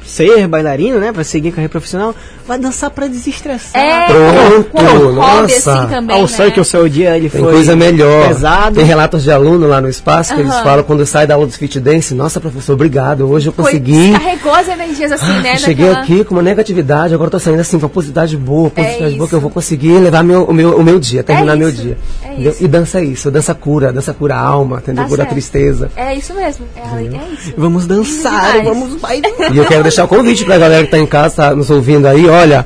ser 0.07 0.47
bailarino, 0.47 0.99
né, 0.99 1.11
pra 1.11 1.23
seguir 1.23 1.51
carreira 1.51 1.69
profissional, 1.69 2.15
vai 2.47 2.57
dançar 2.57 2.89
pra 2.89 3.07
desestressar. 3.07 3.79
É, 3.81 4.07
Pronto, 4.07 4.77
um 4.77 5.15
hobby, 5.15 5.15
nossa. 5.53 5.73
assim, 5.81 5.89
também, 5.89 6.15
Ao 6.15 6.21
né? 6.27 6.51
que 6.51 6.59
o 6.59 6.65
seu 6.65 6.87
dia 6.87 7.17
ele 7.17 7.29
Tem 7.29 7.41
foi 7.41 7.51
coisa 7.51 7.75
melhor. 7.75 8.27
pesado. 8.29 8.75
Tem 8.75 8.85
relatos 8.85 9.23
de 9.23 9.31
aluno 9.31 9.67
lá 9.67 9.81
no 9.81 9.89
espaço 9.89 10.33
que 10.33 10.39
eles 10.41 10.51
Aham. 10.51 10.63
falam 10.63 10.83
quando 10.83 11.05
sai 11.05 11.27
da 11.27 11.33
aula 11.35 11.45
do 11.45 11.51
fit 11.53 11.79
dance, 11.79 12.13
nossa 12.13 12.39
professor, 12.39 12.73
obrigado, 12.73 13.29
hoje 13.29 13.47
eu 13.49 13.53
Foi- 13.53 13.65
consegui. 13.65 14.11
Carregou 14.13 14.53
as 14.53 14.67
energias, 14.67 15.11
assim, 15.11 15.25
Ah, 15.25 15.41
né? 15.41 15.57
cheguei 15.57 15.85
daquela- 15.87 16.03
aqui 16.03 16.23
com 16.23 16.35
uma 16.35 16.41
negatividade, 16.41 17.13
agora 17.13 17.29
tô 17.29 17.39
saindo 17.39 17.59
assim 17.59 17.77
com 17.77 17.85
uma 17.85 17.89
positividade 17.89 18.37
boa, 18.37 18.69
positividade 18.69 19.15
boa, 19.15 19.23
isso. 19.23 19.27
que 19.29 19.35
eu 19.35 19.41
vou 19.41 19.49
conseguir 19.51 19.99
levar 19.99 20.23
meu, 20.23 20.43
o, 20.45 20.53
meu, 20.53 20.77
o 20.77 20.83
meu 20.83 20.99
dia, 20.99 21.23
terminar 21.23 21.53
É 21.53 21.55
meu 21.57 21.71
dia. 21.71 21.97
é 22.23 22.33
isso. 22.41 22.63
E 22.63 22.67
dança 22.67 23.01
isso, 23.01 23.29
dança 23.29 23.53
cura, 23.53 23.91
dança 23.91 24.13
cura 24.13 24.35
a 24.35 24.39
alma, 24.39 24.77
entendeu? 24.77 25.03
Tá 25.03 25.09
cura 25.09 25.23
a 25.23 25.25
certo. 25.25 25.33
tristeza. 25.33 25.91
É 25.95 26.13
isso 26.15 26.33
mesmo. 26.33 26.65
É, 26.75 26.79
é 27.03 27.33
isso. 27.33 27.53
Vamos 27.57 27.85
dançar, 27.85 28.63
vamos 28.63 28.95
bailar. 29.01 29.27
E 29.51 29.57
eu 29.57 29.65
quero 29.65 29.83
deixar 29.83 29.96
o 30.03 30.07
convite 30.07 30.45
pra 30.45 30.57
galera 30.57 30.85
que 30.85 30.91
tá 30.91 30.97
em 30.97 31.05
casa, 31.05 31.35
tá 31.35 31.55
nos 31.55 31.69
ouvindo 31.69 32.05
aí, 32.05 32.27
olha, 32.27 32.65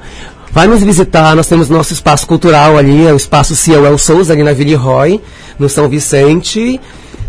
vai 0.52 0.68
nos 0.68 0.84
visitar, 0.84 1.36
nós 1.36 1.48
temos 1.48 1.70
nosso 1.70 1.94
espaço 1.94 2.28
cultural 2.28 2.78
ali, 2.78 3.06
é 3.06 3.14
o 3.14 3.16
espaço 3.16 3.56
Ciel 3.56 3.98
Souza, 3.98 4.34
ali 4.34 4.44
na 4.44 4.54
Vila 4.54 4.78
Roy, 4.78 5.22
no 5.58 5.70
São 5.70 5.88
Vicente. 5.88 6.80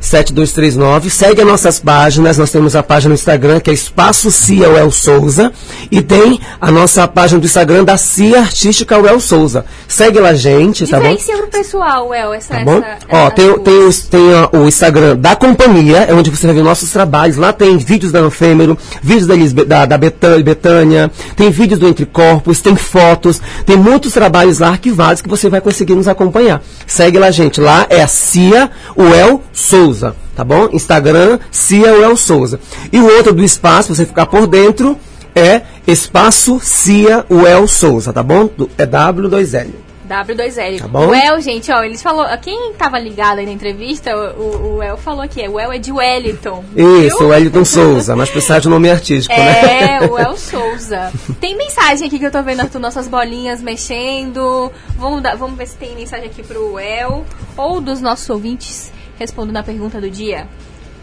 7239, 0.03 1.09
segue 1.11 1.41
as 1.41 1.47
nossas 1.47 1.79
páginas, 1.79 2.37
nós 2.37 2.51
temos 2.51 2.75
a 2.75 2.83
página 2.83 3.11
no 3.11 3.15
Instagram 3.15 3.61
que 3.61 3.71
é 3.71 3.73
Espaço 3.73 4.31
Cia 4.33 4.67
El 4.67 4.91
Souza 4.91 5.53
e 5.91 6.03
tem 6.03 6.41
a 6.61 6.71
nossa 6.73 7.07
página 7.07 7.39
do 7.41 7.47
Instagram 7.47 7.85
da 7.85 7.97
Cia 7.97 8.41
Artística 8.41 8.97
El 8.97 9.21
Souza. 9.21 9.65
Segue 9.87 10.19
lá, 10.19 10.35
gente, 10.35 10.87
tá 10.89 10.99
bom? 10.99 11.15
Diferencia 11.15 11.37
pro 11.39 11.47
pessoal, 11.47 12.13
El, 12.13 12.35
essa. 12.35 12.55
Tá 12.55 12.65
bom? 12.65 12.79
essa- 12.79 12.99
Ó, 13.11 13.17
essa 13.27 13.31
tem, 13.31 13.59
tem, 13.61 13.79
os- 13.87 14.01
tem 14.01 14.35
a- 14.35 14.49
o 14.53 14.67
Instagram 14.67 15.17
da 15.17 15.37
companhia, 15.37 15.99
é 16.09 16.13
onde 16.13 16.31
você 16.31 16.47
vai 16.47 16.57
ver 16.57 16.63
nossos 16.65 16.91
trabalhos. 16.91 17.37
Lá 17.37 17.53
tem 17.53 17.79
vídeos 17.79 18.11
da 18.11 18.19
Anfêmero, 18.19 18.77
vídeos 19.03 19.27
da, 19.29 19.35
Lisbe- 19.37 19.65
da, 19.65 19.87
da 19.87 19.97
Betânia, 19.97 20.43
Betânia, 20.43 21.11
tem 21.37 21.49
vídeos 21.51 21.79
do 21.79 21.87
Entre 21.87 22.05
Corpos, 22.07 22.61
tem 22.61 22.75
fotos, 22.75 23.41
tem 23.65 23.77
muitos 23.77 24.13
trabalhos 24.13 24.59
lá 24.59 24.71
arquivados 24.71 25.23
que 25.23 25.29
você 25.29 25.49
vai 25.49 25.61
conseguir 25.61 25.95
nos 25.95 26.09
acompanhar. 26.09 26.61
Segue 26.87 27.19
lá, 27.19 27.31
gente. 27.31 27.61
Lá 27.61 27.87
é 27.89 28.03
a 28.03 28.07
Cia 28.09 28.69
Uel 28.97 29.43
Souza, 29.53 29.92
tá 30.35 30.45
bom? 30.45 30.69
Instagram, 30.73 31.39
Cia 31.51 31.93
Uel 31.95 32.17
Souza. 32.17 32.59
E 32.93 32.99
o 33.01 33.17
outro 33.17 33.33
do 33.33 33.45
espaço, 33.45 33.95
você 33.95 34.05
ficar 34.07 34.27
por 34.27 34.47
dentro, 34.47 34.99
é 35.35 35.63
Espaço 35.87 36.61
Cia 36.61 37.25
Uel 37.31 37.67
Souza, 37.67 38.13
tá 38.13 38.23
bom? 38.23 38.49
É 38.79 38.87
W2L. 38.87 39.71
W2L. 40.09 40.81
Tá 40.81 40.89
bom? 40.89 41.07
O 41.09 41.15
El, 41.15 41.41
gente, 41.41 41.73
ó, 41.73 41.83
eles 41.83 42.03
falou. 42.03 42.27
Quem 42.43 42.75
tava 42.75 42.99
ligado 42.99 43.39
aí 43.39 43.47
na 43.47 43.53
entrevista, 43.53 44.15
o, 44.15 44.77
o, 44.77 44.83
El 44.83 44.97
falou 44.99 45.23
aqui, 45.23 45.47
o 45.49 45.59
El 45.59 45.73
é 45.73 45.79
de 45.79 45.91
Wellington. 45.91 46.63
Isso, 46.77 47.19
viu? 47.19 47.29
o 47.29 47.31
Wellington 47.31 47.65
Souza, 47.65 48.15
mas 48.15 48.29
precisa 48.29 48.61
de 48.61 48.69
um 48.69 48.73
nome 48.73 48.91
artístico, 48.91 49.35
né? 49.35 49.97
É, 50.03 50.07
o 50.07 50.19
El 50.19 50.37
Souza. 50.37 51.11
Tem 51.41 51.57
mensagem 51.57 52.07
aqui 52.09 52.19
que 52.19 52.27
eu 52.27 52.31
tô 52.31 52.43
vendo 52.43 52.61
as 52.61 52.75
nossas 52.75 53.09
bolinhas 53.09 53.63
mexendo. 53.63 54.71
Vamos, 54.99 55.23
dar- 55.23 55.37
vamos 55.37 55.57
ver 55.57 55.67
se 55.67 55.77
tem 55.77 55.95
mensagem 55.95 56.27
aqui 56.27 56.43
pro 56.43 56.79
El 56.79 57.25
ou 57.57 57.81
dos 57.81 58.01
nossos 58.01 58.29
ouvintes 58.29 58.93
respondendo 59.23 59.57
a 59.57 59.63
pergunta 59.63 60.01
do 60.01 60.11
dia. 60.11 60.47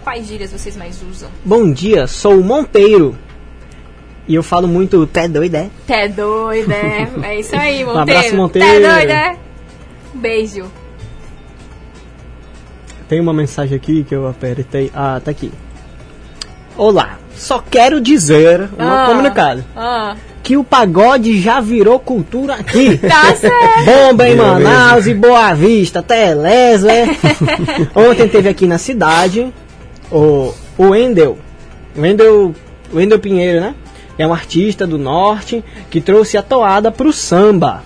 Quais 0.04 0.28
gírias 0.28 0.52
vocês 0.52 0.76
mais 0.78 1.02
usam? 1.02 1.30
Bom 1.44 1.72
dia, 1.72 2.06
sou 2.08 2.40
o 2.40 2.44
Monteiro. 2.44 3.18
E 4.28 4.36
eu 4.36 4.44
falo 4.44 4.68
muito 4.68 5.08
té 5.08 5.28
doido, 5.28 5.56
é? 5.56 5.70
Té 5.88 6.08
doida, 6.08 6.74
é? 6.76 7.10
É 7.24 7.40
isso 7.40 7.56
aí, 7.56 7.80
Monteiro. 7.86 8.00
abraço, 8.02 8.36
Monteiro. 8.36 8.68
Té 8.68 8.80
doida, 8.80 9.14
é? 9.14 9.38
Beijo. 10.14 10.66
Tem 13.08 13.20
uma 13.20 13.34
mensagem 13.34 13.76
aqui 13.76 14.04
que 14.04 14.14
eu 14.14 14.28
apertei. 14.28 14.92
Ah, 14.94 15.20
tá 15.24 15.32
aqui. 15.32 15.52
Olá, 16.78 17.18
só 17.40 17.64
quero 17.70 18.00
dizer, 18.02 18.70
uma 18.78 19.04
Ah, 19.04 19.06
comunicado, 19.08 19.64
Ah, 19.76 20.16
que 20.44 20.58
o 20.58 20.64
pagode 20.64 21.40
já 21.42 21.60
virou 21.60 22.00
cultura 22.00 22.56
aqui. 22.56 22.98
tá 23.08 23.34
certo. 23.36 23.86
Bomba 23.86 24.28
em 24.28 24.36
Manaus 24.36 25.08
e 25.08 25.14
Boa 25.14 25.54
Vista, 25.54 26.02
Teleza. 26.04 26.92
é. 26.92 27.08
Ontem 27.96 28.28
teve 28.28 28.50
aqui 28.50 28.68
na 28.68 28.78
cidade 28.78 29.54
o, 30.12 30.54
o 30.78 30.90
Wendel. 30.90 31.38
Wendel, 31.98 32.54
Wendel 32.94 33.20
Pinheiro, 33.20 33.62
né? 33.62 33.76
É 34.18 34.28
um 34.28 34.34
artista 34.34 34.86
do 34.86 34.98
norte 34.98 35.64
que 35.90 36.02
trouxe 36.02 36.38
a 36.38 36.42
toada 36.42 36.92
pro 36.92 37.14
samba. 37.14 37.84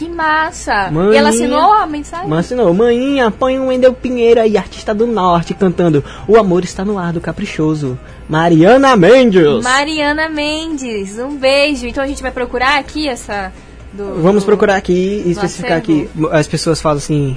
Que 0.00 0.08
massa. 0.08 0.90
Maninha. 0.90 1.12
E 1.12 1.16
ela 1.18 1.28
assinou 1.28 1.72
a 1.74 1.86
mensagem? 1.86 2.26
Mas 2.26 2.46
assinou, 2.46 2.72
maninha, 2.72 3.30
põe 3.30 3.58
um 3.58 3.66
Wendel 3.66 3.92
Pinheiro 3.92 4.40
aí, 4.40 4.56
artista 4.56 4.94
do 4.94 5.06
norte, 5.06 5.52
cantando 5.52 6.02
O 6.26 6.38
Amor 6.38 6.64
Está 6.64 6.84
no 6.86 6.98
Ar 6.98 7.12
do 7.12 7.20
Caprichoso. 7.20 7.98
Mariana 8.26 8.96
Mendes. 8.96 9.62
Mariana 9.62 10.28
Mendes, 10.30 11.18
um 11.18 11.36
beijo. 11.36 11.86
Então 11.86 12.02
a 12.02 12.06
gente 12.06 12.22
vai 12.22 12.30
procurar 12.30 12.78
aqui 12.78 13.06
essa. 13.06 13.52
Do, 13.92 14.22
Vamos 14.22 14.42
do- 14.42 14.46
procurar 14.46 14.76
aqui 14.76 15.22
e 15.26 15.32
especificar 15.32 15.78
acervo. 15.82 16.02
aqui. 16.18 16.28
As 16.34 16.46
pessoas 16.46 16.80
falam 16.80 16.96
assim. 16.98 17.36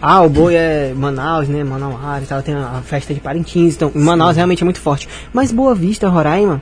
Ah, 0.00 0.22
o 0.22 0.28
boi 0.30 0.54
é 0.54 0.92
Manaus, 0.96 1.46
né? 1.46 1.62
Manauara 1.62 2.22
e 2.22 2.26
tal. 2.26 2.42
Tem 2.42 2.54
a 2.54 2.80
festa 2.84 3.12
de 3.12 3.20
Parintins. 3.20 3.74
Então, 3.76 3.92
Manaus 3.94 4.34
realmente 4.36 4.62
é 4.62 4.64
muito 4.64 4.80
forte. 4.80 5.08
Mas 5.32 5.52
Boa 5.52 5.74
Vista, 5.74 6.08
Roraima, 6.08 6.60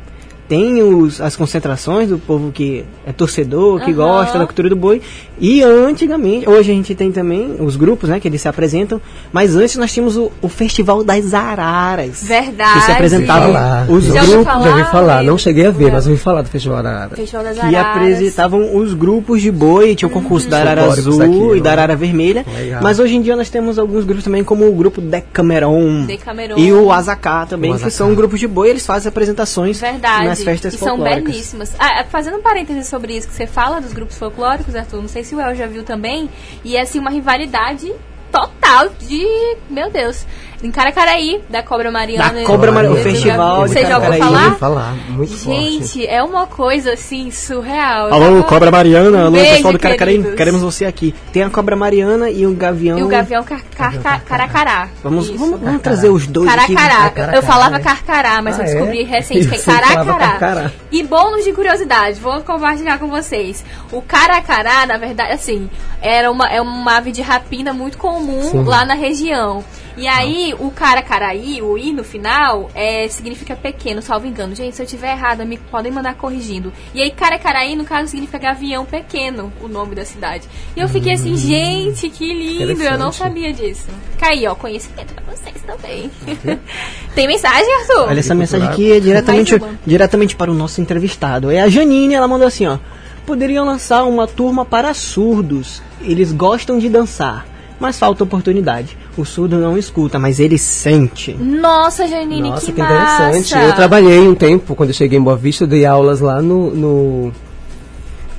tem 0.51 0.83
os, 0.83 1.21
as 1.21 1.37
concentrações 1.37 2.09
do 2.09 2.19
povo 2.19 2.51
que 2.51 2.85
é 3.07 3.13
torcedor, 3.13 3.79
que 3.85 3.93
Aham. 3.93 3.95
gosta 3.95 4.37
da 4.37 4.45
cultura 4.47 4.69
do 4.69 4.75
boi. 4.75 5.01
E 5.39 5.63
antigamente, 5.63 6.49
hoje 6.49 6.73
a 6.73 6.75
gente 6.75 6.93
tem 6.93 7.13
também 7.13 7.55
os 7.61 7.77
grupos, 7.77 8.11
né? 8.11 8.19
Que 8.19 8.27
eles 8.27 8.43
se 8.43 8.49
apresentam. 8.49 9.01
Mas 9.33 9.55
antes 9.55 9.77
nós 9.77 9.93
tínhamos 9.93 10.17
o, 10.17 10.33
o 10.43 10.49
Festival 10.49 11.05
das 11.05 11.33
Araras. 11.33 12.25
Verdade. 12.25 12.81
Que 12.81 12.85
se 12.85 12.91
apresentava 12.91 13.47
Falar. 13.47 13.87
os 13.89 14.05
Já 14.07 14.25
grupos. 14.25 14.45
falar? 14.45 14.65
Já 14.65 14.71
ouvi 14.71 14.85
falar, 14.91 15.23
não 15.23 15.39
cheguei 15.39 15.67
a 15.67 15.71
ver, 15.71 15.85
Não. 15.85 15.93
mas 15.93 16.07
ouvi 16.09 16.19
falar 16.19 16.43
do 16.43 16.49
Festival 16.49 16.79
Arara. 16.79 17.15
Festival 17.15 17.45
das 17.45 17.57
que 17.57 17.65
Araras. 17.77 17.97
apresentavam 17.97 18.77
os 18.77 18.93
grupos 18.93 19.41
de 19.41 19.53
boi, 19.53 19.95
tinha 19.95 20.09
o 20.09 20.11
concurso 20.11 20.49
da 20.49 20.59
Arara 20.59 20.83
Azul 20.85 21.17
daqui, 21.17 21.57
e 21.57 21.61
da 21.61 21.71
né? 21.71 21.77
Arara 21.77 21.95
Vermelha. 21.97 22.45
Legal. 22.53 22.83
Mas 22.83 22.99
hoje 22.99 23.15
em 23.15 23.23
dia 23.23 23.37
nós 23.37 23.49
temos 23.49 23.79
alguns 23.79 24.05
grupos 24.05 24.25
também, 24.25 24.43
como 24.43 24.69
o 24.69 24.73
grupo 24.73 25.01
Decameron, 25.01 26.07
Decameron. 26.07 26.59
e 26.59 26.73
o 26.73 26.91
Azacá 26.91 27.47
também, 27.47 27.71
O 27.71 27.75
que 27.75 27.83
Azacá. 27.83 27.91
são 27.97 28.13
grupos 28.17 28.41
de 28.41 28.49
boi, 28.49 28.69
eles 28.71 28.85
fazem 28.85 29.09
apresentações 29.09 29.79
Verdade. 29.81 30.27
nas 30.27 30.40
festas 30.45 30.75
e 30.75 30.79
são 30.79 30.99
belíssimas. 30.99 31.75
Ah, 31.79 32.05
fazendo 32.05 32.39
um 32.39 32.43
parênteses 32.43 32.87
sobre 32.87 33.17
isso 33.17 33.29
que 33.29 33.35
você 33.35 33.47
fala 33.47 33.81
dos 33.81 33.93
grupos 33.93 34.19
folclóricos, 34.19 34.75
Arthur, 34.75 35.01
não 35.01 35.09
sei 35.09 35.25
se 35.25 35.35
o 35.35 35.41
El 35.41 35.55
já 35.55 35.67
viu 35.67 35.83
também, 35.83 36.29
e 36.65 36.77
é 36.77 36.83
assim 36.83 36.99
uma 36.99 37.11
rivalidade 37.11 37.93
total 38.31 38.89
de, 39.01 39.57
meu 39.69 39.91
Deus. 39.91 40.25
Em 40.63 40.71
Caracaraí, 40.71 41.41
da 41.49 41.63
Cobra 41.63 41.91
Mariana. 41.91 42.41
Da 42.41 42.45
Cobra 42.45 42.71
Mariana, 42.71 42.95
o 42.97 42.99
festival 43.03 43.65
de 43.67 43.73
Você 43.73 43.87
já 43.87 43.99
ouviu 43.99 44.13
falar? 44.15 44.55
Falar, 44.57 44.95
muito 45.09 45.33
Gente, 45.37 45.79
forte. 45.87 46.07
é 46.07 46.23
uma 46.23 46.47
coisa 46.47 46.93
assim 46.93 47.31
surreal. 47.31 48.13
Alô, 48.13 48.25
tava- 48.27 48.43
Cobra 48.45 48.71
Mariana, 48.71 49.23
alô, 49.23 49.31
beijo, 49.31 49.51
pessoal 49.57 49.73
do 49.73 49.79
Caracaraí, 49.79 50.17
queridos. 50.19 50.37
queremos 50.37 50.61
você 50.61 50.85
aqui. 50.85 51.15
Tem 51.33 51.43
a 51.43 51.51
Cobra 51.51 51.75
Mariana 51.77 52.31
e 52.31 52.47
o 52.47 52.53
Gavião. 52.55 52.99
E 52.99 53.03
o 53.03 53.09
Gavião 53.09 53.43
car 53.43 53.63
car 53.75 53.99
car 54.03 54.23
Caracará. 54.25 54.89
Vamos, 55.03 55.27
Isso. 55.29 55.39
vamos, 55.39 55.61
vamos 55.61 55.81
trazer 55.83 56.11
os 56.11 56.27
dois 56.27 56.49
aqui. 56.53 56.75
Caracará. 56.75 57.35
Eu 57.35 57.43
falava 57.43 57.81
carcará, 57.81 58.43
mas 58.43 58.59
Ah, 58.59 58.63
eu 58.63 58.67
é? 58.69 58.73
descobri 58.75 59.03
recente 59.05 59.49
que 59.49 59.55
é 59.55 59.59
caracará. 59.59 60.71
E 60.93 61.03
bônus 61.03 61.45
de 61.45 61.53
curiosidade, 61.53 62.21
vou 62.21 62.41
compartilhar 62.43 62.99
com 62.99 63.09
vocês. 63.09 63.65
O 63.91 64.03
caracará, 64.03 64.85
na 64.87 64.97
verdade, 64.99 65.33
assim, 65.33 65.71
era 66.03 66.31
uma, 66.31 66.47
é 66.49 66.61
uma 66.61 66.97
ave 66.99 67.13
de 67.13 67.23
rapina 67.23 67.73
muito 67.73 67.97
comum 67.97 68.43
Sim. 68.43 68.65
lá 68.65 68.85
na 68.85 68.95
região. 68.95 69.65
E 70.01 70.09
aí, 70.09 70.55
o 70.59 70.71
caracaraí, 70.71 71.61
o 71.61 71.77
i 71.77 71.93
no 71.93 72.03
final, 72.03 72.71
é, 72.75 73.07
significa 73.07 73.55
pequeno, 73.55 74.01
salvo 74.01 74.27
engano. 74.27 74.55
Gente, 74.55 74.75
se 74.75 74.83
eu 74.83 74.87
tiver 74.87 75.13
errado, 75.13 75.45
me 75.45 75.59
podem 75.59 75.93
mandar 75.93 76.15
corrigindo. 76.15 76.73
E 76.95 77.03
aí, 77.03 77.11
caracaraí, 77.11 77.77
no 77.77 77.85
caso, 77.85 78.09
significa 78.09 78.39
gavião 78.39 78.87
pequeno, 78.87 79.53
o 79.61 79.69
nome 79.69 79.95
da 79.95 80.03
cidade. 80.03 80.49
E 80.75 80.81
eu 80.81 80.89
fiquei 80.89 81.13
assim, 81.13 81.37
gente, 81.37 82.09
que 82.09 82.33
lindo, 82.33 82.83
eu 82.83 82.97
não 82.97 83.13
sabia 83.13 83.53
disso. 83.53 83.89
Fica 84.13 84.29
aí, 84.29 84.47
ó, 84.47 84.55
conhecimento 84.55 85.13
pra 85.13 85.35
vocês 85.35 85.63
também. 85.67 86.11
Tem 87.15 87.27
mensagem, 87.27 87.75
Arthur? 87.81 88.09
Olha, 88.09 88.21
essa 88.21 88.35
mensagem 88.35 88.69
aqui 88.69 88.93
é 88.93 89.01
diretamente, 89.01 89.61
diretamente 89.85 90.35
para 90.35 90.51
o 90.51 90.55
nosso 90.55 90.81
entrevistado. 90.81 91.51
É 91.51 91.61
a 91.61 91.69
Janine, 91.69 92.15
ela 92.15 92.27
mandou 92.27 92.47
assim, 92.47 92.67
ó. 92.67 92.79
Poderiam 93.27 93.67
lançar 93.67 94.05
uma 94.05 94.27
turma 94.27 94.65
para 94.65 94.95
surdos. 94.95 95.83
Eles 96.01 96.33
gostam 96.33 96.79
de 96.79 96.89
dançar, 96.89 97.47
mas 97.79 97.99
falta 97.99 98.25
oportunidade. 98.25 98.97
O 99.17 99.25
surdo 99.25 99.59
não 99.59 99.77
escuta, 99.77 100.19
mas 100.19 100.39
ele 100.39 100.57
sente. 100.57 101.35
Nossa, 101.35 102.07
Janine, 102.07 102.51
Nossa, 102.51 102.67
que, 102.67 102.73
que 102.73 102.81
interessante. 102.81 103.55
massa. 103.55 103.67
Eu 103.67 103.75
trabalhei 103.75 104.19
um 104.21 104.35
tempo, 104.35 104.75
quando 104.75 104.91
eu 104.91 104.95
cheguei 104.95 105.19
em 105.19 105.23
Boa 105.23 105.37
Vista, 105.37 105.67
dei 105.67 105.85
aulas 105.85 106.21
lá 106.21 106.41
no. 106.41 106.71
no 106.71 107.33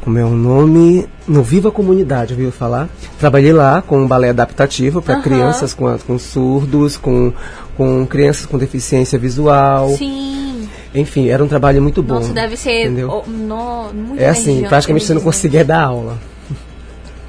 como 0.02 0.18
é 0.18 0.26
o 0.26 0.32
nome? 0.32 1.06
No 1.28 1.44
Viva 1.44 1.72
Comunidade, 1.72 2.34
ouviu 2.34 2.52
falar? 2.52 2.90
Trabalhei 3.20 3.54
lá 3.54 3.84
com 3.84 4.00
um 4.00 4.08
balé 4.08 4.30
adaptativo 4.30 5.00
para 5.02 5.16
Aham. 5.16 5.22
crianças 5.22 5.74
com, 5.76 5.96
com 6.00 6.18
surdos, 6.18 6.98
com, 6.98 7.32
com 7.78 8.06
crianças 8.08 8.48
com 8.48 8.58
deficiência 8.58 9.20
visual. 9.20 9.90
Sim. 9.96 10.68
Enfim, 10.96 11.30
era 11.30 11.44
um 11.44 11.48
trabalho 11.48 11.82
muito 11.84 12.02
bom. 12.02 12.16
Nossa, 12.16 12.34
deve 12.34 12.58
ser 12.58 12.86
entendeu? 12.86 13.24
no, 13.28 13.94
muito 13.94 14.20
É 14.20 14.30
assim, 14.30 14.64
praticamente 14.68 15.06
você 15.06 15.14
não 15.14 15.22
conseguia 15.22 15.64
dar 15.64 15.84
aula. 15.84 16.18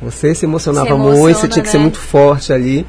Você 0.01 0.34
se 0.34 0.47
emocionava 0.47 0.88
Se 0.88 0.95
muito, 0.95 1.12
você 1.12 1.20
emociona, 1.20 1.49
tinha 1.49 1.62
que 1.62 1.68
ser 1.68 1.76
né? 1.76 1.82
muito 1.82 1.99
forte 1.99 2.53
ali. 2.53 2.86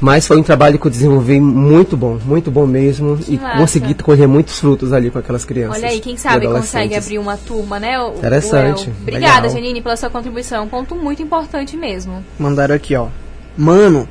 Mas 0.00 0.26
foi 0.26 0.38
um 0.38 0.42
trabalho 0.42 0.78
que 0.78 0.86
eu 0.86 0.90
desenvolvi 0.90 1.38
muito 1.38 1.96
bom, 1.96 2.18
muito 2.24 2.50
bom 2.50 2.66
mesmo. 2.66 3.18
Que 3.18 3.34
e 3.34 3.38
massa. 3.38 3.58
consegui 3.58 3.94
colher 3.94 4.26
muitos 4.26 4.58
frutos 4.58 4.92
ali 4.92 5.10
com 5.10 5.18
aquelas 5.18 5.44
crianças. 5.44 5.76
Olha 5.82 5.90
aí, 5.90 6.00
quem 6.00 6.16
sabe 6.16 6.46
consegue 6.46 6.94
abrir 6.94 7.18
uma 7.18 7.36
turma, 7.36 7.78
né? 7.78 8.00
o- 8.00 8.12
o 8.12 8.16
Interessante, 8.16 8.88
El. 8.88 8.94
Obrigada, 9.02 9.42
legal. 9.42 9.50
Janine, 9.50 9.82
pela 9.82 9.96
sua 9.96 10.08
contribuição. 10.08 10.64
Um 10.64 10.68
ponto 10.68 10.94
muito 10.94 11.22
importante 11.22 11.76
mesmo. 11.76 12.24
Mandaram 12.38 12.74
aqui, 12.74 12.96
ó. 12.96 13.08
Mano, 13.58 14.08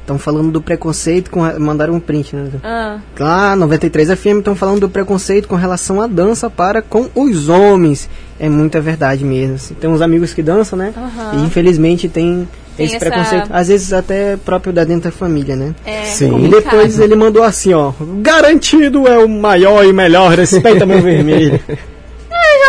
estão 0.00 0.16
falando 0.18 0.50
do 0.52 0.62
preconceito 0.62 1.30
com. 1.30 1.40
Mandaram 1.58 1.94
um 1.94 2.00
print, 2.00 2.36
né? 2.36 2.50
Ah, 2.62 2.98
Lá, 3.18 3.56
93 3.56 4.10
FM 4.16 4.38
estão 4.38 4.54
falando 4.54 4.80
do 4.80 4.88
preconceito 4.88 5.48
com 5.48 5.56
relação 5.56 6.00
à 6.00 6.06
dança 6.06 6.48
para 6.48 6.80
com 6.82 7.08
os 7.14 7.48
homens. 7.48 8.08
É 8.38 8.48
muita 8.48 8.80
verdade 8.80 9.24
mesmo. 9.24 9.56
assim. 9.56 9.74
Tem 9.74 9.90
uns 9.90 10.00
amigos 10.00 10.32
que 10.32 10.42
dançam, 10.42 10.78
né? 10.78 10.92
Aham. 10.96 11.32
E 11.34 11.44
infelizmente 11.46 12.08
tem, 12.08 12.48
Tem 12.80 12.86
esse 12.86 12.96
essa- 12.96 13.06
preconceito. 13.10 13.48
Às 13.50 13.68
vezes 13.68 13.92
até 13.92 14.36
próprio 14.36 14.72
da 14.72 14.84
dentro 14.84 15.10
da 15.10 15.16
família, 15.16 15.54
né? 15.56 15.74
É 15.84 16.04
Sim. 16.04 16.46
E 16.46 16.48
depois 16.48 16.98
ele 16.98 17.14
mandou 17.14 17.42
assim, 17.42 17.72
ó. 17.74 17.92
Garantido 18.22 19.06
é 19.06 19.18
o 19.18 19.28
maior 19.28 19.84
e 19.84 19.92
melhor, 19.92 20.36
respeita 20.36 20.84
meu 20.86 21.00
vermelho. 21.00 21.60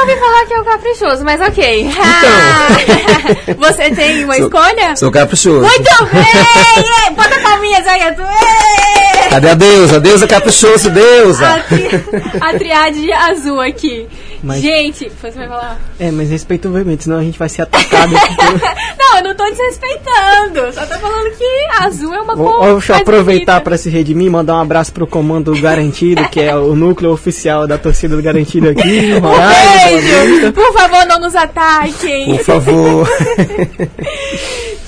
eu 0.01 0.07
já 0.07 0.13
ouvi 0.13 0.19
falar 0.19 0.45
que 0.45 0.53
é 0.53 0.59
o 0.59 0.63
caprichoso, 0.65 1.23
mas 1.25 1.41
ok. 1.41 1.89
Você 3.57 3.91
tem 3.91 4.23
uma 4.23 4.35
Sou- 4.35 4.45
escolha? 4.45 4.95
Sou 4.95 5.11
caprichoso. 5.11 5.61
Muito 5.61 6.05
bem! 6.05 7.13
Bota 7.15 7.39
palminhas 7.41 7.87
aí, 7.87 8.01
Arthur. 8.03 8.23
Ê! 8.25 9.29
Cadê 9.29 9.49
a 9.49 9.53
deusa? 9.53 9.99
Deusa 9.99 10.27
caprichoso, 10.27 10.89
deusa! 10.89 11.47
A, 11.53 11.59
tri 11.59 11.89
a 12.41 12.53
triade 12.57 13.11
azul 13.13 13.59
aqui. 13.61 14.07
Mas- 14.43 14.61
Gente, 14.61 15.09
você 15.21 15.31
vai 15.37 15.47
falar? 15.47 15.79
é, 15.99 16.09
mas 16.11 16.29
respeita 16.29 16.67
o 16.67 16.71
vermelho, 16.71 16.99
senão 17.01 17.19
a 17.19 17.23
gente 17.23 17.37
vai 17.37 17.47
ser 17.47 17.61
atacado. 17.61 18.11
Não, 18.97 19.17
eu 19.17 19.23
não 19.25 19.35
tô 19.35 19.43
desrespeitando. 19.43 20.73
Só 20.73 20.85
tô 20.85 20.97
falando 20.99 21.29
que 21.37 21.67
azul 21.83 22.13
é 22.13 22.21
uma 22.21 22.33
Vou, 22.35 22.51
cor. 22.53 22.71
deixa 22.73 22.93
eu 22.93 22.97
aproveitar 22.97 23.59
para 23.61 23.77
se 23.77 23.89
redimir 23.89 24.27
e 24.27 24.29
mandar 24.29 24.55
um 24.55 24.61
abraço 24.61 24.91
pro 24.93 25.05
comando 25.05 25.53
do 25.53 25.61
Garantido, 25.61 26.27
que 26.29 26.39
é 26.39 26.55
o 26.55 26.75
núcleo 26.75 27.11
oficial 27.11 27.67
da 27.67 27.77
torcida 27.77 28.15
do 28.15 28.21
Garantido 28.21 28.69
aqui. 28.69 29.11
Um 29.13 29.19
Roraima, 29.19 29.90
Por 30.53 30.73
favor, 30.73 31.05
não 31.07 31.19
nos 31.19 31.35
ataquem. 31.35 32.37
Por 32.37 32.45
favor. 32.45 33.07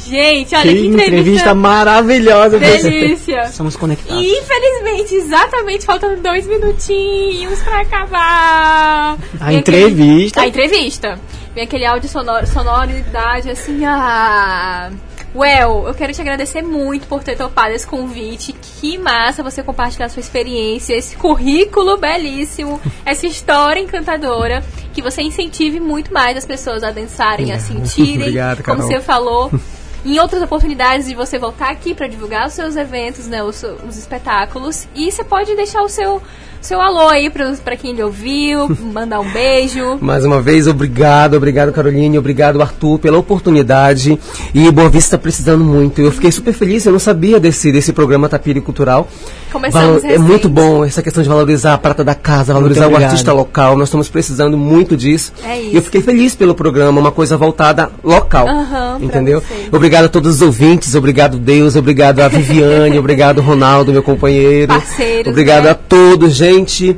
Gente, 0.05 0.53
olha 0.53 0.63
Que 0.63 0.75
que, 0.75 0.87
entrevista 0.87 1.55
maravilhosa. 1.55 2.59
Delícia. 2.59 3.47
Somos 3.47 3.75
conectados. 3.75 4.21
E 4.21 4.37
infelizmente, 4.37 5.15
exatamente, 5.15 5.85
faltam 5.85 6.15
dois 6.21 6.45
minutinhos 6.45 7.59
pra 7.61 7.81
acabar. 7.81 9.17
A 9.39 9.45
Vem 9.47 9.57
entrevista. 9.57 10.41
Aquele... 10.41 10.61
A 10.61 10.65
entrevista. 10.67 11.19
Vem 11.55 11.63
aquele 11.63 11.85
áudio 11.85 12.09
sonoro, 12.09 12.45
sonoridade 12.45 13.49
assim, 13.49 13.83
ah... 13.85 14.91
Well, 15.35 15.87
eu 15.87 15.95
quero 15.95 16.13
te 16.13 16.21
agradecer 16.21 16.61
muito 16.61 17.07
por 17.07 17.23
ter 17.23 17.35
topado 17.35 17.73
esse 17.73 17.87
convite. 17.87 18.53
Que 18.53 18.97
massa 18.97 19.41
você 19.41 19.63
compartilhar 19.63 20.09
sua 20.09 20.19
experiência, 20.19 20.93
esse 20.93 21.15
currículo 21.15 21.97
belíssimo, 21.97 22.79
essa 23.03 23.25
história 23.25 23.79
encantadora. 23.79 24.63
Que 24.93 25.01
você 25.01 25.23
incentive 25.23 25.79
muito 25.79 26.13
mais 26.13 26.37
as 26.37 26.45
pessoas 26.45 26.83
a 26.83 26.91
dançarem, 26.91 27.51
a 27.51 27.59
sentirem, 27.59 28.17
Obrigado, 28.29 28.63
como 28.63 28.77
Carol. 28.77 28.91
você 28.91 28.99
falou, 28.99 29.51
em 30.05 30.19
outras 30.19 30.41
oportunidades 30.43 31.07
de 31.07 31.15
você 31.15 31.39
voltar 31.39 31.71
aqui 31.71 31.95
para 31.95 32.05
divulgar 32.07 32.45
os 32.45 32.53
seus 32.53 32.75
eventos, 32.75 33.25
né, 33.27 33.41
os, 33.41 33.63
os 33.87 33.97
espetáculos. 33.97 34.87
E 34.93 35.11
você 35.11 35.23
pode 35.23 35.55
deixar 35.55 35.81
o 35.81 35.89
seu, 35.89 36.21
seu 36.63 36.79
alô 36.79 37.09
aí 37.09 37.29
para 37.29 37.75
quem 37.75 37.93
lhe 37.93 38.01
ouviu, 38.01 38.69
mandar 38.93 39.19
um 39.19 39.29
beijo. 39.31 39.97
Mais 39.99 40.23
uma 40.23 40.41
vez, 40.41 40.65
obrigado, 40.65 41.35
obrigado 41.35 41.73
Caroline, 41.73 42.17
obrigado 42.17 42.61
Arthur 42.61 42.97
pela 42.99 43.17
oportunidade. 43.17 44.17
E 44.53 44.71
Boa 44.71 44.89
Vista 44.89 45.07
está 45.07 45.17
precisando 45.17 45.63
muito. 45.63 45.99
Eu 46.01 46.11
fiquei 46.11 46.31
super 46.31 46.53
feliz, 46.53 46.85
eu 46.85 46.93
não 46.93 46.99
sabia 46.99 47.37
desse, 47.37 47.69
desse 47.71 47.91
programa 47.91 48.29
Tapiri 48.29 48.61
Cultural. 48.61 49.07
Começamos 49.51 50.03
é 50.05 50.17
muito 50.17 50.47
bom 50.49 50.83
essa 50.85 51.03
questão 51.03 51.21
de 51.21 51.27
valorizar 51.29 51.73
a 51.73 51.77
prata 51.77 52.03
da 52.03 52.15
casa, 52.15 52.53
valorizar 52.53 52.87
o 52.87 52.95
artista 52.95 53.33
local. 53.33 53.77
Nós 53.77 53.89
estamos 53.89 54.07
precisando 54.07 54.57
muito 54.57 54.95
disso. 54.95 55.33
É 55.43 55.59
E 55.61 55.65
eu 55.67 55.71
isso. 55.73 55.81
fiquei 55.83 56.01
feliz 56.01 56.33
pelo 56.33 56.55
programa, 56.55 56.99
uma 56.99 57.11
coisa 57.11 57.35
voltada 57.35 57.91
local. 58.03 58.47
Aham, 58.47 58.95
pra 58.97 59.05
entendeu? 59.05 59.43
Obrigado 59.71 60.05
a 60.05 60.09
todos 60.09 60.35
os 60.35 60.41
ouvintes, 60.41 60.95
obrigado 60.95 61.37
Deus, 61.37 61.75
obrigado 61.75 62.21
a 62.21 62.27
Viviane, 62.29 62.97
obrigado 62.99 63.41
Ronaldo, 63.41 63.91
meu 63.91 64.01
companheiro. 64.01 64.73
Parceiros, 64.73 65.29
Obrigado 65.31 65.65
né? 65.65 65.71
a 65.71 65.75
todos, 65.75 66.33
gente 66.33 66.52
frente. 66.53 66.95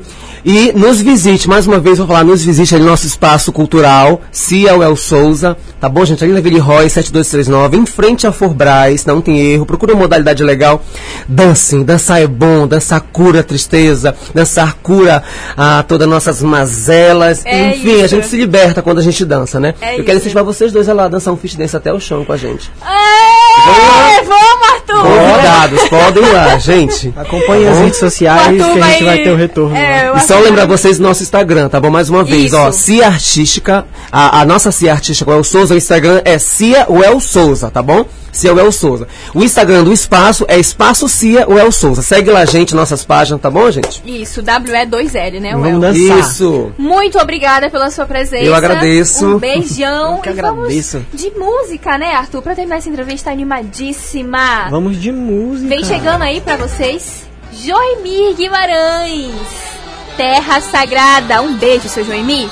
E 0.47 0.71
nos 0.73 1.01
visite, 1.01 1.49
mais 1.49 1.65
uma 1.65 1.79
vez 1.79 1.97
vou 1.97 2.05
falar, 2.05 2.23
nos 2.23 2.45
visite 2.45 2.75
ali 2.75 2.83
no 2.83 2.91
nosso 2.91 3.07
espaço 3.07 3.51
cultural, 3.51 4.21
Cia 4.31 4.75
Well 4.77 4.95
Souza, 4.95 5.57
tá 5.81 5.89
bom, 5.89 6.05
gente? 6.05 6.23
Ali 6.23 6.33
na 6.33 6.39
Ville 6.39 6.59
Roy, 6.59 6.87
7239, 6.87 7.77
em 7.77 7.85
frente 7.87 8.27
a 8.27 8.31
Forbras, 8.31 9.03
não 9.05 9.21
tem 9.21 9.39
erro, 9.39 9.65
procura 9.65 9.93
uma 9.93 10.01
modalidade 10.01 10.43
legal. 10.43 10.83
Dancem, 11.27 11.81
dançar 11.83 12.21
é 12.21 12.27
bom, 12.27 12.67
dançar 12.67 13.01
cura 13.01 13.39
a 13.39 13.43
tristeza, 13.43 14.13
dançar 14.35 14.75
cura 14.83 15.23
a 15.57 15.81
todas 15.81 16.05
as 16.07 16.13
nossas 16.13 16.43
mazelas. 16.43 17.43
É 17.43 17.69
Enfim, 17.69 18.01
a 18.01 18.05
isso. 18.05 18.09
gente 18.09 18.27
se 18.27 18.37
liberta 18.37 18.83
quando 18.83 18.99
a 18.99 19.01
gente 19.01 19.25
dança, 19.25 19.59
né? 19.59 19.73
É 19.81 19.99
Eu 19.99 20.03
quero 20.03 20.19
incentivar 20.19 20.43
vocês 20.43 20.71
dois 20.71 20.87
a 20.87 20.93
lá 20.93 21.07
dançar 21.07 21.33
um 21.33 21.37
fit 21.37 21.57
dance 21.57 21.75
até 21.75 21.91
o 21.91 21.99
chão 21.99 22.23
com 22.23 22.31
a 22.33 22.37
gente. 22.37 22.71
Ê, 22.83 24.23
vamos, 24.23 24.69
Arthur! 24.73 24.85
Convidados, 25.01 25.89
podem 25.89 26.23
ir 26.23 26.33
lá, 26.33 26.57
gente. 26.59 27.11
Acompanhe 27.17 27.67
as 27.67 27.77
redes 27.79 27.97
sociais 27.99 28.41
O 28.47 28.53
que 28.55 28.61
Arthur 28.61 28.83
a 28.83 28.87
gente 28.91 29.03
vai- 29.03 29.15
vai 29.15 29.23
ter 29.23 29.31
o 29.31 29.35
retorno. 29.35 29.75
É, 29.75 30.07
eu 30.09 30.15
E 30.15 30.19
só 30.35 30.41
lembrar 30.41 30.65
vocês 30.65 30.97
do 30.97 31.03
nosso 31.03 31.23
Instagram, 31.23 31.69
tá 31.69 31.79
bom? 31.79 31.89
Mais 31.89 32.09
uma 32.09 32.23
vez, 32.23 32.47
Isso. 32.47 32.57
ó, 32.57 32.71
Cia 32.71 33.07
Artística, 33.07 33.85
a, 34.11 34.41
a 34.41 34.45
nossa 34.45 34.71
Cia 34.71 34.91
Artística, 34.91 35.29
o 35.29 35.33
El 35.33 35.43
Souza, 35.43 35.73
o 35.73 35.77
Instagram 35.77 36.21
é 36.25 36.37
Cia 36.37 36.85
Well 36.89 37.19
Souza, 37.21 37.69
tá 37.71 37.81
bom? 37.81 38.05
Cia 38.33 38.53
Well 38.53 38.69
Souza. 38.69 39.07
O 39.33 39.41
Instagram 39.41 39.85
do 39.85 39.93
Espaço 39.93 40.43
é 40.49 40.59
Espaço 40.59 41.07
Cia 41.07 41.47
Well 41.47 41.71
Souza. 41.71 42.01
Segue 42.01 42.29
lá, 42.29 42.43
gente, 42.43 42.75
nossas 42.75 43.05
páginas, 43.05 43.39
tá 43.39 43.49
bom, 43.49 43.71
gente? 43.71 44.01
Isso, 44.05 44.43
WE2L, 44.43 45.39
né? 45.39 45.51
Vamos 45.53 45.67
Well? 45.69 45.79
dançar. 45.79 46.19
Isso. 46.19 46.71
Muito 46.77 47.17
obrigada 47.17 47.69
pela 47.69 47.89
sua 47.89 48.05
presença. 48.05 48.43
Eu 48.43 48.53
agradeço. 48.53 49.25
Um 49.25 49.39
beijão. 49.39 50.15
Eu 50.17 50.21
que 50.21 50.29
E 50.29 50.33
vamos 50.33 50.65
agradeço. 50.65 51.05
de 51.13 51.29
música, 51.31 51.97
né, 51.97 52.13
Arthur? 52.13 52.41
Pra 52.41 52.53
terminar 52.55 52.77
essa 52.77 52.89
entrevista 52.89 53.31
animadíssima. 53.31 54.67
Vamos 54.69 55.01
de 55.01 55.13
música. 55.13 55.69
Vem 55.69 55.85
chegando 55.85 56.23
aí 56.23 56.41
pra 56.41 56.57
vocês, 56.57 57.21
Joemir 57.53 58.35
Guimarães 58.35 59.74
terra 60.17 60.61
sagrada. 60.61 61.41
Um 61.41 61.55
beijo, 61.57 61.87
seu 61.89 62.05
Joemi. 62.05 62.49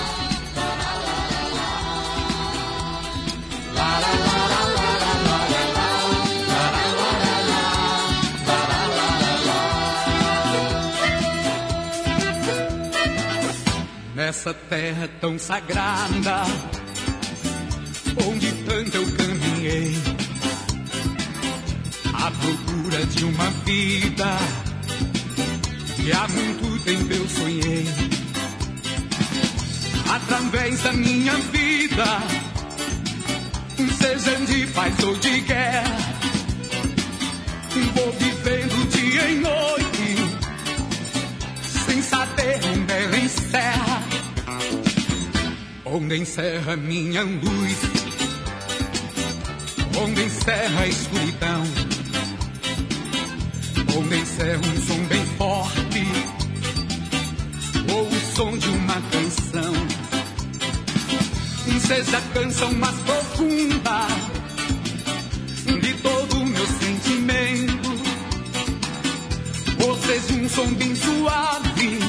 Nessa 14.15 14.53
terra 14.53 15.09
tão 15.19 15.37
sagrada, 15.37 16.43
onde 18.27 18.51
tanto 18.63 18.97
eu 18.97 19.05
caminhei, 19.17 19.97
à 22.13 22.31
procura 22.31 23.05
de 23.07 23.25
uma 23.25 23.49
vida 23.65 24.37
que 25.95 26.11
há 26.11 26.27
muito 26.27 26.83
tempo 26.83 27.13
eu 27.13 27.27
sonhei. 27.29 27.87
Através 30.09 30.81
da 30.81 30.93
minha 30.93 31.33
vida, 31.33 32.23
seja 33.97 34.35
de 34.45 34.67
paz 34.67 35.03
ou 35.03 35.15
de 35.17 35.41
guerra, 35.41 35.97
vou 37.95 38.11
vivendo 38.13 38.89
dia 38.89 39.29
e 39.29 39.35
noite, 39.39 40.17
sem 41.85 42.01
saber 42.01 42.59
onde 42.65 42.93
ela 42.93 43.17
encerra, 43.17 44.03
onde 45.85 46.17
encerra 46.17 46.75
minha 46.75 47.23
luz, 47.23 47.77
onde 50.01 50.23
encerra 50.23 50.81
a 50.81 50.87
escuridão, 50.87 51.63
onde 53.97 54.15
encerra 54.17 54.61
um 54.67 54.81
som 54.85 55.03
bem 55.05 55.25
forte, 55.37 55.82
som 58.35 58.57
de 58.57 58.67
uma 58.67 59.01
canção 59.11 60.13
seja 61.79 62.17
a 62.17 62.21
canção 62.33 62.73
mais 62.73 62.95
profunda 63.01 64.07
de 65.81 65.93
todo 65.95 66.37
o 66.37 66.45
meu 66.45 66.65
sentimento. 66.65 67.89
Ou 69.85 69.97
seja 69.97 70.33
um 70.33 70.49
som 70.49 70.73
bem 70.73 70.95
suave 70.95 71.99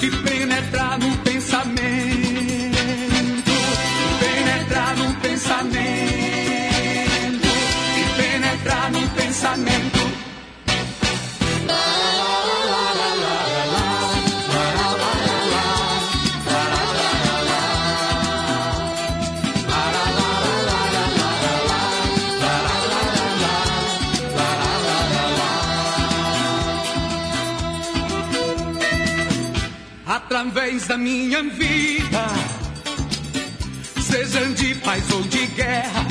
que 0.00 0.10
penetra 0.10 0.98
no 0.98 1.16
pensamento, 1.18 1.94
penetra 4.20 4.94
no 4.96 5.14
pensamento, 5.20 5.78
e 7.98 8.22
penetra 8.22 8.90
no 8.90 9.08
pensamento. 9.10 10.13
Através 30.44 30.86
da 30.86 30.98
minha 30.98 31.42
vida, 31.42 32.26
sejam 34.02 34.52
de 34.52 34.74
paz 34.76 35.10
ou 35.10 35.22
de 35.22 35.46
guerra, 35.46 36.06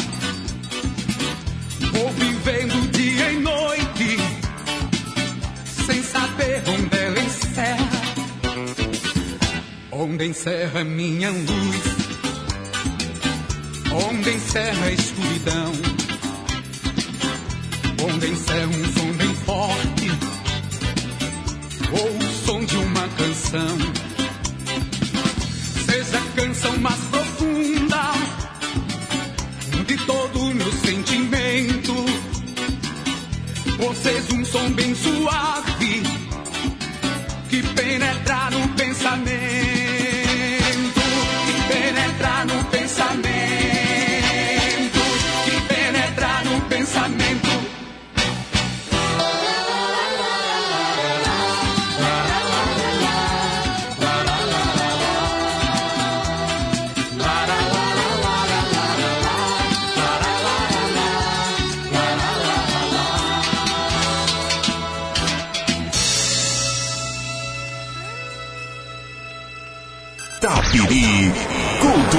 vou 1.91 2.09
vivendo 2.13 2.91
dia 2.91 3.31
e 3.31 3.39
noite, 3.39 4.17
sem 5.85 6.01
saber 6.01 6.63
onde 6.67 6.97
ela 6.97 7.19
encerra, 7.19 7.89
onde 9.91 10.25
encerra 10.25 10.83
minha 10.83 11.29
luz, 11.29 11.83
onde 14.09 14.31
encerra 14.31 14.85
a 14.85 14.91
escuridão, 14.91 15.71
onde 18.03 18.27
encerra 18.27 18.67
um 18.67 18.93
som 18.93 19.13
bem 19.13 19.35
forte, 19.45 20.11
ou 21.91 22.17
o 22.17 22.45
som 22.45 22.65
de 22.65 22.77
uma 22.77 23.07
canção 23.09 24.12
canção 26.35 26.77
mais 26.77 26.99
profunda 27.11 28.13
de 29.85 29.97
todo 30.05 30.39
o 30.41 30.53
meu 30.53 30.71
sentimento. 30.71 31.93
Seja 34.01 34.33
um 34.35 34.43
som 34.43 34.69
bem 34.71 34.93
suave 34.95 36.03
que 37.49 37.63
penetra 37.63 38.49
no 38.51 38.67
pensamento, 38.69 39.72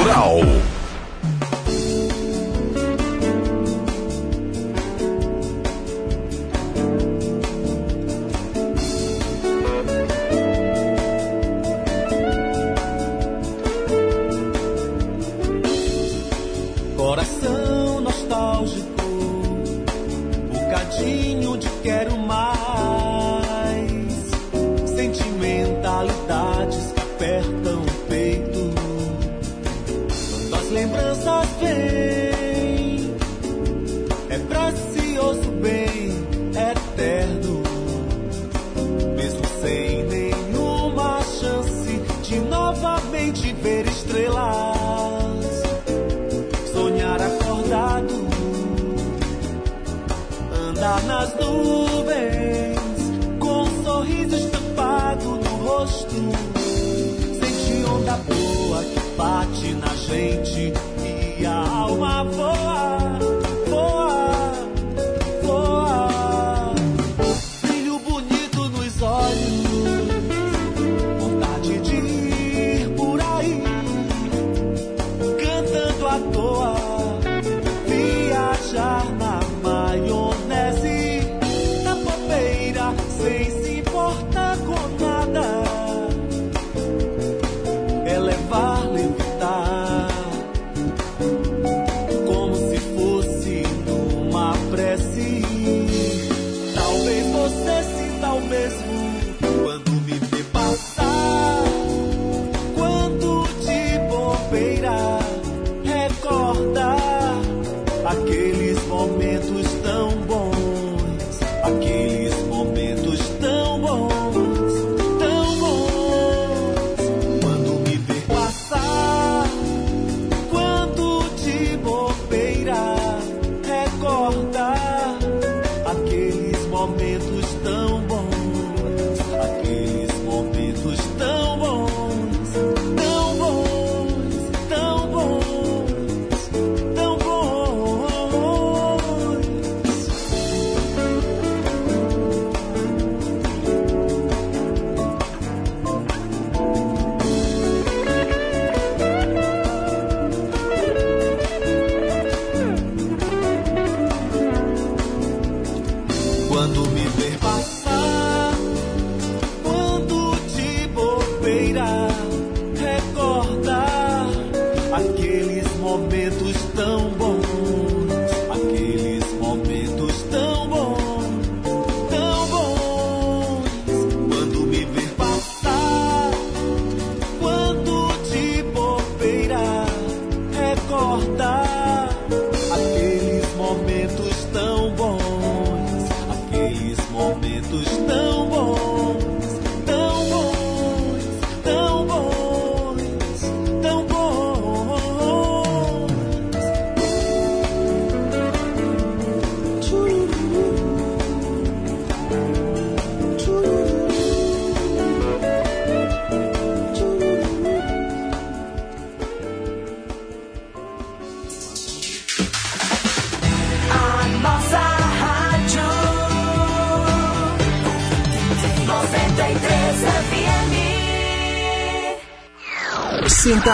Cultural. 0.05 0.54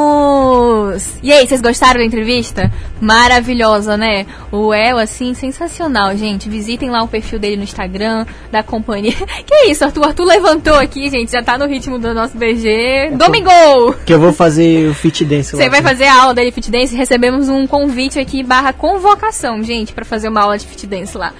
E 1.22 1.32
aí, 1.32 1.48
vocês 1.48 1.62
gostaram 1.62 2.00
da 2.00 2.06
entrevista? 2.08 2.72
Maravilhosa, 3.00 3.98
né? 3.98 4.26
O 4.52 4.74
El, 4.74 4.98
assim, 4.98 5.34
sensacional, 5.34 6.16
gente. 6.16 6.50
Visitem 6.50 6.90
lá 6.90 7.04
o 7.04 7.08
perfil 7.08 7.40
dele 7.40 7.58
no 7.58 7.64
Instagram, 7.64 8.26
da 8.52 8.64
companhia. 8.64 9.14
Que 9.46 9.70
isso, 9.70 9.84
Arthur? 9.84 10.06
Arthur 10.06 10.26
levantou 10.26 10.76
aqui, 10.76 11.10
gente. 11.10 11.32
Já 11.32 11.44
tá 11.44 11.58
no 11.58 11.68
ritmo 11.68 12.00
do 12.00 12.14
nosso 12.14 12.38
BG. 12.38 13.12
Domingo! 13.16 13.94
Que 14.06 14.14
eu 14.14 14.20
vou 14.20 14.34
fazer 14.34 14.90
o 14.90 14.94
fit 14.94 15.24
dance 15.26 15.56
lá. 15.56 15.62
Você 15.62 15.70
vai 15.70 15.82
fazer 15.82 16.06
a 16.06 16.22
aula 16.22 16.34
dele 16.34 16.52
fit 16.52 16.72
dance? 16.72 16.96
Recebemos 16.96 17.50
um 17.50 17.68
convite 17.68 18.20
aqui 18.20 18.42
barra 18.44 18.74
convocação, 18.74 19.62
gente, 19.62 19.94
pra 19.94 20.06
fazer 20.06 20.30
uma 20.30 20.42
aula 20.42 20.58
de 20.58 20.66
fit 20.66 20.88
dance 20.88 21.18
lá. 21.18 21.34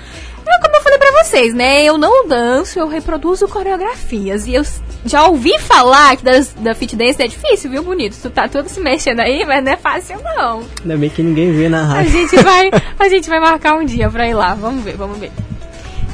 É 0.48 0.62
como 0.62 0.76
eu 0.76 0.82
falei 0.82 1.00
pra 1.00 1.24
vocês, 1.24 1.54
né? 1.54 1.84
Eu 1.84 1.98
não 1.98 2.28
danço, 2.28 2.78
eu 2.78 2.88
reproduzo 2.88 3.48
coreografias. 3.48 4.46
E 4.46 4.54
eu 4.54 4.64
já 5.06 5.28
ouvi 5.28 5.58
falar 5.60 6.18
que 6.18 6.24
das, 6.24 6.50
da 6.60 6.74
fit 6.76 6.96
dance 6.96 7.22
é 7.22 7.28
difícil, 7.28 7.70
viu, 7.72 7.84
bonito? 7.84 8.18
Tu 8.22 8.30
tá 8.30 8.48
todo 8.48 8.68
se 8.68 8.80
mexendo 8.80 9.20
aí, 9.20 9.46
mas 9.46 9.64
não 9.64 9.72
é 9.72 9.78
fácil, 9.78 10.18
não. 10.24 10.64
Ainda 10.82 10.98
bem 10.98 11.10
que 11.10 11.22
ninguém 11.24 11.52
vê 11.54 11.70
na 11.70 11.82
A 11.82 11.86
rádio. 11.86 12.12
gente 12.12 12.36
vai, 12.44 12.70
a 13.00 13.08
gente 13.10 13.30
vai 13.30 13.40
marcar 13.40 13.76
um 13.76 13.86
dia 13.86 14.10
pra 14.10 14.28
ir 14.28 14.34
lá. 14.34 14.54
Vamos 14.56 14.84
ver, 14.84 14.96
vamos 14.98 15.18
ver. 15.18 15.32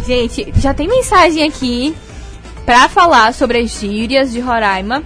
Gente, 0.05 0.51
já 0.57 0.73
tem 0.73 0.87
mensagem 0.87 1.47
aqui 1.47 1.95
pra 2.65 2.89
falar 2.89 3.33
sobre 3.33 3.59
as 3.59 3.71
gírias 3.79 4.31
de 4.31 4.39
Roraima. 4.39 5.01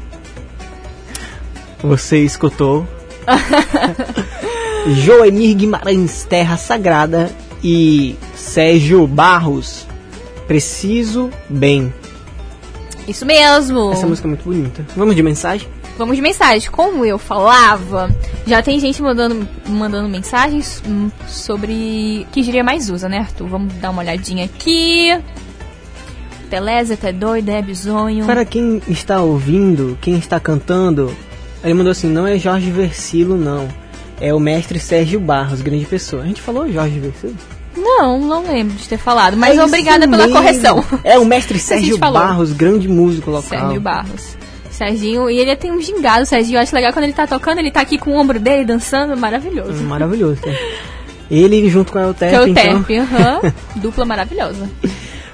Você 1.81 2.23
escutou. 2.23 2.87
Joenir 4.87 5.55
Guimarães, 5.55 6.23
Terra 6.23 6.57
Sagrada 6.57 7.31
e 7.63 8.15
Sérgio 8.35 9.05
Barros, 9.07 9.85
Preciso 10.47 11.29
Bem. 11.49 11.91
Isso 13.07 13.25
mesmo. 13.25 13.91
Essa 13.91 14.07
música 14.07 14.27
é 14.27 14.29
muito 14.29 14.43
bonita. 14.43 14.85
Vamos 14.95 15.15
de 15.15 15.21
mensagem? 15.21 15.67
Vamos 15.97 16.15
de 16.15 16.21
mensagem. 16.21 16.69
Como 16.69 17.05
eu 17.05 17.17
falava, 17.17 18.09
já 18.45 18.61
tem 18.61 18.79
gente 18.79 19.01
mandando, 19.01 19.47
mandando 19.67 20.09
mensagens 20.09 20.81
sobre 21.27 22.27
que 22.31 22.43
gíria 22.43 22.63
mais 22.63 22.89
usa, 22.89 23.07
né, 23.07 23.19
Arthur? 23.19 23.47
Vamos 23.47 23.73
dar 23.75 23.91
uma 23.91 24.01
olhadinha 24.01 24.45
aqui. 24.45 25.09
Teleza, 26.49 26.95
até 26.95 27.11
doido, 27.11 27.49
é 27.49 27.61
bizonho. 27.61 28.25
Para 28.25 28.45
quem 28.45 28.81
está 28.87 29.21
ouvindo, 29.21 29.97
quem 30.01 30.15
está 30.17 30.39
cantando, 30.39 31.15
ele 31.63 31.73
mandou 31.73 31.91
assim: 31.91 32.07
não 32.07 32.27
é 32.27 32.37
Jorge 32.37 32.69
Versilo, 32.71 33.37
não. 33.37 33.67
É 34.19 34.33
o 34.33 34.39
mestre 34.39 34.79
Sérgio 34.79 35.19
Barros, 35.19 35.61
grande 35.61 35.85
pessoa. 35.85 36.23
A 36.23 36.25
gente 36.25 36.41
falou 36.41 36.71
Jorge 36.71 36.99
Versilo? 36.99 37.35
Não, 37.97 38.19
não 38.19 38.43
lembro 38.43 38.75
de 38.75 38.87
ter 38.87 38.97
falado, 38.97 39.37
mas 39.37 39.57
É 39.57 39.63
obrigada 39.63 40.07
pela 40.07 40.23
mesmo. 40.27 40.33
correção. 40.35 40.83
É 41.03 41.17
o 41.17 41.25
mestre 41.25 41.57
Sérgio. 41.59 41.97
Barros, 41.97 42.51
grande 42.51 42.87
músico 42.87 43.31
local. 43.31 43.49
Sérgio 43.59 43.79
Barros. 43.81 44.35
Serginho, 44.69 45.29
e 45.29 45.37
ele 45.39 45.55
tem 45.55 45.71
um 45.71 45.79
gingado, 45.81 46.25
Serginho. 46.25 46.57
Eu 46.57 46.61
acho 46.61 46.75
legal 46.75 46.91
quando 46.91 47.05
ele 47.05 47.13
tá 47.13 47.25
tocando, 47.25 47.59
ele 47.59 47.71
tá 47.71 47.79
aqui 47.79 47.97
com 47.97 48.11
o 48.11 48.19
ombro 48.19 48.37
dele 48.39 48.65
dançando, 48.65 49.15
maravilhoso. 49.15 49.81
Hum, 49.83 49.87
Maravilhoso. 49.87 50.41
né? 50.45 50.53
Ele 51.31 51.69
junto 51.69 51.91
com 51.93 51.97
a 51.97 52.01
Eutep, 52.03 52.29
Que 52.29 52.35
é 52.35 52.41
o 52.41 52.47
então. 52.47 52.83
Tep. 52.83 53.53
Dupla 53.79 54.03
maravilhosa. 54.05 54.69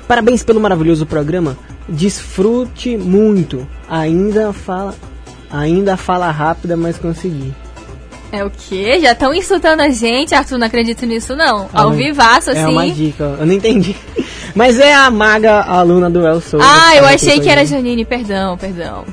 Parabéns 0.08 0.44
pelo 0.44 0.60
maravilhoso 0.60 1.06
programa. 1.08 1.58
Desfrute 1.90 2.96
muito. 2.98 3.68
Ainda 3.90 4.54
fala, 4.54 4.94
ainda 5.52 5.98
fala 5.98 6.30
rápida, 6.32 6.78
mas 6.78 6.98
consegui. 6.98 7.54
É 8.32 8.46
o 8.46 8.50
quê? 8.50 9.00
Já 9.02 9.12
estão 9.12 9.34
insultando 9.34 9.82
a 9.82 9.90
gente? 9.90 10.34
Arthur, 10.34 10.58
não 10.58 10.68
acredito 10.68 11.06
nisso, 11.06 11.36
não. 11.36 11.70
Ah, 11.74 11.82
Ao 11.82 11.92
vivaço, 11.92 12.52
assim. 12.52 12.62
É 12.62 12.68
uma 12.68 12.90
dica, 12.90 13.36
eu 13.40 13.46
não 13.46 13.54
entendi. 13.54 13.96
Mas 14.56 14.80
é 14.80 14.94
a 14.94 15.10
maga 15.12 15.62
aluna 15.62 16.10
do 16.10 16.26
El 16.26 16.40
Souza. 16.42 16.66
Ah, 16.68 16.96
eu 16.96 17.06
achei 17.06 17.40
que 17.40 17.50
era. 17.50 17.66
Janine, 17.66 18.06
perdão, 18.06 18.58
perdão. 18.58 19.06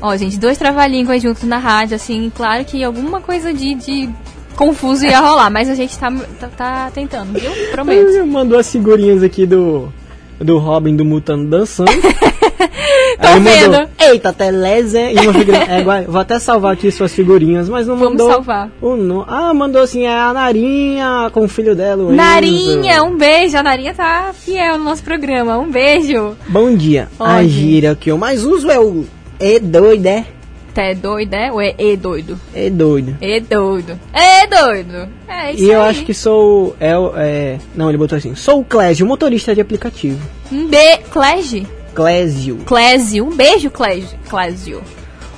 Ó, 0.00 0.16
gente, 0.16 0.38
dois 0.38 0.58
trava-línguas 0.58 1.22
juntos 1.22 1.44
na 1.44 1.58
rádio, 1.58 1.96
assim, 1.96 2.30
claro 2.34 2.64
que 2.64 2.84
alguma 2.84 3.20
coisa 3.20 3.52
de, 3.52 3.74
de 3.74 4.10
confuso 4.54 5.04
ia 5.06 5.20
rolar, 5.20 5.50
mas 5.50 5.68
a 5.68 5.74
gente 5.74 5.98
tá, 5.98 6.12
tá, 6.38 6.48
tá 6.48 6.90
tentando, 6.92 7.32
viu? 7.38 7.50
Prometo. 7.72 8.26
Mandou 8.26 8.58
as 8.58 8.70
figurinhas 8.70 9.22
aqui 9.22 9.46
do 9.46 9.92
do 10.38 10.58
Robin 10.58 10.94
do 10.94 11.04
Mutano 11.04 11.48
dançando. 11.48 11.90
Tô 13.20 13.26
Aí 13.28 13.40
vendo. 13.40 13.72
mandou, 13.72 13.88
Eita, 14.00 14.32
Teleze 14.32 14.98
e 14.98 15.18
uma 15.20 15.32
figurinha. 15.32 15.66
É, 15.68 15.80
igual- 15.80 16.02
vou 16.04 16.20
até 16.20 16.38
salvar 16.38 16.72
aqui 16.72 16.90
suas 16.90 17.12
figurinhas, 17.14 17.68
mas 17.68 17.86
não 17.86 17.96
Vamos 17.96 18.12
mandou. 18.12 18.30
salvar. 18.30 18.70
O 18.80 18.96
no... 18.96 19.24
Ah, 19.28 19.52
mandou 19.54 19.82
assim, 19.82 20.04
é 20.04 20.12
a 20.14 20.32
Narinha 20.32 21.30
com 21.32 21.44
o 21.44 21.48
filho 21.48 21.74
dela. 21.74 22.04
o 22.04 22.12
Narinha, 22.12 22.96
Enzo. 22.96 23.04
um 23.06 23.16
beijo. 23.16 23.56
A 23.56 23.62
Narinha 23.62 23.94
tá 23.94 24.32
fiel 24.34 24.78
no 24.78 24.84
nosso 24.84 25.02
programa. 25.02 25.58
Um 25.58 25.70
beijo. 25.70 26.36
Bom 26.48 26.74
dia. 26.74 27.08
A 27.18 27.36
Oi. 27.38 27.48
gíria 27.48 27.94
que 27.94 28.10
eu 28.10 28.18
mais 28.18 28.44
uso 28.44 28.70
é 28.70 28.78
o 28.78 29.04
é 29.38 29.58
doido, 29.58 30.06
é? 30.06 30.24
Tá 30.74 30.82
é 30.82 30.94
doido, 30.94 31.32
é? 31.32 31.50
Ou 31.50 31.60
é 31.60 31.74
e 31.78 31.96
doido? 31.96 32.38
É 32.54 32.68
doido. 32.68 33.16
É 33.20 33.40
doido. 33.40 33.98
É 34.12 34.46
doido. 34.46 35.08
É 35.26 35.52
isso 35.52 35.64
E 35.64 35.70
eu 35.70 35.80
aí. 35.82 35.88
acho 35.90 36.04
que 36.04 36.12
sou. 36.12 36.76
É, 36.78 36.96
o- 36.98 37.12
é, 37.16 37.58
não, 37.74 37.88
ele 37.88 37.96
botou 37.96 38.16
assim: 38.18 38.34
sou 38.34 38.60
o 38.60 38.64
Clésio, 38.64 39.06
motorista 39.06 39.54
de 39.54 39.60
aplicativo. 39.62 40.18
Um 40.52 40.66
be... 40.68 40.98
Clésio. 41.10 41.66
Clésio. 41.96 42.58
Clésio. 42.66 43.24
Um 43.26 43.34
beijo, 43.34 43.70
Clésio. 43.70 44.18
Clésio. 44.28 44.82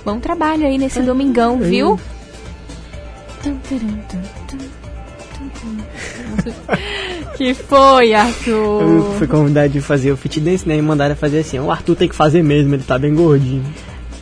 Bom 0.05 0.19
trabalho 0.19 0.67
aí 0.67 0.77
nesse 0.77 1.01
domingão, 1.01 1.59
viu? 1.59 1.99
Que 7.37 7.55
foi, 7.55 8.11
Eu 8.11 8.19
Arthur? 8.19 9.15
fui 9.19 9.27
convidado 9.29 9.69
de 9.69 9.81
fazer 9.81 10.11
o 10.11 10.17
fit 10.17 10.41
dance, 10.41 10.69
né? 10.69 10.77
E 10.77 10.83
mandaram 10.83 11.15
fazer 11.15 11.41
assim: 11.41 11.61
o 11.61 11.71
Arthur 11.71 11.95
tem 11.95 12.09
que 12.09 12.15
fazer 12.15 12.43
mesmo, 12.43 12.75
ele 12.75 12.83
tá 12.83 12.99
bem 12.99 13.15
gordinho. 13.15 13.65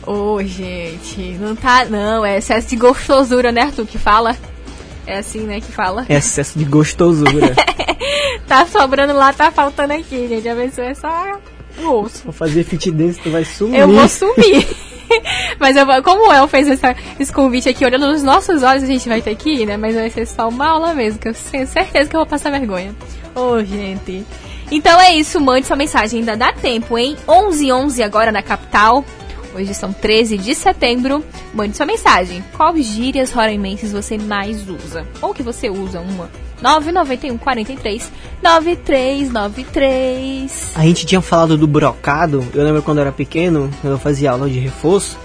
Ô, 0.05 0.41
gente, 0.43 1.35
não 1.41 1.55
tá. 1.55 1.85
Não, 1.85 2.23
é 2.23 2.37
excesso 2.37 2.69
de 2.69 2.75
gostosura, 2.75 3.51
né, 3.51 3.61
Arthur? 3.63 3.87
Que 3.87 3.97
fala? 3.97 4.37
É 5.07 5.17
assim, 5.17 5.39
né, 5.39 5.59
que 5.59 5.71
fala? 5.71 6.05
Excesso 6.07 6.57
de 6.59 6.65
gostosura. 6.65 7.55
Tá 8.47 8.65
sobrando 8.65 9.13
lá, 9.13 9.33
tá 9.33 9.51
faltando 9.51 9.91
aqui, 9.91 10.25
gente. 10.29 10.47
A 10.47 10.55
pessoa 10.55 10.87
é 10.87 10.93
só 10.93 11.37
Vou 12.23 12.33
fazer 12.33 12.63
fit 12.63 12.91
dance, 12.91 13.19
tu 13.19 13.29
vai 13.29 13.43
sumir. 13.45 13.79
Eu 13.79 13.87
vou 13.87 14.07
sumir. 14.07 14.67
Mas 15.59 15.75
eu 15.77 15.85
como 16.03 16.29
o 16.29 16.33
El 16.33 16.47
fez 16.47 16.67
essa- 16.67 16.95
esse 17.19 17.31
convite 17.31 17.69
aqui, 17.69 17.85
olhando 17.85 18.07
nos 18.07 18.21
nossos 18.23 18.61
olhos, 18.63 18.83
a 18.83 18.87
gente 18.87 19.07
vai 19.07 19.21
ter 19.21 19.35
que 19.35 19.49
ir, 19.49 19.65
né? 19.65 19.77
Mas 19.77 19.95
vai 19.95 20.09
ser 20.09 20.25
só 20.25 20.49
uma 20.49 20.67
aula 20.67 20.93
mesmo, 20.93 21.19
que 21.19 21.29
eu 21.29 21.33
tenho 21.51 21.65
certeza 21.67 22.09
que 22.09 22.15
eu 22.15 22.19
vou 22.19 22.27
passar 22.27 22.49
vergonha. 22.51 22.93
Ô, 23.33 23.63
gente. 23.63 24.25
Então 24.69 24.99
é 24.99 25.15
isso, 25.15 25.39
mande 25.39 25.65
sua 25.65 25.77
mensagem, 25.77 26.19
ainda 26.19 26.35
dá 26.35 26.51
tempo, 26.51 26.97
hein? 26.97 27.15
11 27.27 27.71
11 27.71 28.03
agora 28.03 28.31
na 28.33 28.41
capital. 28.43 29.05
Hoje 29.57 29.73
são 29.73 29.91
13 29.91 30.37
de 30.37 30.53
setembro. 30.53 31.23
Mande 31.51 31.75
sua 31.75 31.87
mensagem. 31.87 32.43
Qual 32.55 32.77
gírias 32.77 33.31
roraimenses 33.31 33.91
você 33.91 34.15
mais 34.17 34.69
usa? 34.69 35.03
Ou 35.19 35.33
que 35.33 35.41
você 35.41 35.67
usa 35.67 35.99
uma? 35.99 36.29
991 36.61 37.37
43 37.39 38.11
9393. 38.43 40.71
A 40.75 40.81
gente 40.83 41.05
tinha 41.07 41.21
falado 41.21 41.57
do 41.57 41.65
brocado. 41.67 42.45
Eu 42.53 42.63
lembro 42.63 42.83
quando 42.83 42.99
eu 42.99 43.03
era 43.03 43.11
pequeno, 43.11 43.69
quando 43.81 43.93
eu 43.93 43.99
fazia 43.99 44.29
aula 44.31 44.47
de 44.49 44.59
reforço. 44.59 45.17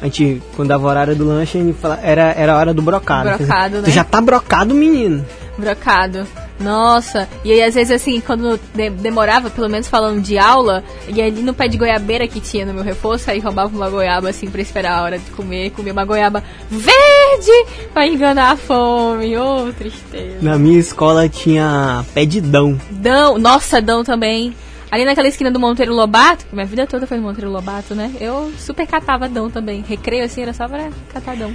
A 0.00 0.04
gente, 0.04 0.40
quando 0.54 0.68
dava 0.68 0.86
horário 0.86 1.16
do 1.16 1.26
lanche, 1.26 1.58
a 1.58 1.62
gente 1.62 1.76
fala- 1.78 1.98
era, 2.02 2.30
era 2.32 2.52
a 2.52 2.56
hora 2.58 2.74
do 2.74 2.82
brocado. 2.82 3.36
Brocado, 3.38 3.76
Tu 3.82 3.86
né? 3.86 3.90
já 3.90 4.04
tá 4.04 4.20
brocado, 4.20 4.74
menino. 4.74 5.24
Brocado. 5.56 6.26
Nossa, 6.60 7.28
e 7.44 7.52
aí 7.52 7.62
às 7.62 7.74
vezes 7.74 7.92
assim, 7.92 8.20
quando 8.20 8.58
de- 8.74 8.90
demorava, 8.90 9.48
pelo 9.48 9.68
menos 9.68 9.86
falando 9.88 10.20
de 10.20 10.36
aula, 10.38 10.82
e 11.08 11.20
ali 11.22 11.42
no 11.42 11.54
pé 11.54 11.68
de 11.68 11.78
goiabeira 11.78 12.26
que 12.26 12.40
tinha 12.40 12.66
no 12.66 12.74
meu 12.74 12.82
reforço, 12.82 13.30
aí 13.30 13.38
roubava 13.38 13.74
uma 13.76 13.88
goiaba 13.88 14.28
assim 14.28 14.50
pra 14.50 14.60
esperar 14.60 14.98
a 14.98 15.02
hora 15.02 15.18
de 15.18 15.30
comer, 15.30 15.70
comia 15.70 15.92
uma 15.92 16.04
goiaba 16.04 16.42
verde 16.68 17.66
pra 17.92 18.06
enganar 18.06 18.52
a 18.52 18.56
fome. 18.56 19.36
Ô, 19.36 19.72
tristeza. 19.72 20.38
Na 20.42 20.58
minha 20.58 20.78
escola 20.78 21.28
tinha 21.28 22.04
pé 22.14 22.24
de 22.24 22.40
dão. 22.40 22.78
Dão, 22.90 23.38
nossa, 23.38 23.80
Dão 23.80 24.02
também. 24.02 24.54
Ali 24.90 25.04
naquela 25.04 25.28
esquina 25.28 25.50
do 25.50 25.60
Monteiro 25.60 25.94
Lobato, 25.94 26.46
que 26.46 26.54
minha 26.54 26.66
vida 26.66 26.86
toda 26.86 27.06
foi 27.06 27.18
Monteiro 27.18 27.50
Lobato, 27.50 27.94
né? 27.94 28.10
Eu 28.20 28.50
super 28.58 28.86
catava 28.86 29.28
Dão 29.28 29.50
também. 29.50 29.84
Recreio 29.86 30.24
assim, 30.24 30.42
era 30.42 30.52
só 30.54 30.66
pra 30.66 30.88
catar 31.12 31.36
Dão. 31.36 31.52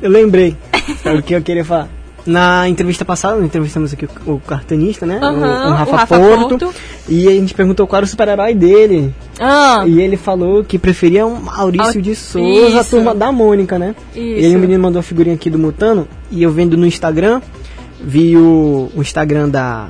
Eu 0.00 0.08
lembrei. 0.10 0.56
Sabe 1.02 1.18
o 1.18 1.22
que 1.22 1.34
eu 1.34 1.42
queria 1.42 1.64
falar? 1.64 1.88
Na 2.26 2.68
entrevista 2.68 3.04
passada, 3.04 3.36
nós 3.36 3.44
entrevistamos 3.44 3.92
aqui 3.92 4.08
o, 4.26 4.32
o 4.32 4.40
cartunista, 4.40 5.06
né? 5.06 5.20
Aham, 5.22 5.36
o, 5.68 5.70
o 5.70 5.74
Rafa, 5.74 5.92
o 5.92 5.96
Rafa 5.96 6.18
Porto, 6.18 6.58
Porto. 6.58 6.74
E 7.08 7.28
a 7.28 7.30
gente 7.30 7.54
perguntou 7.54 7.86
qual 7.86 7.98
era 7.98 8.04
o 8.04 8.08
super-herói 8.08 8.52
dele. 8.54 9.14
Ah. 9.38 9.84
E 9.86 10.00
ele 10.00 10.16
falou 10.16 10.64
que 10.64 10.78
preferia 10.78 11.24
um 11.24 11.36
Maurício 11.40 11.98
Au- 11.98 12.02
de 12.02 12.14
Souza, 12.16 12.78
a 12.78 12.80
Isso. 12.80 12.90
turma 12.90 13.14
da 13.14 13.30
Mônica, 13.30 13.78
né? 13.78 13.94
Isso. 14.14 14.18
E 14.40 14.44
aí 14.46 14.56
o 14.56 14.58
menino 14.58 14.82
mandou 14.82 14.98
a 15.00 15.02
figurinha 15.02 15.36
aqui 15.36 15.48
do 15.48 15.58
Mutano. 15.58 16.08
E 16.30 16.42
eu 16.42 16.50
vendo 16.50 16.76
no 16.76 16.84
Instagram, 16.84 17.40
vi 18.00 18.36
o, 18.36 18.90
o 18.96 19.00
Instagram 19.00 19.48
da, 19.48 19.86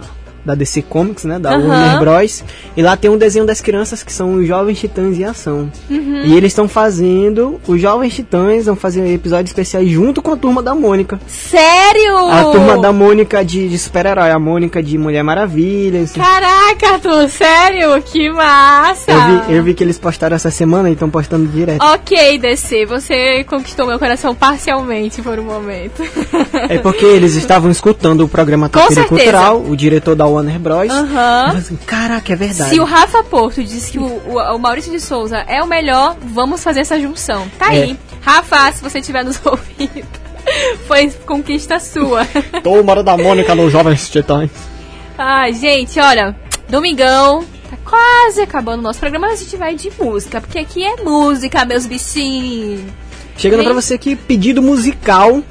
da 0.46 0.54
DC 0.54 0.82
Comics, 0.82 1.24
né? 1.24 1.38
Da 1.38 1.50
Aham. 1.50 1.68
Warner 1.68 1.98
Bros. 1.98 2.44
E 2.76 2.82
lá 2.82 2.96
tem 2.96 3.10
um 3.10 3.18
desenho 3.18 3.44
das 3.44 3.60
crianças 3.60 4.02
que 4.02 4.12
são 4.12 4.36
os 4.36 4.46
Jovens 4.46 4.78
Titãs 4.78 5.18
em 5.18 5.24
Ação. 5.24 5.70
Uhum. 5.90 6.22
E 6.24 6.36
eles 6.36 6.52
estão 6.52 6.68
fazendo, 6.68 7.60
os 7.66 7.80
Jovens 7.80 8.14
Titãs 8.14 8.66
vão 8.66 8.76
fazer 8.76 9.06
episódios 9.12 9.50
especiais 9.50 9.88
junto 9.88 10.22
com 10.22 10.30
a 10.30 10.36
turma 10.36 10.62
da 10.62 10.74
Mônica. 10.74 11.18
Sério? 11.26 12.16
A 12.30 12.44
turma 12.44 12.78
da 12.78 12.92
Mônica 12.92 13.44
de, 13.44 13.68
de 13.68 13.78
super-herói, 13.78 14.30
a 14.30 14.38
Mônica 14.38 14.82
de 14.82 14.96
Mulher 14.96 15.22
Maravilha. 15.24 16.02
assim. 16.02 16.20
Caraca, 16.20 16.94
Arthur, 16.94 17.28
sério? 17.28 18.00
Que 18.02 18.30
massa! 18.30 19.10
Eu 19.10 19.20
vi, 19.20 19.54
eu 19.54 19.62
vi 19.64 19.74
que 19.74 19.82
eles 19.82 19.98
postaram 19.98 20.36
essa 20.36 20.50
semana 20.50 20.88
e 20.88 20.92
estão 20.92 21.10
postando 21.10 21.46
direto. 21.46 21.82
Ok, 21.84 22.38
DC, 22.38 22.86
você 22.86 23.44
conquistou 23.44 23.86
meu 23.86 23.98
coração 23.98 24.34
parcialmente 24.34 25.22
por 25.22 25.38
um 25.38 25.44
momento. 25.44 26.02
É 26.68 26.78
porque 26.78 27.04
eles 27.04 27.34
estavam 27.34 27.70
escutando 27.70 28.22
o 28.22 28.28
programa 28.28 28.68
Tapira. 28.68 29.04
Cultural, 29.04 29.60
o 29.60 29.76
diretor 29.76 30.14
da 30.14 30.26
Warner 30.36 30.58
Bros. 30.58 30.90
Aham. 30.90 31.54
Assim, 31.56 31.76
Caraca, 31.86 32.32
é 32.32 32.36
verdade. 32.36 32.70
Se 32.70 32.80
o 32.80 32.84
Rafa 32.84 33.22
Porto 33.24 33.62
disse 33.62 33.90
que 33.92 33.98
o, 33.98 34.04
o- 34.04 34.56
o 34.56 34.58
Maurício 34.58 34.90
de 34.92 35.00
Souza 35.00 35.38
é 35.48 35.62
o 35.62 35.66
melhor, 35.66 36.16
vamos 36.22 36.62
fazer 36.62 36.80
essa 36.80 36.98
junção. 37.00 37.46
Tá 37.58 37.74
É. 37.74 37.82
aí. 37.82 37.98
Rafa, 38.20 38.72
se 38.72 38.82
você 38.82 38.98
estiver 39.00 39.24
nos 39.24 39.38
ouvindo, 39.44 40.06
foi 40.86 41.10
conquista 41.26 41.78
sua. 41.80 42.24
Toma 42.62 43.02
da 43.02 43.16
Mônica 43.16 43.54
nos 43.54 43.72
Jovens 43.72 44.08
Titãs. 44.08 44.50
Ai, 45.18 45.52
gente, 45.54 45.98
olha, 45.98 46.36
domingão, 46.68 47.44
tá 47.70 47.76
quase 47.84 48.40
acabando 48.42 48.80
o 48.80 48.82
nosso 48.82 48.98
programa, 49.00 49.28
mas 49.28 49.40
a 49.40 49.44
gente 49.44 49.56
vai 49.56 49.74
de 49.74 49.90
música, 49.98 50.40
porque 50.40 50.58
aqui 50.58 50.84
é 50.84 50.96
música, 51.02 51.64
meus 51.64 51.86
bichinhos. 51.86 52.82
Chegando 53.38 53.58
Vem. 53.60 53.66
pra 53.66 53.74
você 53.80 53.94
aqui, 53.94 54.14
pedido 54.16 54.60
musical 54.62 55.42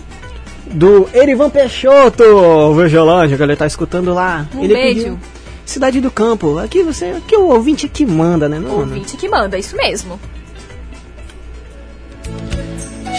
do 0.72 1.08
Erivan 1.14 1.50
Peixoto, 1.50 2.74
Vejolândia, 2.76 3.38
que 3.38 3.44
ele 3.44 3.56
tá 3.56 3.68
escutando 3.68 4.14
lá. 4.14 4.48
Um 4.56 4.64
ele 4.64 4.74
beijo. 4.74 5.00
pediu 5.00 5.20
Cidade 5.66 6.00
do 6.00 6.12
Campo. 6.12 6.60
Aqui 6.60 6.84
você, 6.84 7.06
aqui 7.06 7.36
o 7.36 7.48
ouvinte 7.48 7.88
aqui 7.88 8.06
manda, 8.06 8.48
né, 8.48 8.60
não? 8.60 8.80
Ouvinte 8.80 9.18
que 9.18 9.28
manda, 9.28 9.58
isso 9.58 9.76
mesmo. 9.76 10.20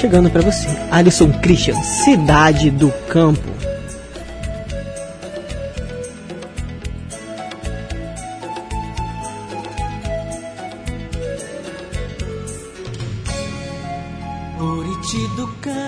Chegando 0.00 0.30
pra 0.30 0.42
você, 0.42 0.68
Alisson 0.90 1.32
Christian, 1.40 1.74
Cidade 1.82 2.70
do 2.70 2.92
Campo. 3.08 3.56
Buriti 14.58 15.28
do 15.36 15.46
campo, 15.60 15.85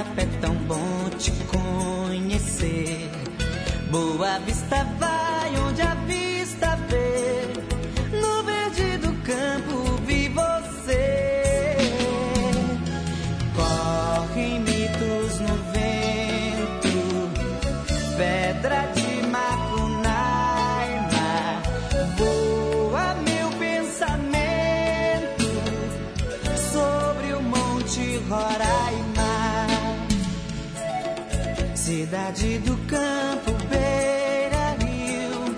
Igarapé 0.00 0.26
tão 0.40 0.54
bom 0.54 1.10
te 1.18 1.30
conhecer. 1.44 3.10
Boa 3.90 4.38
vista 4.38 4.82
vai 4.98 5.29
Cidade 32.10 32.58
do 32.58 32.76
campo, 32.88 33.52
beira 33.68 34.74
rio, 34.80 35.54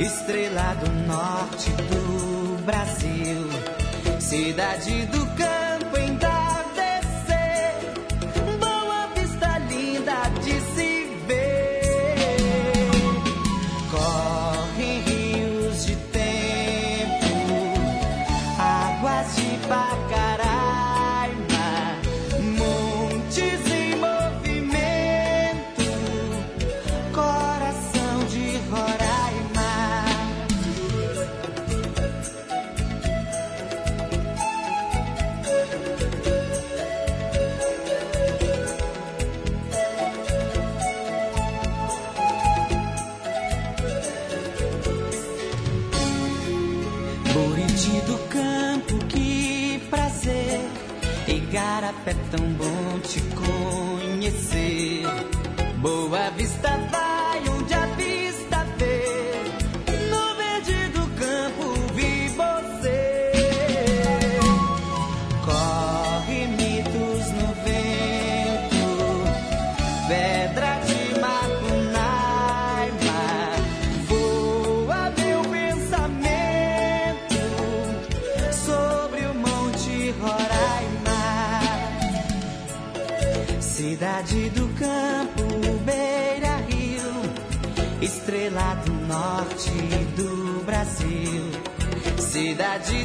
estrela 0.00 0.72
do 0.76 0.90
norte 1.06 1.70
do 1.72 2.56
Brasil. 2.64 3.46
Cidade 4.18 5.04
do 5.08 5.26
campo, 5.26 5.39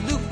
do 0.01 0.24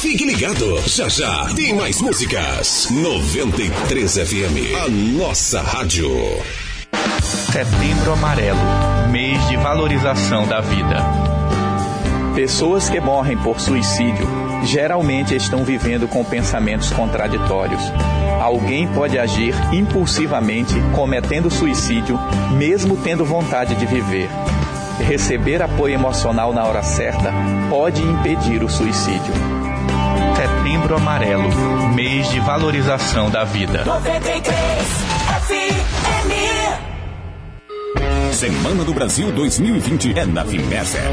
Fique 0.00 0.24
ligado, 0.24 0.80
já 0.86 1.08
já 1.08 1.46
tem 1.56 1.74
mais 1.74 2.00
músicas. 2.00 2.88
93 2.88 4.14
FM, 4.14 4.76
a 4.80 4.88
nossa 4.88 5.60
rádio. 5.60 6.08
Setembro 7.20 8.12
Amarelo 8.12 8.60
mês 9.10 9.44
de 9.48 9.56
valorização 9.56 10.46
da 10.46 10.60
vida. 10.60 11.02
Pessoas 12.36 12.88
que 12.88 13.00
morrem 13.00 13.36
por 13.38 13.58
suicídio 13.58 14.24
geralmente 14.64 15.34
estão 15.34 15.64
vivendo 15.64 16.06
com 16.06 16.24
pensamentos 16.24 16.92
contraditórios. 16.92 17.82
Alguém 18.40 18.86
pode 18.86 19.18
agir 19.18 19.52
impulsivamente 19.72 20.74
cometendo 20.94 21.50
suicídio, 21.50 22.16
mesmo 22.56 22.96
tendo 22.98 23.24
vontade 23.24 23.74
de 23.74 23.84
viver. 23.84 24.28
Receber 25.00 25.60
apoio 25.60 25.94
emocional 25.94 26.52
na 26.52 26.64
hora 26.64 26.84
certa 26.84 27.32
pode 27.68 28.00
impedir 28.00 28.62
o 28.62 28.68
suicídio. 28.68 29.57
Setembro 30.68 30.96
Amarelo 30.96 31.48
mês 31.94 32.28
de 32.28 32.40
valorização 32.40 33.30
da 33.30 33.42
vida. 33.42 33.86
93 33.86 34.52
FM. 35.46 36.32
Semana 38.34 38.84
do 38.84 38.92
Brasil 38.92 39.32
2020 39.32 40.18
é 40.18 40.26
na 40.26 40.44
Vimeser. 40.44 41.10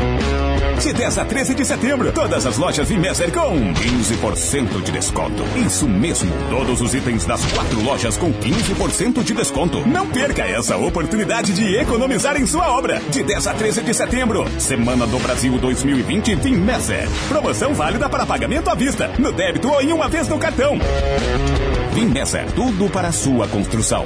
De 0.86 0.94
10 0.94 1.18
a 1.18 1.26
13 1.26 1.56
de 1.56 1.66
setembro, 1.66 2.12
todas 2.12 2.46
as 2.46 2.60
lojas 2.60 2.88
Vimeser 2.88 3.32
com 3.32 3.74
15% 3.74 4.84
de 4.84 4.92
desconto. 4.92 5.42
Isso 5.66 5.90
mesmo, 5.90 6.32
todos 6.48 6.80
os 6.80 6.94
itens 6.94 7.26
das 7.26 7.44
quatro 7.54 7.82
lojas 7.82 8.16
com 8.18 8.32
15% 8.32 9.24
de 9.24 9.34
desconto. 9.34 9.80
Não 9.88 10.08
perca 10.08 10.44
essa 10.44 10.78
oportunidade 10.78 11.54
de 11.54 11.76
economizar 11.76 12.40
em 12.40 12.46
sua 12.46 12.70
obra. 12.78 13.02
De 13.10 13.24
10 13.24 13.48
a 13.48 13.54
13 13.56 13.82
de 13.82 13.96
setembro, 13.96 14.46
Semana 14.60 15.08
do 15.08 15.18
Brasil 15.18 15.58
2020 15.58 16.36
Vimeser. 16.36 17.10
Promoção 17.30 17.74
válida 17.74 18.08
para 18.08 18.24
pagamento 18.24 18.70
à 18.70 18.76
vista, 18.76 19.08
no 19.18 19.32
débito 19.32 19.68
ou 19.68 19.82
em 19.82 19.92
uma 19.92 20.08
vez 20.08 20.28
no 20.28 20.38
cartão. 20.38 20.78
Vimeser, 21.94 22.46
tudo 22.52 22.88
para 22.92 23.12
sua 23.12 23.48
construção. 23.48 24.06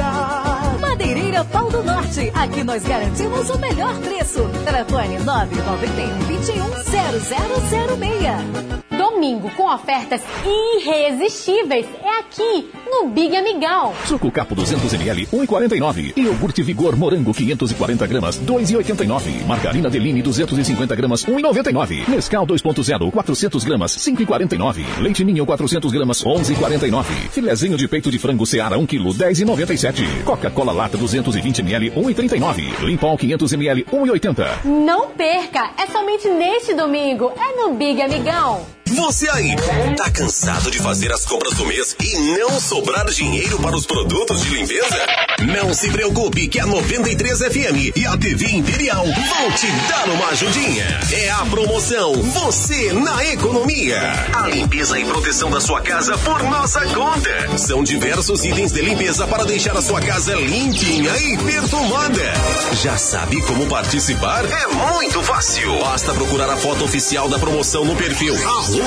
Pau 1.51 1.69
do 1.69 1.83
Norte. 1.83 2.31
Aqui 2.33 2.63
nós 2.63 2.83
garantimos 2.83 3.49
o 3.49 3.59
melhor 3.59 3.95
preço. 3.99 4.39
Telefone 4.65 5.19
991 5.19 6.19
21 6.27 6.83
0006. 6.83 8.90
Domingo 9.11 9.51
com 9.51 9.71
ofertas 9.71 10.21
irresistíveis 10.45 11.85
é 12.01 12.19
aqui 12.19 12.69
no 12.89 13.09
Big 13.09 13.35
Amigão. 13.35 13.93
Suco 14.05 14.31
Capo 14.31 14.55
200ml, 14.55 15.27
1,49. 15.27 16.17
Iogurte 16.17 16.63
Vigor 16.63 16.95
Morango 16.95 17.33
540 17.33 18.07
gramas, 18.07 18.39
2,89. 18.39 19.45
Margarina 19.45 19.89
Deline 19.89 20.21
250 20.21 20.95
gramas, 20.95 21.25
1,99. 21.25 22.07
Nescau 22.07 22.47
2.0, 22.47 23.11
400 23.11 23.63
gramas, 23.65 23.97
5,49. 23.97 25.01
Leite 25.01 25.23
Ninho 25.25 25.45
400 25.45 25.91
gramas, 25.91 26.23
11,49. 26.23 27.05
Filezinho 27.31 27.77
de 27.77 27.87
peito 27.89 28.09
de 28.09 28.17
frango 28.17 28.45
Seara 28.45 28.79
1 28.79 28.85
kg, 28.87 29.03
10,97. 29.09 30.23
Coca-Cola 30.23 30.71
Lata 30.71 30.97
220ml, 30.97 31.91
1,39. 31.93 32.79
Limpol 32.85 33.17
500ml, 33.17 33.85
1,80. 33.85 34.65
Não 34.65 35.09
perca! 35.09 35.71
É 35.77 35.85
somente 35.87 36.29
neste 36.29 36.73
domingo. 36.73 37.31
É 37.37 37.61
no 37.61 37.75
Big 37.75 38.01
Amigão. 38.01 38.80
Você 38.93 39.29
aí, 39.29 39.55
tá 39.95 40.09
cansado 40.09 40.69
de 40.69 40.77
fazer 40.79 41.13
as 41.13 41.25
compras 41.25 41.53
do 41.53 41.65
mês 41.65 41.95
e 42.03 42.37
não 42.37 42.59
sobrar 42.59 43.05
dinheiro 43.09 43.57
para 43.59 43.73
os 43.75 43.85
produtos 43.85 44.41
de 44.41 44.49
limpeza? 44.49 44.97
Não 45.39 45.73
se 45.73 45.89
preocupe 45.89 46.47
que 46.49 46.59
a 46.59 46.65
93 46.65 47.39
FM 47.39 47.95
e 47.95 48.05
a 48.05 48.17
TV 48.17 48.47
Imperial 48.49 49.05
vão 49.05 49.51
te 49.53 49.67
dar 49.87 50.09
uma 50.09 50.27
ajudinha. 50.27 50.99
É 51.13 51.29
a 51.29 51.45
promoção 51.45 52.13
Você 52.21 52.91
na 52.91 53.25
Economia. 53.27 53.97
A 54.33 54.47
limpeza 54.49 54.99
e 54.99 55.05
proteção 55.05 55.49
da 55.49 55.61
sua 55.61 55.79
casa 55.81 56.17
por 56.17 56.43
nossa 56.43 56.81
conta. 56.87 57.57
São 57.57 57.83
diversos 57.83 58.43
itens 58.43 58.73
de 58.73 58.81
limpeza 58.81 59.25
para 59.25 59.45
deixar 59.45 59.75
a 59.77 59.81
sua 59.81 60.01
casa 60.01 60.35
limpinha 60.35 61.15
e 61.17 61.37
perfumada. 61.37 62.33
Já 62.81 62.97
sabe 62.97 63.41
como 63.43 63.67
participar? 63.67 64.43
É 64.45 64.67
muito 64.67 65.23
fácil. 65.23 65.79
Basta 65.79 66.13
procurar 66.13 66.49
a 66.49 66.57
foto 66.57 66.83
oficial 66.83 67.29
da 67.29 67.39
promoção 67.39 67.85
no 67.85 67.95
perfil 67.95 68.35
arroba 68.35 68.80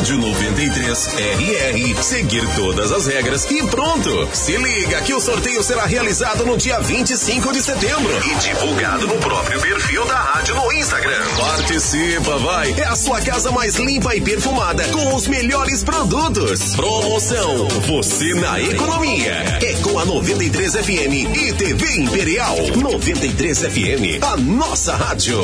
rádio 0.00 0.18
93 0.18 1.06
RR, 1.06 2.02
seguir 2.02 2.42
todas 2.54 2.90
as 2.90 3.06
regras 3.06 3.44
e 3.50 3.62
pronto. 3.66 4.28
Se 4.32 4.56
liga 4.56 5.00
que 5.02 5.12
o 5.14 5.20
sorteio 5.20 5.62
será 5.62 5.84
realizado 5.86 6.44
no 6.44 6.56
dia 6.56 6.80
25 6.80 7.52
de 7.52 7.62
setembro 7.62 8.10
e 8.26 8.34
divulgado 8.36 9.06
no 9.06 9.14
próprio 9.18 9.60
perfil 9.60 10.06
da 10.06 10.16
rádio 10.16 10.54
no 10.54 10.72
Instagram. 10.72 11.22
Participa, 11.36 12.38
vai! 12.38 12.72
É 12.72 12.84
a 12.84 12.96
sua 12.96 13.20
casa 13.20 13.50
mais 13.50 13.76
limpa 13.76 14.14
e 14.16 14.20
perfumada 14.20 14.84
com 14.88 15.14
os 15.14 15.26
melhores 15.26 15.82
produtos. 15.82 16.74
Promoção 16.74 17.68
Você 17.86 18.34
na 18.34 18.60
Economia. 18.60 19.58
É 19.62 19.74
com 19.82 19.98
a 19.98 20.04
93 20.04 20.72
FM 20.74 21.36
e 21.36 21.52
TV 21.52 21.96
Imperial. 21.96 22.56
93 22.76 23.58
FM, 23.58 24.22
a 24.22 24.36
nossa 24.36 24.96
rádio. 24.96 25.40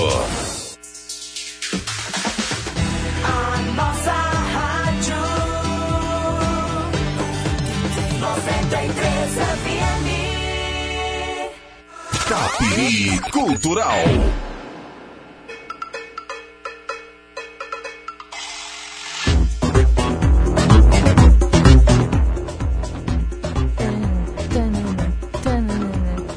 Capiri 12.56 13.20
Cultural. 13.32 13.86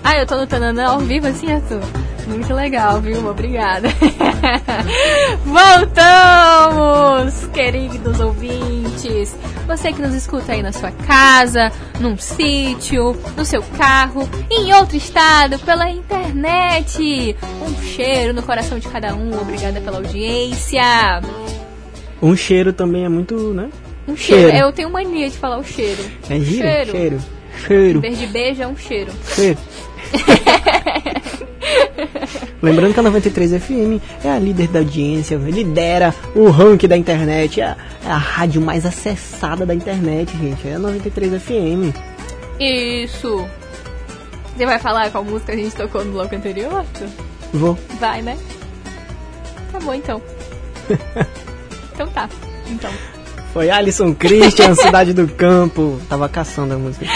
Ah, 0.03 0.17
eu 0.17 0.27
tô 0.27 0.35
no 0.35 0.45
Tananã 0.45 0.87
ao 0.87 0.99
vivo 0.99 1.27
assim, 1.27 1.51
Arthur? 1.53 1.98
Muito 2.29 2.53
legal, 2.53 3.01
viu? 3.01 3.27
Obrigada. 3.27 3.89
Voltamos, 5.43 7.33
queridos 7.51 8.19
ouvintes. 8.19 9.35
Você 9.65 9.91
que 9.91 9.99
nos 9.99 10.13
escuta 10.13 10.51
aí 10.51 10.61
na 10.61 10.71
sua 10.71 10.91
casa, 10.91 11.71
num 11.99 12.15
sítio, 12.17 13.17
no 13.35 13.43
seu 13.43 13.63
carro, 13.77 14.29
em 14.49 14.71
outro 14.75 14.95
estado, 14.95 15.57
pela 15.59 15.89
internet. 15.89 17.35
Um 17.67 17.81
cheiro 17.81 18.31
no 18.31 18.43
coração 18.43 18.77
de 18.77 18.87
cada 18.87 19.15
um. 19.15 19.35
Obrigada 19.41 19.81
pela 19.81 19.97
audiência. 19.97 20.83
Um 22.21 22.35
cheiro 22.35 22.71
também 22.71 23.05
é 23.05 23.09
muito, 23.09 23.53
né? 23.55 23.71
Um 24.07 24.15
cheiro. 24.15 24.55
Eu 24.55 24.71
tenho 24.71 24.91
mania 24.91 25.29
de 25.29 25.37
falar 25.37 25.57
o 25.57 25.63
cheiro. 25.63 26.03
É 26.29 26.39
giro? 26.39 26.63
Cheiro. 26.63 26.91
Cheiro. 26.91 27.19
Cheiro. 27.65 27.97
Em 27.97 28.01
vez 28.01 28.19
de 28.19 28.27
beijo, 28.27 28.61
é 28.61 28.67
um 28.67 28.77
cheiro. 28.77 29.11
Cheiro. 29.35 29.57
Lembrando 32.61 32.93
que 32.93 32.99
a 32.99 33.03
93 33.03 33.51
FM 33.63 34.01
é 34.23 34.29
a 34.29 34.39
líder 34.39 34.67
da 34.67 34.79
audiência, 34.79 35.35
lidera 35.37 36.13
o 36.35 36.49
ranking 36.49 36.87
da 36.87 36.97
internet, 36.97 37.61
é 37.61 37.65
a, 37.65 37.77
é 38.05 38.11
rádio 38.11 38.61
mais 38.61 38.85
acessada 38.85 39.65
da 39.65 39.73
internet, 39.73 40.31
gente. 40.37 40.67
É 40.67 40.75
a 40.75 40.79
93 40.79 41.41
FM. 41.41 41.95
Isso. 42.59 43.47
Você 44.55 44.65
vai 44.65 44.79
falar 44.79 45.09
qual 45.11 45.23
música 45.23 45.53
a 45.53 45.55
gente 45.55 45.75
tocou 45.75 46.03
no 46.03 46.11
bloco 46.11 46.35
anterior, 46.35 46.79
Arthur? 46.79 47.07
Vou. 47.53 47.77
Vai, 47.99 48.21
né? 48.21 48.37
Tá 49.71 49.79
bom, 49.79 49.93
então. 49.93 50.21
então 51.93 52.07
tá. 52.09 52.29
Então. 52.67 52.91
Foi 53.53 53.69
Alisson 53.69 54.13
Christian, 54.13 54.75
Cidade 54.79 55.13
do 55.13 55.25
Campo. 55.27 55.99
Tava 56.07 56.29
caçando 56.29 56.73
a 56.73 56.77
música. 56.77 57.05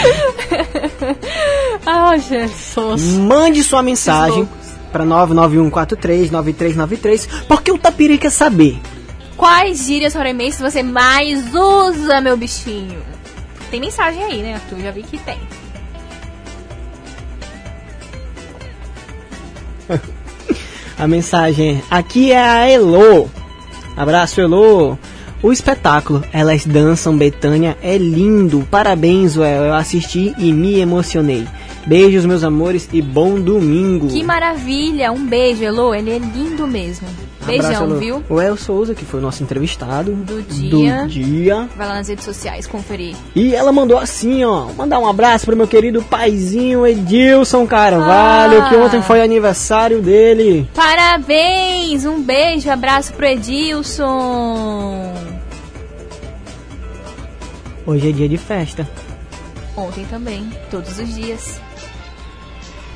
Ah, 1.86 2.16
Jesus. 2.16 3.02
Mande 3.02 3.62
sua 3.62 3.82
mensagem 3.82 4.48
para 4.90 5.04
991439393, 5.04 7.28
porque 7.46 7.70
o 7.70 7.76
Tapiri 7.76 8.16
quer 8.16 8.30
saber. 8.30 8.80
Quais 9.36 9.84
gírias 9.84 10.14
roraimenses 10.14 10.60
você 10.60 10.82
mais 10.82 11.54
usa, 11.54 12.22
meu 12.22 12.38
bichinho? 12.38 13.02
Tem 13.70 13.80
mensagem 13.80 14.24
aí, 14.24 14.42
né, 14.42 14.54
Arthur? 14.54 14.80
Já 14.80 14.90
vi 14.92 15.02
que 15.02 15.18
tem. 15.18 15.38
A 20.96 21.08
mensagem 21.08 21.78
é, 21.78 21.82
aqui 21.90 22.30
é 22.32 22.38
a 22.38 22.70
Elo. 22.70 23.28
Abraço, 23.96 24.40
Elo. 24.40 24.96
O 25.44 25.52
espetáculo 25.52 26.24
Elas 26.32 26.64
Dançam 26.64 27.16
Betânia 27.18 27.76
é 27.82 27.98
lindo. 27.98 28.66
Parabéns, 28.70 29.36
Well. 29.36 29.64
Eu 29.66 29.74
assisti 29.74 30.34
e 30.38 30.50
me 30.50 30.80
emocionei. 30.80 31.46
Beijos, 31.86 32.24
meus 32.24 32.42
amores, 32.42 32.88
e 32.94 33.02
bom 33.02 33.38
domingo. 33.38 34.08
Que 34.08 34.24
maravilha! 34.24 35.12
Um 35.12 35.26
beijo, 35.26 35.62
Elô. 35.62 35.94
Ele 35.94 36.10
é 36.12 36.18
lindo 36.18 36.66
mesmo. 36.66 37.06
Beijão, 37.44 37.66
Abraço, 37.66 37.84
Elo. 37.84 37.98
viu? 37.98 38.24
O 38.30 38.40
El 38.40 38.56
Souza, 38.56 38.94
que 38.94 39.04
foi 39.04 39.20
o 39.20 39.22
nosso 39.22 39.42
entrevistado 39.42 40.12
Do 40.12 40.40
dia. 40.40 41.02
do 41.02 41.08
dia. 41.08 41.68
Vai 41.76 41.88
lá 41.88 41.96
nas 41.96 42.08
redes 42.08 42.24
sociais 42.24 42.66
conferir. 42.66 43.14
E 43.36 43.54
ela 43.54 43.70
mandou 43.70 43.98
assim, 43.98 44.42
ó. 44.44 44.68
Mandar 44.74 44.98
um 44.98 45.06
abraço 45.06 45.44
pro 45.44 45.54
meu 45.54 45.68
querido 45.68 46.00
paizinho 46.04 46.86
Edilson 46.86 47.66
Carvalho, 47.66 48.62
Ah. 48.62 48.68
que 48.70 48.76
ontem 48.76 49.02
foi 49.02 49.20
aniversário 49.20 50.00
dele. 50.00 50.66
Parabéns! 50.74 52.06
Um 52.06 52.22
beijo, 52.22 52.70
abraço 52.70 53.12
pro 53.12 53.26
Edilson. 53.26 55.12
Hoje 57.86 58.08
é 58.08 58.12
dia 58.12 58.28
de 58.28 58.38
festa. 58.38 58.88
Ontem 59.76 60.06
também, 60.06 60.50
todos 60.70 60.98
os 60.98 61.14
dias. 61.14 61.60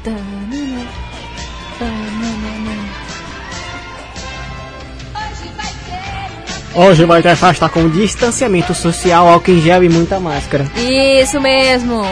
Tanana, 0.03 0.87
tanana. 1.79 2.49
Hoje 6.75 7.05
vai 7.05 7.21
ter 7.21 7.37
festa 7.37 7.69
com 7.69 7.91
distanciamento 7.91 8.73
social, 8.73 9.29
álcool 9.29 9.51
em 9.51 9.61
gel 9.61 9.85
e 9.85 9.89
muita 9.91 10.19
máscara. 10.19 10.65
Isso 10.77 11.39
mesmo. 11.39 12.03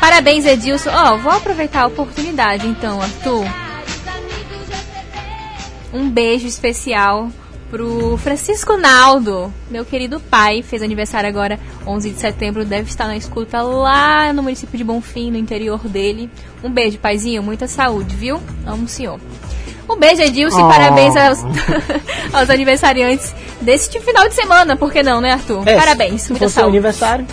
Parabéns, 0.00 0.46
Edilson. 0.46 0.90
Ó, 0.90 1.18
vou 1.18 1.32
aproveitar 1.32 1.82
a 1.82 1.86
oportunidade 1.86 2.66
então, 2.66 3.02
Arthur. 3.02 3.44
Um 5.92 6.08
beijo 6.08 6.46
especial 6.46 7.28
pro 7.70 8.16
Francisco 8.18 8.76
Naldo, 8.76 9.52
meu 9.70 9.84
querido 9.84 10.18
pai, 10.20 10.62
fez 10.62 10.82
aniversário 10.82 11.28
agora 11.28 11.58
11 11.86 12.10
de 12.10 12.18
setembro, 12.18 12.64
deve 12.64 12.88
estar 12.90 13.06
na 13.06 13.16
escuta 13.16 13.62
lá 13.62 14.32
no 14.32 14.42
município 14.42 14.76
de 14.76 14.82
Bonfim, 14.84 15.30
no 15.30 15.36
interior 15.38 15.78
dele. 15.88 16.28
Um 16.64 16.70
beijo, 16.70 16.98
paizinho, 16.98 17.42
muita 17.42 17.68
saúde, 17.68 18.16
viu? 18.16 18.40
Amo 18.66 18.84
o 18.84 18.88
senhor. 18.88 19.20
Um 19.88 19.96
beijo, 19.96 20.22
Edilson, 20.22 20.62
Oh. 20.62 20.66
e 20.68 20.72
parabéns 20.72 21.16
aos, 21.16 21.38
aos 22.34 22.50
aniversariantes 22.50 23.34
deste 23.60 24.00
final 24.00 24.28
de 24.28 24.34
semana, 24.34 24.76
por 24.76 24.92
que 24.92 25.02
não, 25.02 25.20
né, 25.20 25.32
Arthur? 25.32 25.62
É, 25.66 25.76
parabéns, 25.76 26.28
muita 26.30 26.48
saúde. 26.48 26.70
aniversário. 26.76 27.26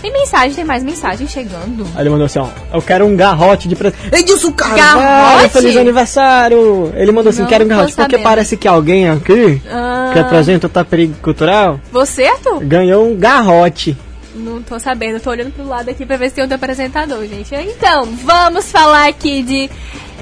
Tem 0.00 0.10
mensagem, 0.12 0.54
tem 0.54 0.64
mais 0.64 0.82
mensagem 0.82 1.28
chegando. 1.28 1.86
Aí 1.94 2.02
ele 2.02 2.10
mandou 2.10 2.24
assim, 2.24 2.38
ó. 2.38 2.48
Eu 2.72 2.80
quero 2.80 3.04
um 3.06 3.14
garrote 3.16 3.68
de 3.68 3.76
presente. 3.76 3.98
Edilson 4.14 4.52
Carvalho, 4.52 4.80
Garrote? 5.00 5.48
feliz 5.50 5.76
aniversário. 5.76 6.92
Ele 6.96 7.12
mandou 7.12 7.30
assim, 7.30 7.42
Não 7.42 7.48
quero 7.48 7.64
um 7.64 7.68
garrote. 7.68 7.92
Porque 7.94 8.12
sabendo. 8.16 8.22
parece 8.22 8.56
que 8.56 8.66
alguém 8.66 9.08
aqui, 9.10 9.60
Ah. 9.70 10.10
que 10.12 10.18
apresenta 10.18 10.66
o 10.66 10.70
Taperigo 10.70 11.14
Cultural, 11.22 11.78
Você, 11.92 12.24
Arthur? 12.24 12.60
ganhou 12.64 13.06
um 13.10 13.16
garrote. 13.16 13.96
Não 14.34 14.62
tô 14.62 14.78
sabendo, 14.78 15.20
tô 15.20 15.28
olhando 15.30 15.52
pro 15.52 15.66
lado 15.66 15.90
aqui 15.90 16.06
pra 16.06 16.16
ver 16.16 16.28
se 16.30 16.36
tem 16.36 16.42
outro 16.44 16.54
apresentador, 16.56 17.26
gente. 17.26 17.54
Então, 17.54 18.06
vamos 18.24 18.70
falar 18.70 19.06
aqui 19.08 19.42
de 19.42 19.68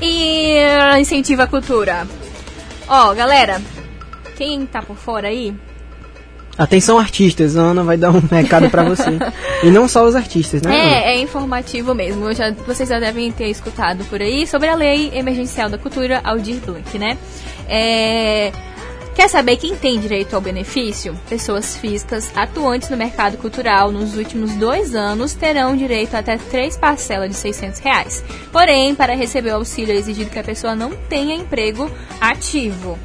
i- 0.02 0.98
incentivo 1.00 1.42
à 1.42 1.46
cultura. 1.46 2.06
Ó, 2.88 3.14
galera, 3.14 3.60
quem 4.36 4.64
tá 4.66 4.80
por 4.82 4.96
fora 4.96 5.28
aí, 5.28 5.54
Atenção 6.58 6.98
artistas, 6.98 7.56
a 7.56 7.60
Ana 7.60 7.84
vai 7.84 7.96
dar 7.96 8.10
um 8.10 8.20
recado 8.30 8.68
pra 8.68 8.82
você. 8.82 9.18
e 9.62 9.70
não 9.70 9.86
só 9.86 10.04
os 10.04 10.16
artistas, 10.16 10.60
né? 10.60 10.74
Ana? 10.74 10.90
é, 10.90 11.14
é 11.14 11.20
informativo 11.20 11.94
mesmo. 11.94 12.34
Já, 12.34 12.50
vocês 12.66 12.88
já 12.88 12.98
devem 12.98 13.30
ter 13.30 13.48
escutado 13.48 14.04
por 14.06 14.20
aí 14.20 14.46
sobre 14.46 14.68
a 14.68 14.74
Lei 14.74 15.10
Emergencial 15.14 15.70
da 15.70 15.78
Cultura 15.78 16.20
Aldir 16.24 16.56
Blanc, 16.56 16.98
né? 16.98 17.16
É, 17.68 18.50
Quer 19.18 19.26
saber 19.28 19.56
quem 19.56 19.74
tem 19.74 19.98
direito 19.98 20.36
ao 20.36 20.40
benefício? 20.40 21.12
Pessoas 21.28 21.76
físicas 21.76 22.30
atuantes 22.36 22.88
no 22.88 22.96
mercado 22.96 23.36
cultural 23.36 23.90
nos 23.90 24.16
últimos 24.16 24.54
dois 24.54 24.94
anos 24.94 25.34
terão 25.34 25.76
direito 25.76 26.14
a 26.14 26.20
até 26.20 26.38
três 26.38 26.76
parcelas 26.76 27.28
de 27.30 27.34
600 27.34 27.80
reais. 27.80 28.24
Porém, 28.52 28.94
para 28.94 29.16
receber 29.16 29.50
o 29.50 29.56
auxílio 29.56 29.92
é 29.92 29.96
exigido 29.96 30.30
que 30.30 30.38
a 30.38 30.44
pessoa 30.44 30.76
não 30.76 30.92
tenha 31.08 31.34
emprego 31.34 31.90
ativo. 32.20 32.96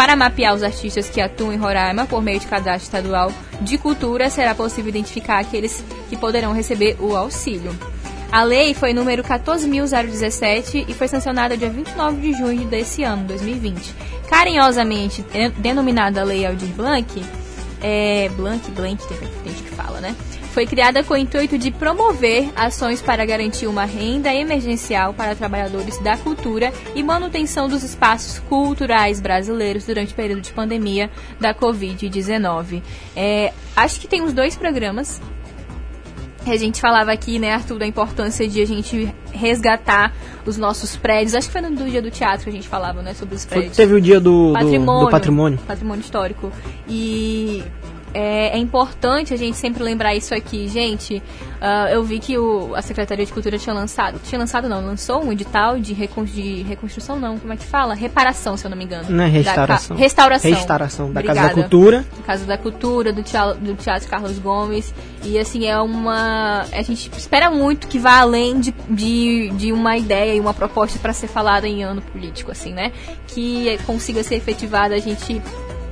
Para 0.00 0.16
mapear 0.16 0.54
os 0.54 0.62
artistas 0.62 1.10
que 1.10 1.20
atuam 1.20 1.52
em 1.52 1.58
Roraima 1.58 2.06
por 2.06 2.22
meio 2.22 2.40
de 2.40 2.46
cadastro 2.46 2.84
estadual 2.84 3.30
de 3.60 3.76
cultura, 3.76 4.30
será 4.30 4.54
possível 4.54 4.88
identificar 4.88 5.38
aqueles 5.38 5.84
que 6.08 6.16
poderão 6.16 6.54
receber 6.54 6.96
o 6.98 7.14
auxílio. 7.14 7.70
A 8.32 8.42
lei 8.42 8.72
foi 8.72 8.94
número 8.94 9.22
14.017 9.22 10.86
e 10.88 10.94
foi 10.94 11.06
sancionada 11.06 11.54
dia 11.54 11.68
29 11.68 12.18
de 12.18 12.32
junho 12.32 12.64
desse 12.66 13.02
ano, 13.02 13.26
2020. 13.26 13.94
Carinhosamente 14.26 15.20
de- 15.20 15.50
denominada 15.50 16.24
Lei 16.24 16.46
Aldir 16.46 16.70
Blanc, 16.70 17.22
é, 17.82 18.30
Blanc, 18.30 18.70
Blanc, 18.70 19.06
tem 19.06 19.18
gente 19.52 19.64
que 19.64 19.74
fala, 19.74 20.00
né? 20.00 20.16
Foi 20.52 20.66
criada 20.66 21.02
com 21.04 21.14
o 21.14 21.16
intuito 21.16 21.56
de 21.56 21.70
promover 21.70 22.50
ações 22.56 23.00
para 23.00 23.24
garantir 23.24 23.66
uma 23.68 23.84
renda 23.84 24.34
emergencial 24.34 25.14
para 25.14 25.34
trabalhadores 25.34 25.96
da 25.98 26.16
cultura 26.16 26.72
e 26.94 27.02
manutenção 27.02 27.68
dos 27.68 27.82
espaços 27.84 28.40
culturais 28.40 29.20
brasileiros 29.20 29.86
durante 29.86 30.12
o 30.12 30.16
período 30.16 30.40
de 30.40 30.52
pandemia 30.52 31.08
da 31.38 31.54
Covid-19. 31.54 32.82
É, 33.14 33.52
acho 33.76 34.00
que 34.00 34.08
tem 34.08 34.22
uns 34.22 34.32
dois 34.32 34.56
programas 34.56 35.20
a 36.46 36.56
gente 36.56 36.80
falava 36.80 37.12
aqui, 37.12 37.38
né, 37.38 37.52
Arthur, 37.52 37.78
da 37.78 37.86
importância 37.86 38.48
de 38.48 38.62
a 38.62 38.66
gente 38.66 39.14
resgatar 39.30 40.12
os 40.46 40.56
nossos 40.56 40.96
prédios. 40.96 41.34
Acho 41.34 41.48
que 41.48 41.52
foi 41.52 41.60
no 41.60 41.70
do 41.70 41.84
dia 41.84 42.00
do 42.00 42.10
teatro 42.10 42.44
que 42.44 42.50
a 42.50 42.52
gente 42.52 42.66
falava, 42.66 43.02
né, 43.02 43.12
sobre 43.12 43.34
os 43.34 43.44
Foi- 43.44 43.58
prédios. 43.58 43.76
teve 43.76 43.94
o 43.94 44.00
dia 44.00 44.18
do, 44.18 44.48
do- 44.48 44.52
patrimônio, 44.54 45.04
do 45.06 45.10
patrimônio. 45.10 45.58
patrimônio 45.66 46.00
histórico. 46.00 46.50
E 46.88 47.62
é, 48.14 48.56
é 48.56 48.58
importante 48.58 49.32
a 49.32 49.36
gente 49.36 49.56
sempre 49.56 49.82
lembrar 49.82 50.14
isso 50.14 50.34
aqui, 50.34 50.68
gente. 50.68 51.22
ah, 51.60 51.88
eu 51.90 52.02
vi 52.02 52.18
que 52.18 52.36
o, 52.38 52.74
a 52.74 52.82
Secretaria 52.82 53.24
de 53.24 53.32
Cultura 53.32 53.58
tinha 53.58 53.74
lançado, 53.74 54.20
tinha 54.24 54.38
lançado 54.38 54.68
não, 54.68 54.84
lançou 54.84 55.24
um 55.24 55.32
edital 55.32 55.78
de, 55.78 55.92
recon, 55.92 56.24
de 56.24 56.62
reconstrução, 56.62 57.18
não, 57.18 57.38
como 57.38 57.52
é 57.52 57.56
que 57.56 57.64
fala? 57.64 57.94
Reparação, 57.94 58.56
se 58.56 58.64
eu 58.66 58.70
não 58.70 58.76
me 58.78 58.84
engano. 58.84 59.08
Não 59.10 59.24
é 59.24 59.28
Da 59.28 59.32
ca- 59.32 59.38
restauração. 59.38 59.96
restauração. 59.96 60.50
Restauração 60.50 61.12
da 61.12 61.22
Casa 61.22 61.34
da 61.34 61.46
Obrigada. 61.46 61.62
Cultura. 61.68 62.04
Casa 62.26 62.44
da 62.44 62.58
Cultura, 62.58 63.12
do 63.12 63.22
teatro, 63.22 63.60
do 63.60 63.74
teatro 63.74 64.08
Carlos 64.08 64.38
Gomes. 64.38 64.92
E 65.24 65.38
assim, 65.38 65.66
é 65.66 65.78
uma. 65.80 66.64
A 66.72 66.82
gente 66.82 67.10
espera 67.16 67.50
muito 67.50 67.86
que 67.88 67.98
vá 67.98 68.18
além 68.20 68.58
de, 68.60 68.74
de, 68.88 69.50
de 69.50 69.72
uma 69.72 69.96
ideia 69.96 70.34
e 70.34 70.40
uma 70.40 70.54
proposta 70.54 70.98
para 70.98 71.12
ser 71.12 71.28
falada 71.28 71.68
em 71.68 71.82
ano 71.84 72.00
político, 72.00 72.50
assim, 72.50 72.72
né? 72.72 72.92
Que 73.28 73.78
consiga 73.86 74.22
ser 74.22 74.36
efetivada. 74.36 74.94
A 74.94 74.98
gente 74.98 75.40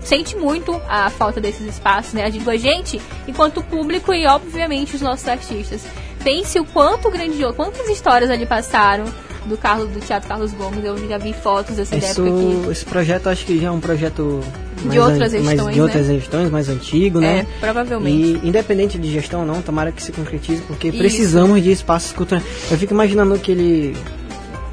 sente 0.09 0.35
muito 0.37 0.81
a 0.89 1.11
falta 1.11 1.41
desses 1.41 1.67
espaços, 1.67 2.15
né? 2.15 2.25
A 2.25 2.31
gente, 2.31 2.49
a 2.49 2.57
gente, 2.57 3.01
enquanto 3.27 3.63
público 3.63 4.13
e 4.15 4.27
obviamente 4.27 4.97
os 4.97 5.03
nossos 5.03 5.29
artistas. 5.29 5.83
Pense 6.25 6.59
o 6.59 6.65
quanto 6.65 7.11
grandioso, 7.11 7.55
quantas 7.55 7.89
histórias 7.89 8.29
ali 8.31 8.45
passaram 8.45 9.05
do 9.47 9.57
Carlos, 9.57 9.89
do 9.91 10.01
Teatro 10.01 10.29
Carlos 10.29 10.53
Gomes. 10.53 10.85
Eu 10.85 11.09
já 11.09 11.17
vi 11.17 11.33
fotos 11.33 11.77
dessa 11.77 11.97
Isso, 11.97 12.23
época 12.27 12.65
que 12.67 12.73
esse 12.73 12.85
projeto 12.85 13.29
acho 13.29 13.45
que 13.47 13.59
já 13.61 13.69
é 13.69 13.71
um 13.71 13.79
projeto 13.81 14.41
De 14.85 14.99
outras 14.99 15.33
an- 15.33 15.41
mais- 15.41 15.51
gestões, 15.57 15.75
de 15.75 15.81
outras 15.81 16.09
né? 16.09 16.15
gestões, 16.15 16.51
mais 16.51 16.69
antigo, 16.69 17.21
né? 17.21 17.41
É, 17.41 17.61
provavelmente. 17.61 18.41
E 18.45 18.49
independente 18.49 18.99
de 18.99 19.11
gestão 19.13 19.41
ou 19.41 19.47
não, 19.47 19.63
tomara 19.63 19.93
que 19.93 20.03
se 20.03 20.11
concretize, 20.13 20.61
porque 20.63 20.89
Isso. 20.89 20.99
precisamos 20.99 21.63
de 21.63 21.71
espaços 21.71 22.13
culturais. 22.13 22.45
Eu 22.71 22.77
fico 22.77 22.93
imaginando 22.93 23.35
aquele 23.35 23.97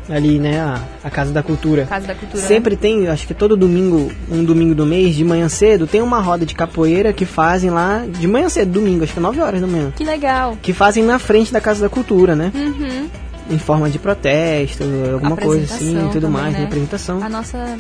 ali, 0.10 0.40
né, 0.40 0.60
a, 0.60 0.82
a 1.03 1.10
Casa 1.10 1.32
da 1.32 1.41
Cultura. 1.41 1.86
Casa 1.86 2.07
da 2.07 2.15
Cultura. 2.15 2.44
Sempre 2.44 2.76
tem, 2.76 3.07
acho 3.07 3.26
que 3.27 3.34
todo 3.34 3.57
domingo, 3.57 4.11
um 4.30 4.44
domingo 4.44 4.76
do 4.76 4.86
mês, 4.86 5.15
de 5.15 5.23
manhã 5.23 5.49
cedo, 5.49 5.88
tem 5.88 6.02
uma 6.02 6.19
roda 6.19 6.45
de 6.45 6.53
capoeira 6.53 7.11
que 7.11 7.26
fazem 7.26 7.69
lá, 7.69 8.03
de 8.07 8.27
manhã 8.27 8.49
cedo, 8.49 8.72
domingo, 8.72 9.03
acho 9.03 9.14
que 9.14 9.19
9 9.19 9.40
horas 9.41 9.61
da 9.61 9.68
manhã. 9.68 9.91
Que 9.95 10.03
legal. 10.03 10.57
Que 10.61 10.73
fazem 10.73 11.03
na 11.03 11.19
frente 11.19 11.52
da 11.52 11.61
Casa 11.61 11.82
da 11.82 11.90
Cultura, 11.90 12.36
né? 12.36 12.52
Uhum. 12.53 13.07
Em 13.49 13.60
forma 13.60 13.90
de 13.90 13.99
protesto, 13.99 14.84
alguma 15.14 15.38
coisa 15.38 15.65
assim, 15.65 15.94
tudo 16.11 16.22
também, 16.22 16.41
mais, 16.41 16.53
né? 16.53 16.64
apresentação. 16.64 17.22
A 17.22 17.30
nossa. 17.30 17.77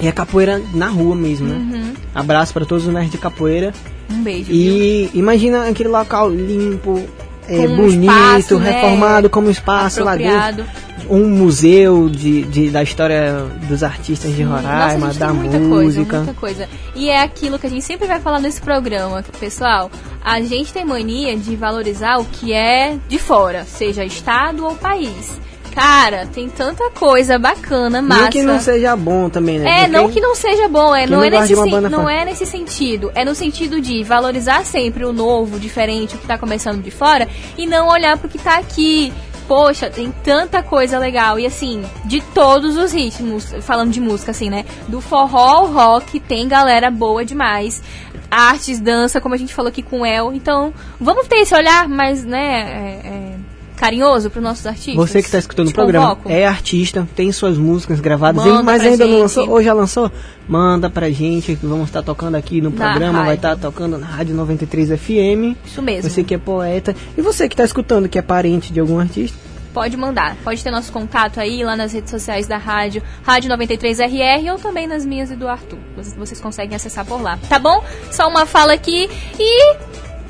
E 0.00 0.08
a 0.08 0.12
capoeira 0.12 0.60
na 0.72 0.88
rua 0.88 1.14
mesmo, 1.14 1.48
né? 1.48 1.54
Uhum. 1.56 1.92
Abraço 2.14 2.52
para 2.52 2.64
todos 2.64 2.86
os 2.86 2.92
nerds 2.92 3.12
de 3.12 3.18
capoeira. 3.18 3.72
Um 4.10 4.22
beijo. 4.22 4.44
viu? 4.44 4.56
E 4.56 5.10
imagina 5.12 5.68
aquele 5.68 5.90
local 5.90 6.30
limpo, 6.30 7.02
é, 7.48 7.66
bonito, 7.66 8.10
espaço, 8.10 8.58
né, 8.58 8.70
reformado 8.70 9.28
como 9.28 9.50
espaço 9.50 10.02
lá 10.02 10.16
dentro. 10.16 10.64
Um 11.08 11.28
museu 11.28 12.08
de, 12.08 12.42
de- 12.42 12.70
da 12.70 12.82
história 12.82 13.44
dos 13.68 13.82
artistas 13.82 14.34
de 14.34 14.44
Nossa, 14.44 14.62
Roraima, 14.68 15.06
gente 15.08 15.18
da 15.18 15.32
muita 15.32 15.58
música. 15.58 16.04
coisa, 16.08 16.16
muita 16.24 16.34
coisa. 16.40 16.68
E 16.94 17.08
é 17.10 17.20
aquilo 17.22 17.58
que 17.58 17.66
a 17.66 17.70
gente 17.70 17.84
sempre 17.84 18.06
vai 18.06 18.20
falar 18.20 18.40
nesse 18.40 18.60
programa, 18.60 19.22
pessoal. 19.38 19.90
A 20.24 20.40
gente 20.40 20.72
tem 20.72 20.84
mania 20.84 21.36
de 21.36 21.56
valorizar 21.56 22.18
o 22.18 22.24
que 22.24 22.52
é 22.52 22.96
de 23.08 23.18
fora, 23.18 23.64
seja 23.64 24.04
estado 24.04 24.64
ou 24.64 24.74
país. 24.76 25.40
Cara, 25.74 26.26
tem 26.26 26.50
tanta 26.50 26.90
coisa 26.90 27.38
bacana, 27.38 28.02
massa. 28.02 28.22
Não 28.24 28.30
que 28.30 28.42
não 28.42 28.60
seja 28.60 28.94
bom 28.94 29.30
também, 29.30 29.58
né? 29.58 29.84
É, 29.84 29.88
não 29.88 30.10
que 30.10 30.20
não 30.20 30.34
seja 30.34 30.68
bom, 30.68 30.94
é, 30.94 31.06
não, 31.06 31.16
não 31.20 31.24
é 31.24 31.30
nesse, 31.30 31.54
sen- 31.56 31.80
não 31.90 32.08
é 32.10 32.24
nesse 32.26 32.44
sentido. 32.44 33.10
É 33.14 33.24
no 33.24 33.34
sentido 33.34 33.80
de 33.80 34.04
valorizar 34.04 34.66
sempre 34.66 35.02
o 35.02 35.14
novo, 35.14 35.56
o 35.56 35.58
diferente, 35.58 36.14
o 36.14 36.18
que 36.18 36.26
tá 36.26 36.36
começando 36.36 36.82
de 36.82 36.90
fora, 36.90 37.26
e 37.56 37.66
não 37.66 37.88
olhar 37.88 38.18
pro 38.18 38.28
que 38.28 38.36
tá 38.38 38.58
aqui. 38.58 39.10
Poxa, 39.46 39.90
tem 39.90 40.12
tanta 40.24 40.62
coisa 40.62 40.98
legal. 40.98 41.38
E 41.38 41.46
assim, 41.46 41.84
de 42.04 42.20
todos 42.20 42.76
os 42.76 42.92
ritmos, 42.92 43.52
falando 43.60 43.90
de 43.90 44.00
música, 44.00 44.30
assim, 44.30 44.50
né? 44.50 44.64
Do 44.88 45.00
forró 45.00 45.38
ao 45.38 45.66
rock, 45.66 46.20
tem 46.20 46.48
galera 46.48 46.90
boa 46.90 47.24
demais. 47.24 47.82
Artes, 48.30 48.80
dança, 48.80 49.20
como 49.20 49.34
a 49.34 49.38
gente 49.38 49.54
falou 49.54 49.68
aqui 49.68 49.82
com 49.82 50.00
o 50.00 50.06
El. 50.06 50.32
Então, 50.32 50.72
vamos 51.00 51.26
ter 51.26 51.40
esse 51.40 51.54
olhar 51.54 51.88
mais, 51.88 52.24
né? 52.24 52.42
é, 52.42 53.08
é, 53.08 53.38
carinhoso 53.82 54.30
pros 54.30 54.44
nossos 54.44 54.64
artistas. 54.64 54.94
Você 54.94 55.18
que 55.20 55.26
está 55.26 55.38
escutando 55.38 55.66
o 55.66 55.70
Te 55.70 55.74
programa 55.74 56.10
convoco. 56.10 56.30
é 56.30 56.46
artista, 56.46 57.08
tem 57.16 57.32
suas 57.32 57.58
músicas 57.58 57.98
gravadas, 57.98 58.44
Manda 58.44 58.62
mas 58.62 58.80
ainda 58.80 59.04
não 59.04 59.10
gente. 59.10 59.20
lançou, 59.22 59.50
ou 59.50 59.60
já 59.60 59.72
lançou? 59.72 60.12
Manda 60.46 60.88
pra 60.88 61.10
gente, 61.10 61.56
que 61.56 61.66
vamos 61.66 61.88
estar 61.88 62.00
tocando 62.00 62.36
aqui 62.36 62.60
no 62.60 62.70
Na 62.70 62.76
programa, 62.76 63.24
vai 63.24 63.34
estar 63.34 63.56
tocando 63.56 63.98
na 63.98 64.06
Rádio 64.06 64.36
93 64.36 64.90
FM. 64.90 65.56
Isso 65.66 65.82
mesmo. 65.82 66.08
Você 66.08 66.22
que 66.22 66.32
é 66.32 66.38
poeta. 66.38 66.94
E 67.18 67.20
você 67.20 67.48
que 67.48 67.54
está 67.54 67.64
escutando, 67.64 68.08
que 68.08 68.16
é 68.16 68.22
parente 68.22 68.72
de 68.72 68.78
algum 68.78 69.00
artista. 69.00 69.36
Pode 69.74 69.96
mandar. 69.96 70.36
Pode 70.44 70.62
ter 70.62 70.70
nosso 70.70 70.92
contato 70.92 71.40
aí 71.40 71.64
lá 71.64 71.74
nas 71.74 71.92
redes 71.92 72.10
sociais 72.12 72.46
da 72.46 72.58
rádio, 72.58 73.02
Rádio 73.24 73.50
93RR 73.50 74.52
ou 74.52 74.58
também 74.58 74.86
nas 74.86 75.04
minhas 75.04 75.32
e 75.32 75.34
do 75.34 75.48
Arthur. 75.48 75.78
Vocês, 75.96 76.14
vocês 76.14 76.40
conseguem 76.40 76.76
acessar 76.76 77.04
por 77.04 77.20
lá. 77.20 77.36
Tá 77.48 77.58
bom? 77.58 77.82
Só 78.12 78.28
uma 78.28 78.46
fala 78.46 78.74
aqui 78.74 79.10
e 79.40 79.76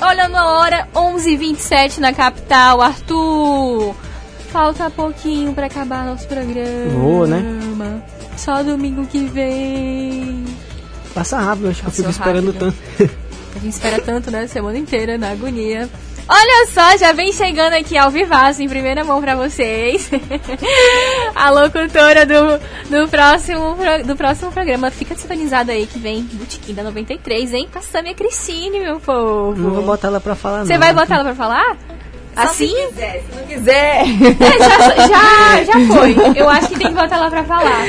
olhando 0.07 0.37
a 0.37 0.59
hora, 0.59 0.89
11h27 0.95 1.99
na 1.99 2.13
capital. 2.13 2.81
Arthur, 2.81 3.95
falta 4.51 4.91
pouquinho 4.91 5.53
pra 5.53 5.67
acabar 5.67 6.05
nosso 6.05 6.27
programa. 6.27 6.91
Voa, 6.99 7.27
né? 7.27 8.03
Só 8.37 8.63
domingo 8.63 9.07
que 9.07 9.25
vem. 9.27 10.45
Passa 11.15 11.39
rápido, 11.39 11.69
acho 11.69 11.83
que 11.83 11.89
eu 11.89 11.93
fico 11.93 12.11
esperando 12.11 12.53
rápido. 12.53 12.73
tanto. 12.99 13.23
A 13.55 13.59
gente 13.59 13.73
espera 13.75 14.01
tanto, 14.01 14.31
né? 14.31 14.47
Semana 14.47 14.79
inteira 14.79 15.19
na 15.19 15.31
agonia. 15.31 15.89
Olha 16.29 16.67
só, 16.69 16.97
já 16.97 17.13
vem 17.13 17.33
chegando 17.33 17.75
aqui 17.75 17.99
ao 17.99 18.11
vivaço 18.11 18.63
em 18.63 18.69
primeira 18.69 19.05
mão 19.05 19.21
pra 19.21 19.35
vocês. 19.35 20.09
A 21.35 21.51
locutora 21.51 22.27
do, 22.27 22.59
do, 22.89 23.09
próximo, 23.09 23.77
do 24.07 24.17
próximo 24.17 24.53
programa. 24.53 24.91
Fica 24.91 25.15
sintonizado 25.15 25.71
aí 25.71 25.87
que 25.87 25.99
vem 25.99 26.23
Botequim 26.23 26.75
da 26.75 26.83
93, 26.83 27.53
hein? 27.53 27.69
Com 27.73 27.79
a 27.79 28.15
Cristine, 28.15 28.81
meu 28.81 29.01
povo. 29.01 29.61
Não 29.61 29.71
vou 29.71 29.83
botar 29.83 30.09
ela 30.09 30.21
pra 30.21 30.35
falar, 30.35 30.65
Você 30.65 30.79
vai 30.79 30.93
botar 30.93 31.17
ela 31.17 31.25
pra 31.25 31.35
falar? 31.35 31.77
Assim? 32.37 32.69
se 32.69 32.75
quiser, 32.75 33.23
se 33.29 33.37
não 33.37 33.47
quiser. 33.47 34.03
É, 34.03 34.59
já, 34.59 35.07
já, 35.07 35.65
já 35.73 35.95
foi. 35.95 36.17
Eu 36.37 36.49
acho 36.49 36.69
que 36.69 36.79
tem 36.79 36.89
que 36.89 36.95
botar 36.95 37.17
ela 37.17 37.31
pra 37.31 37.45
falar. 37.45 37.85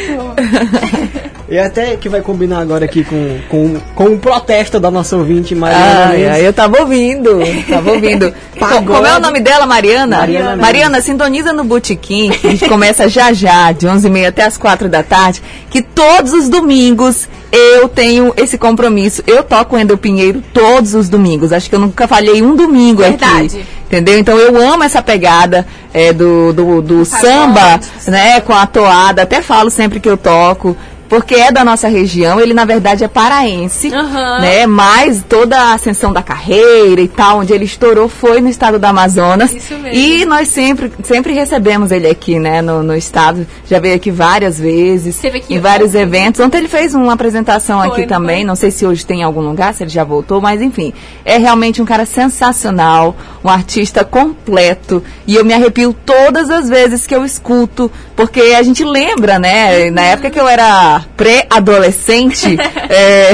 E 1.50 1.60
até 1.60 1.96
que 1.98 2.10
vai 2.10 2.22
combinar 2.22 2.60
agora 2.60 2.86
aqui 2.86 3.04
com, 3.04 3.40
com, 3.50 3.80
com 3.94 4.06
o 4.14 4.18
protesto 4.18 4.80
da 4.80 4.90
nossa 4.90 5.16
ouvinte, 5.16 5.54
Mariana. 5.54 6.12
Ai, 6.32 6.48
eu 6.48 6.54
tava 6.54 6.82
ouvindo, 6.82 7.40
tava 7.70 7.92
ouvindo. 7.92 8.34
Pagode. 8.60 8.86
Como 8.86 9.06
é 9.06 9.18
o 9.18 9.20
nome 9.20 9.40
dela, 9.40 9.66
Mariana? 9.66 10.18
Mariana 10.18 10.56
Mariana, 10.56 11.02
sintoniza 11.02 11.54
no 11.54 11.64
Botequim, 11.64 12.32
que 12.32 12.48
a 12.48 12.50
gente 12.52 12.68
começa 12.68 13.08
já 13.10 13.34
já, 13.34 13.72
de 13.72 13.88
11h30 13.88 14.28
até 14.28 14.44
as 14.46 14.58
4 14.58 14.90
da 14.90 15.04
tarde, 15.04 15.42
que 15.70 15.82
todos 15.82 16.34
os 16.34 16.50
domingos 16.50 17.28
eu 17.52 17.88
tenho 17.88 18.34
esse 18.36 18.58
compromisso. 18.58 19.22
Eu 19.28 19.44
toco 19.44 19.76
Wendel 19.76 19.98
Pinheiro 19.98 20.42
todos 20.54 20.96
os 20.96 21.08
domingos. 21.08 21.54
Acho 21.54 21.70
que 21.70 21.76
eu 21.76 21.80
nunca 21.80 22.08
falhei 22.08 22.42
um 22.42 22.56
domingo 22.56 23.04
aqui. 23.04 23.64
Entendeu? 23.94 24.18
Então 24.18 24.40
eu 24.40 24.60
amo 24.60 24.84
essa 24.84 25.04
pegada 25.04 25.68
é, 25.94 26.12
do, 26.12 26.52
do, 26.52 26.82
do 26.82 27.06
samba, 27.06 27.80
né? 28.08 28.42
Com 28.42 28.52
a 28.52 28.66
toada. 28.66 29.22
Até 29.22 29.40
falo 29.40 29.70
sempre 29.70 30.00
que 30.00 30.10
eu 30.10 30.18
toco. 30.18 30.76
Porque 31.14 31.36
é 31.36 31.52
da 31.52 31.64
nossa 31.64 31.88
região, 31.88 32.40
ele 32.40 32.56
na 32.56 32.66
verdade 32.66 33.04
é 33.04 33.08
paraense, 33.08 33.94
Aham. 33.94 34.40
né? 34.42 34.66
Mas 34.66 35.24
toda 35.30 35.56
a 35.56 35.74
ascensão 35.76 36.12
da 36.12 36.24
carreira 36.24 37.00
e 37.00 37.08
tal, 37.08 37.42
onde 37.42 37.54
ele 37.54 37.66
estourou 37.66 38.10
foi 38.10 38.42
no 38.42 38.50
estado 38.50 38.80
do 38.80 38.86
Amazonas. 38.86 39.54
Isso 39.54 39.76
mesmo. 39.76 39.96
E 39.96 40.26
nós 40.26 40.48
sempre, 40.48 40.92
sempre 41.04 41.32
recebemos 41.32 41.92
ele 41.92 42.08
aqui, 42.10 42.40
né, 42.40 42.64
no, 42.64 42.82
no 42.82 42.96
estado. 42.96 43.46
Já 43.70 43.78
veio 43.80 43.96
aqui 43.96 44.10
várias 44.10 44.60
vezes, 44.60 45.24
aqui 45.24 45.38
em 45.38 45.38
ontem. 45.38 45.60
vários 45.60 45.94
eventos. 45.94 46.42
Ontem 46.42 46.58
ele 46.58 46.68
fez 46.68 46.96
uma 46.96 47.14
apresentação 47.14 47.80
Foi, 47.82 47.90
aqui 47.90 48.08
também. 48.08 48.38
foi? 48.38 48.46
Não 48.46 48.56
sei 48.56 48.72
se 48.72 48.84
hoje 48.84 49.06
tem 49.06 49.20
em 49.20 49.24
algum 49.24 49.42
lugar, 49.42 49.72
se 49.76 49.84
ele 49.84 49.92
já 49.92 50.04
voltou, 50.04 50.42
mas 50.42 50.64
enfim. 50.64 50.94
É 51.24 51.38
realmente 51.38 51.80
um 51.80 51.86
cara 51.86 52.08
sensacional, 52.08 53.16
um 53.44 53.50
artista 53.50 54.04
completo. 54.04 55.04
E 55.28 55.36
eu 55.36 55.46
me 55.46 55.54
arrepio 55.54 55.94
todas 55.94 56.50
as 56.50 56.68
vezes 56.68 57.06
que 57.06 57.16
eu 57.16 57.24
escuto, 57.24 57.92
porque 58.16 58.42
a 58.58 58.64
gente 58.64 58.84
lembra, 58.84 59.38
né? 59.38 59.92
Na 59.92 60.02
época 60.02 60.32
que 60.32 60.40
eu 60.40 60.48
era 60.48 61.03
pré-adolescente, 61.16 62.58
é, 62.90 63.32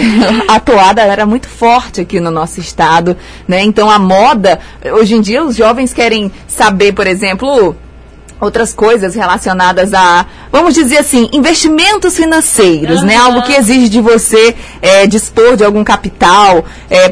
a 0.48 0.60
toada 0.60 1.02
era 1.02 1.26
muito 1.26 1.48
forte 1.48 2.02
aqui 2.02 2.20
no 2.20 2.32
nosso 2.32 2.60
estado, 2.60 3.16
né? 3.48 3.62
Então 3.62 3.90
a 3.90 4.00
moda, 4.00 4.60
hoje 4.94 5.16
em 5.16 5.22
dia 5.22 5.44
os 5.44 5.56
jovens 5.56 5.94
querem 5.94 6.32
saber, 6.48 6.94
por 6.94 7.08
exemplo, 7.08 7.76
outras 8.40 8.74
coisas 8.74 9.16
relacionadas 9.16 9.94
a, 9.94 10.26
vamos 10.52 10.74
dizer 10.74 10.98
assim, 10.98 11.30
investimentos 11.34 12.16
financeiros, 12.16 13.04
né? 13.04 13.16
Algo 13.16 13.44
que 13.44 13.54
exige 13.54 13.90
de 13.90 14.00
você 14.00 14.56
é, 14.82 15.06
dispor 15.06 15.58
de 15.58 15.64
algum 15.64 15.84
capital 15.84 16.64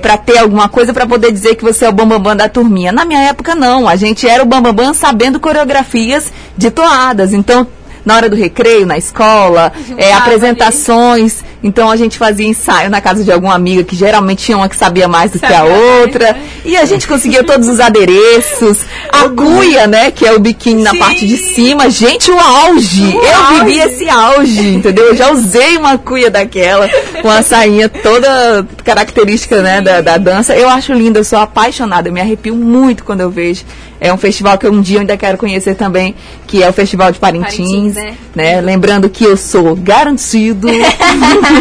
para 0.02 0.18
ter 0.18 0.38
alguma 0.38 0.70
coisa 0.70 0.94
para 0.94 1.06
poder 1.06 1.32
dizer 1.32 1.56
que 1.56 1.64
você 1.64 1.86
é 1.86 1.90
o 1.90 1.92
bambambam 1.92 2.36
da 2.36 2.48
turminha. 2.48 2.92
Na 2.92 3.04
minha 3.04 3.24
época 3.24 3.56
não, 3.56 3.88
a 3.88 3.96
gente 3.96 4.28
era 4.28 4.42
o 4.42 4.46
bambambam 4.46 4.94
sabendo 4.94 5.40
coreografias 5.40 6.32
de 6.58 6.72
toadas, 6.72 7.34
então 7.34 7.68
na 8.08 8.16
hora 8.16 8.30
do 8.30 8.38
recreio, 8.38 8.86
na 8.86 8.98
escola, 8.98 9.74
é, 9.98 10.14
apresentações. 10.14 11.44
Então 11.64 11.90
a 11.90 11.96
gente 11.96 12.18
fazia 12.18 12.48
ensaio 12.48 12.90
na 12.90 13.02
casa 13.02 13.24
de 13.24 13.32
alguma 13.32 13.56
amiga 13.56 13.84
que 13.84 13.96
geralmente 13.96 14.44
tinha 14.44 14.58
uma 14.58 14.70
que 14.70 14.76
sabia 14.76 15.08
mais 15.08 15.32
do 15.32 15.40
que 15.40 15.54
a 15.54 15.64
outra. 15.64 16.38
E 16.64 16.78
a 16.78 16.86
gente 16.86 17.08
conseguia 17.08 17.44
todos 17.44 17.68
os 17.68 17.80
adereços. 17.80 18.80
A 19.12 19.28
cuia, 19.30 19.88
né? 19.88 20.12
Que 20.12 20.26
é 20.26 20.34
o 20.34 20.40
biquíni 20.40 20.84
na 20.84 20.94
parte 20.96 21.28
de 21.28 21.38
cima. 21.38 21.90
Gente, 21.90 22.32
o 22.32 22.40
auge! 22.40 23.04
O 23.04 23.24
Eu 23.24 23.36
auge. 23.36 23.66
vivi 23.66 23.80
esse 23.80 24.10
auge, 24.10 24.76
entendeu? 24.76 25.06
Eu 25.06 25.16
já 25.16 25.32
usei 25.32 25.78
uma 25.78 25.98
cuia 25.98 26.30
daquela, 26.30 26.88
com 27.22 27.30
a 27.30 27.42
sainha 27.42 27.90
toda 27.90 28.66
característica, 28.84 29.62
né, 29.62 29.82
da, 29.82 30.02
da 30.02 30.18
dança. 30.18 30.56
Eu 30.56 30.70
acho 30.70 30.94
lindo, 30.94 31.18
eu 31.18 31.24
sou 31.24 31.40
apaixonada, 31.40 32.10
eu 32.10 32.14
me 32.14 32.22
arrepio 32.22 32.56
muito 32.56 33.04
quando 33.04 33.22
eu 33.22 33.30
vejo. 33.30 33.64
É 34.00 34.14
um 34.14 34.18
festival 34.18 34.58
que 34.58 34.68
eu 34.68 34.72
um 34.72 34.82
dia 34.82 35.00
ainda 35.00 35.18
quero 35.18 35.38
conhecer 35.38 35.76
também, 35.76 36.14
que 36.46 36.62
é 36.62 36.70
o 36.70 36.74
Festival 36.74 37.12
de 37.12 37.18
Parintins, 37.18 37.96
Parintins, 37.96 37.96
né? 37.96 38.16
né? 38.36 38.62
Lembrando 38.62 39.10
que 39.10 39.24
eu 39.24 39.36
sou 39.36 39.76
garantido. 39.76 40.68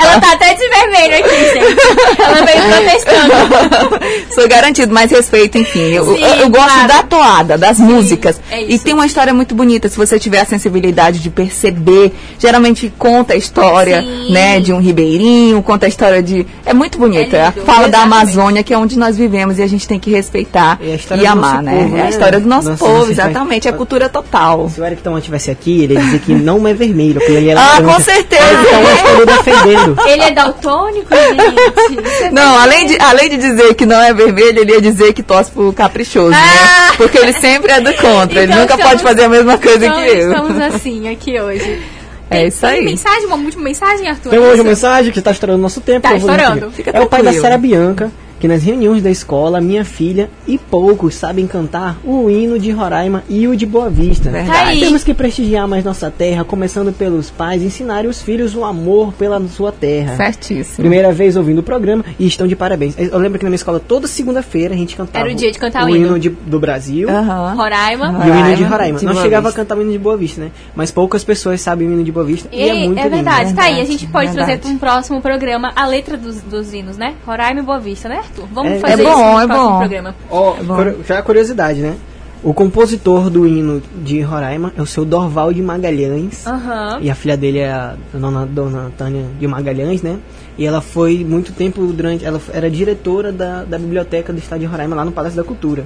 Ela 0.00 0.20
tá 0.20 0.32
até 0.32 0.54
de 0.54 0.68
vermelho 0.68 1.24
aqui, 1.24 1.38
gente. 1.54 2.20
Ela 2.20 2.44
veio 2.44 2.62
protestando. 2.62 4.04
Sou 4.34 4.48
garantido, 4.48 4.92
mas 4.92 5.10
respeito, 5.10 5.58
enfim. 5.58 5.92
Eu, 5.92 6.04
Sim, 6.06 6.22
eu- 6.22 6.34
eu 6.34 6.48
gosto 6.48 6.66
claro. 6.72 6.88
da 6.88 7.02
toada, 7.02 7.58
das 7.58 7.78
músicas. 7.78 8.40
é 8.50 8.62
e 8.62 8.78
tem 8.78 8.94
uma 8.94 9.06
história 9.06 9.32
muito 9.32 9.54
bonita, 9.54 9.88
se 9.88 9.96
você 9.96 10.18
tiver 10.18 10.40
a 10.40 10.44
sensibilidade 10.44 11.18
de 11.20 11.30
perceber. 11.30 12.12
Geralmente 12.38 12.92
conta 12.98 13.34
a 13.34 13.36
história, 13.36 14.02
Sim. 14.02 14.32
né, 14.32 14.60
de 14.60 14.72
um 14.72 14.78
ribeirinho, 14.80 15.62
conta 15.62 15.86
a 15.86 15.88
história 15.88 16.22
de. 16.22 16.46
É 16.64 16.72
muito 16.74 16.98
bonita. 16.98 17.36
É 17.36 17.40
É 17.40 17.52
lindo, 17.54 17.64
Fala 17.66 17.88
da. 17.88 17.98
Amazônia, 18.08 18.62
que 18.62 18.72
é 18.72 18.78
onde 18.78 18.98
nós 18.98 19.18
vivemos 19.18 19.58
e 19.58 19.62
a 19.62 19.66
gente 19.66 19.86
tem 19.86 19.98
que 19.98 20.10
respeitar 20.10 20.78
É 20.80 20.92
a 21.10 21.16
e, 21.16 21.20
do 21.20 21.26
amar, 21.26 21.62
né? 21.62 21.72
povo, 21.82 21.96
É 21.96 22.00
a 22.00 22.04
né? 22.04 22.10
história 22.10 22.40
do 22.40 22.48
nosso 22.48 22.70
Nossa, 22.70 22.84
povo, 22.84 23.10
exatamente. 23.10 23.68
É 23.68 23.72
cultura 23.72 24.08
total. 24.08 24.68
Se 24.70 24.80
o 24.80 24.84
Eric 24.84 25.02
Tomás 25.02 25.18
estivesse 25.22 25.50
aqui, 25.50 25.82
ele 25.82 25.94
ia 25.94 26.00
dizer 26.00 26.20
que 26.20 26.32
não 26.32 26.66
é 26.66 26.72
vermelho. 26.72 27.18
Aquilo 27.18 27.36
ali 27.38 27.50
era 27.50 27.60
Ah, 27.60 27.76
era- 27.76 27.86
com 27.86 28.00
certeza. 28.00 28.42
Então, 28.50 28.80
eu 28.82 28.94
estou 28.94 29.26
defendendo. 29.26 29.96
Ele 30.06 30.22
é 30.22 30.30
daltônico, 30.30 31.08
gente. 31.14 32.24
É 32.24 32.30
Não, 32.30 32.56
além 32.58 32.86
de, 32.86 32.98
além 33.00 33.30
de 33.30 33.36
dizer 33.36 33.74
que 33.74 33.84
não 33.86 34.00
é 34.00 34.12
vermelho, 34.12 34.60
ele 34.60 34.72
ia 34.72 34.80
dizer 34.80 35.12
que 35.12 35.22
torce 35.22 35.50
pro 35.50 35.72
caprichoso, 35.72 36.34
Ah! 36.34 36.90
né? 36.90 36.94
Porque 36.96 37.18
ele 37.18 37.32
sempre 37.32 37.70
é 37.72 37.80
do 37.80 37.92
contra. 37.94 38.40
ele 38.42 38.50
Então 38.52 38.60
nunca 38.62 38.74
estamos- 38.74 38.84
pode 38.92 39.02
fazer 39.02 39.24
a 39.24 39.28
mesma 39.28 39.56
coisa 39.58 39.86
então 39.86 40.02
que 40.02 40.08
eu. 40.10 40.30
Estamos 40.32 40.60
assim 40.60 41.08
aqui 41.08 41.40
hoje. 41.40 41.82
É 42.30 42.46
isso 42.46 42.60
Tem 42.60 42.70
aí. 42.70 42.84
mensagem, 42.84 43.24
uma 43.26 43.36
última 43.36 43.64
mensagem, 43.64 44.08
Arthur? 44.08 44.30
Tem 44.30 44.38
hoje 44.38 44.60
uma 44.60 44.68
mensagem 44.68 45.12
que 45.12 45.18
está 45.18 45.30
estourando 45.30 45.62
nosso 45.62 45.80
tempo. 45.80 46.02
Tá 46.02 46.10
vou 46.10 46.18
estourando. 46.18 46.72
É 46.92 47.00
o 47.00 47.06
pai 47.06 47.22
da. 47.22 47.32
Sara 47.32 47.56
Bianca. 47.56 48.10
Que 48.40 48.46
nas 48.48 48.62
reuniões 48.62 49.02
da 49.02 49.10
escola, 49.10 49.60
minha 49.60 49.84
filha 49.84 50.30
e 50.46 50.56
poucos 50.58 51.14
sabem 51.14 51.46
cantar 51.46 51.96
o 52.04 52.30
hino 52.30 52.58
de 52.58 52.70
Roraima 52.70 53.22
e 53.28 53.46
o 53.48 53.56
de 53.56 53.66
Boa 53.66 53.90
Vista. 53.90 54.30
Verdade. 54.30 54.80
Temos 54.80 55.02
que 55.04 55.12
prestigiar 55.14 55.66
mais 55.66 55.84
nossa 55.84 56.10
terra, 56.10 56.44
começando 56.44 56.92
pelos 56.92 57.30
pais, 57.30 57.62
ensinarem 57.62 58.08
os 58.08 58.22
filhos 58.22 58.54
o 58.54 58.64
amor 58.64 59.12
pela 59.14 59.40
sua 59.48 59.72
terra. 59.72 60.16
Certíssimo. 60.16 60.76
Primeira 60.76 61.12
vez 61.12 61.36
ouvindo 61.36 61.58
o 61.58 61.62
programa 61.62 62.04
e 62.18 62.26
estão 62.26 62.46
de 62.46 62.54
parabéns. 62.56 62.94
Eu 62.98 63.18
lembro 63.18 63.38
que 63.38 63.44
na 63.44 63.50
minha 63.50 63.56
escola, 63.56 63.80
toda 63.80 64.06
segunda-feira, 64.06 64.74
a 64.74 64.76
gente 64.76 64.96
cantava 64.96 65.24
Era 65.26 65.34
o 65.34 65.36
dia 65.36 65.50
de 65.50 65.58
cantar 65.58 65.84
o 65.84 65.86
o 65.86 65.96
hino. 65.96 66.18
de- 66.18 66.28
do 66.30 66.60
Brasil. 66.60 67.08
Roraima. 67.56 68.24
e 68.26 68.30
o 68.30 68.34
hino 68.34 68.56
de 68.56 68.62
Roraima, 68.64 68.98
de 68.98 69.04
Não 69.04 69.12
Boa 69.12 69.24
chegava 69.24 69.48
Vista. 69.48 69.60
a 69.60 69.64
cantar 69.64 69.78
o 69.78 69.82
hino 69.82 69.92
de 69.92 69.98
Boa 69.98 70.16
Vista, 70.16 70.40
né? 70.40 70.50
Mas 70.74 70.90
poucas 70.90 71.24
pessoas 71.24 71.60
sabem 71.60 71.88
o 71.88 71.92
hino 71.92 72.04
de 72.04 72.12
Boa 72.12 72.24
Vista 72.24 72.48
e, 72.52 72.56
E 72.62 72.68
é 72.68 72.74
muito 72.86 72.96
lindo. 73.02 73.10
verdade, 73.10 73.54
tá 73.54 73.62
aí. 73.64 73.80
A 73.80 73.84
gente 73.84 74.06
pode 74.06 74.32
trazer 74.32 74.52
verdade. 74.52 74.62
para 74.62 74.70
um 74.70 74.78
próximo 74.78 75.20
programa 75.20 75.72
a 75.74 75.86
letra 75.86 76.16
dos, 76.16 76.40
dos 76.42 76.72
hinos, 76.72 76.96
né? 76.96 77.14
Roraima 77.26 77.60
e 77.60 77.62
Boa 77.62 77.78
Vista, 77.78 78.08
né, 78.08 78.20
Arthur? 78.28 78.48
Vamos 78.52 78.72
É- 78.72 78.78
fazer 78.78 79.02
é 79.02 79.04
bom, 79.04 79.10
isso 79.10 79.18
no 79.32 79.40
é 79.40 79.46
próximo 79.46 79.68
bom. 79.70 79.78
programa. 79.78 80.14
Ó, 80.30 80.52
curi- 80.54 80.96
já 81.06 81.18
a 81.18 81.22
curiosidade, 81.22 81.80
né? 81.80 81.96
O 82.40 82.54
compositor 82.54 83.28
do 83.30 83.48
hino 83.48 83.82
de 84.04 84.20
Roraima 84.20 84.72
é 84.76 84.80
o 84.80 84.86
seu 84.86 85.04
Dorval 85.04 85.52
de 85.52 85.60
Magalhães. 85.60 86.46
Aham. 86.46 86.98
E 87.00 87.10
a 87.10 87.14
filha 87.16 87.36
dele 87.36 87.58
é 87.58 87.72
a 87.72 87.96
dona, 88.14 88.46
dona 88.46 88.92
Tânia 88.96 89.24
de 89.40 89.46
Magalhães, 89.48 90.02
né? 90.02 90.18
E 90.56 90.64
ela 90.64 90.80
foi 90.80 91.24
muito 91.28 91.52
tempo 91.52 91.84
durante. 91.86 92.24
Ela 92.24 92.40
era 92.52 92.70
diretora 92.70 93.32
da, 93.32 93.64
da 93.64 93.76
biblioteca 93.76 94.32
do 94.32 94.38
estado 94.38 94.60
de 94.60 94.66
Roraima, 94.66 94.94
lá 94.94 95.04
no 95.04 95.10
Palácio 95.10 95.36
da 95.36 95.42
Cultura. 95.42 95.84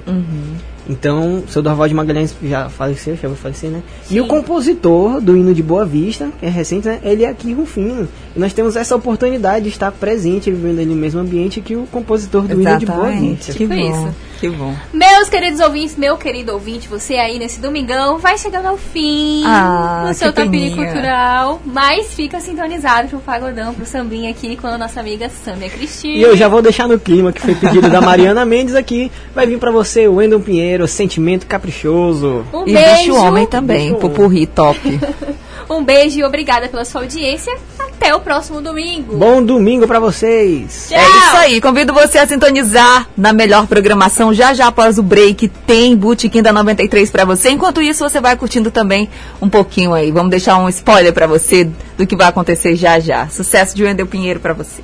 Então, 0.89 1.43
seu 1.47 1.61
Dorval 1.61 1.87
de 1.87 1.93
Magalhães 1.93 2.35
já 2.43 2.67
faleceu, 2.69 3.15
já 3.15 3.27
vai 3.27 3.37
falecer, 3.37 3.69
né? 3.69 3.81
E 4.11 4.19
o 4.19 4.27
compositor 4.27 5.21
do 5.21 5.35
hino 5.37 5.53
de 5.53 5.63
Boa 5.63 5.85
Vista, 5.85 6.29
que 6.39 6.45
é 6.45 6.49
recente, 6.49 6.87
né? 6.87 6.99
Ele 7.03 7.23
é 7.23 7.29
aqui 7.29 7.53
Rufino. 7.53 8.07
E 8.35 8.39
nós 8.39 8.51
temos 8.53 8.75
essa 8.75 8.95
oportunidade 8.95 9.63
de 9.65 9.69
estar 9.69 9.91
presente, 9.91 10.49
vivendo 10.51 10.79
ali 10.79 10.89
no 10.89 10.95
mesmo 10.95 11.19
ambiente 11.21 11.61
que 11.61 11.75
o 11.75 11.85
compositor 11.87 12.43
do 12.43 12.59
hino 12.61 12.77
de 12.77 12.85
Boa 12.85 13.07
Exatamente. 13.07 13.35
Vista. 13.35 13.51
Que 13.53 13.57
Tipo 13.59 13.75
bom. 13.75 13.81
isso. 14.05 14.15
Que 14.39 14.49
bom. 14.49 14.75
Meus 14.91 15.29
queridos 15.29 15.61
ouvintes, 15.61 15.95
meu 15.95 16.17
querido 16.17 16.51
ouvinte, 16.51 16.89
você 16.89 17.13
aí 17.13 17.39
nesse 17.39 17.61
domingão 17.61 18.17
vai 18.17 18.37
chegando 18.37 18.65
ao 18.65 18.75
fim 18.75 19.41
Ah, 19.45 20.01
do 20.03 20.09
que 20.09 20.15
seu 20.15 20.33
tapiri 20.33 20.69
peninha. 20.71 20.75
cultural, 20.91 21.61
mas 21.65 22.07
fica 22.13 22.41
sintonizado 22.41 23.07
pro 23.07 23.19
pagodão, 23.19 23.73
pro 23.73 23.85
sambinha 23.85 24.29
aqui 24.31 24.57
com 24.57 24.67
a 24.67 24.77
nossa 24.77 24.99
amiga 24.99 25.29
Samia 25.29 25.69
Cristina. 25.69 26.13
E 26.17 26.21
eu 26.21 26.35
já 26.35 26.49
vou 26.49 26.61
deixar 26.61 26.89
no 26.89 26.99
clima 26.99 27.31
que 27.31 27.39
foi 27.39 27.55
pedido 27.55 27.89
da 27.89 28.01
Mariana 28.01 28.43
Mendes 28.45 28.75
aqui. 28.75 29.09
Vai 29.33 29.47
vir 29.47 29.59
pra 29.59 29.71
você 29.71 30.07
o 30.09 30.15
Wendel 30.15 30.41
Pinheiro, 30.41 30.72
Sentimento 30.87 31.45
Caprichoso. 31.45 32.45
Um 32.53 32.63
E 32.67 32.73
beijo. 32.73 32.95
bicho 32.97 33.15
homem 33.15 33.45
também, 33.47 33.87
Bicho 33.89 33.99
pupurri 33.99 34.45
top. 34.47 34.79
Um 35.69 35.83
beijo 35.83 36.19
e 36.19 36.23
obrigada 36.23 36.67
pela 36.67 36.83
sua 36.83 37.01
audiência. 37.01 37.55
Até 37.79 38.13
o 38.13 38.19
próximo 38.19 38.61
domingo. 38.61 39.15
Bom 39.15 39.41
domingo 39.41 39.87
pra 39.87 39.99
vocês. 39.99 40.87
Tchau. 40.89 40.99
É 40.99 41.03
isso 41.07 41.35
aí, 41.37 41.61
convido 41.61 41.93
você 41.93 42.17
a 42.17 42.27
sintonizar 42.27 43.07
na 43.15 43.31
melhor 43.31 43.65
programação. 43.65 44.33
Já 44.33 44.53
já 44.53 44.67
após 44.67 44.97
o 44.97 45.03
break 45.03 45.47
tem 45.65 45.95
Botequim 45.95 46.41
da 46.41 46.51
93 46.51 47.09
pra 47.09 47.23
você. 47.23 47.49
Enquanto 47.49 47.81
isso, 47.81 48.07
você 48.07 48.19
vai 48.19 48.35
curtindo 48.35 48.71
também 48.71 49.09
um 49.41 49.49
pouquinho 49.49 49.93
aí. 49.93 50.11
Vamos 50.11 50.31
deixar 50.31 50.57
um 50.57 50.67
spoiler 50.69 51.13
pra 51.13 51.27
você 51.27 51.69
do 51.97 52.05
que 52.05 52.15
vai 52.15 52.27
acontecer 52.27 52.75
já 52.75 52.99
já. 52.99 53.27
Sucesso 53.29 53.75
de 53.75 53.83
Wendel 53.83 54.05
Pinheiro 54.05 54.39
pra 54.41 54.53
você. 54.53 54.81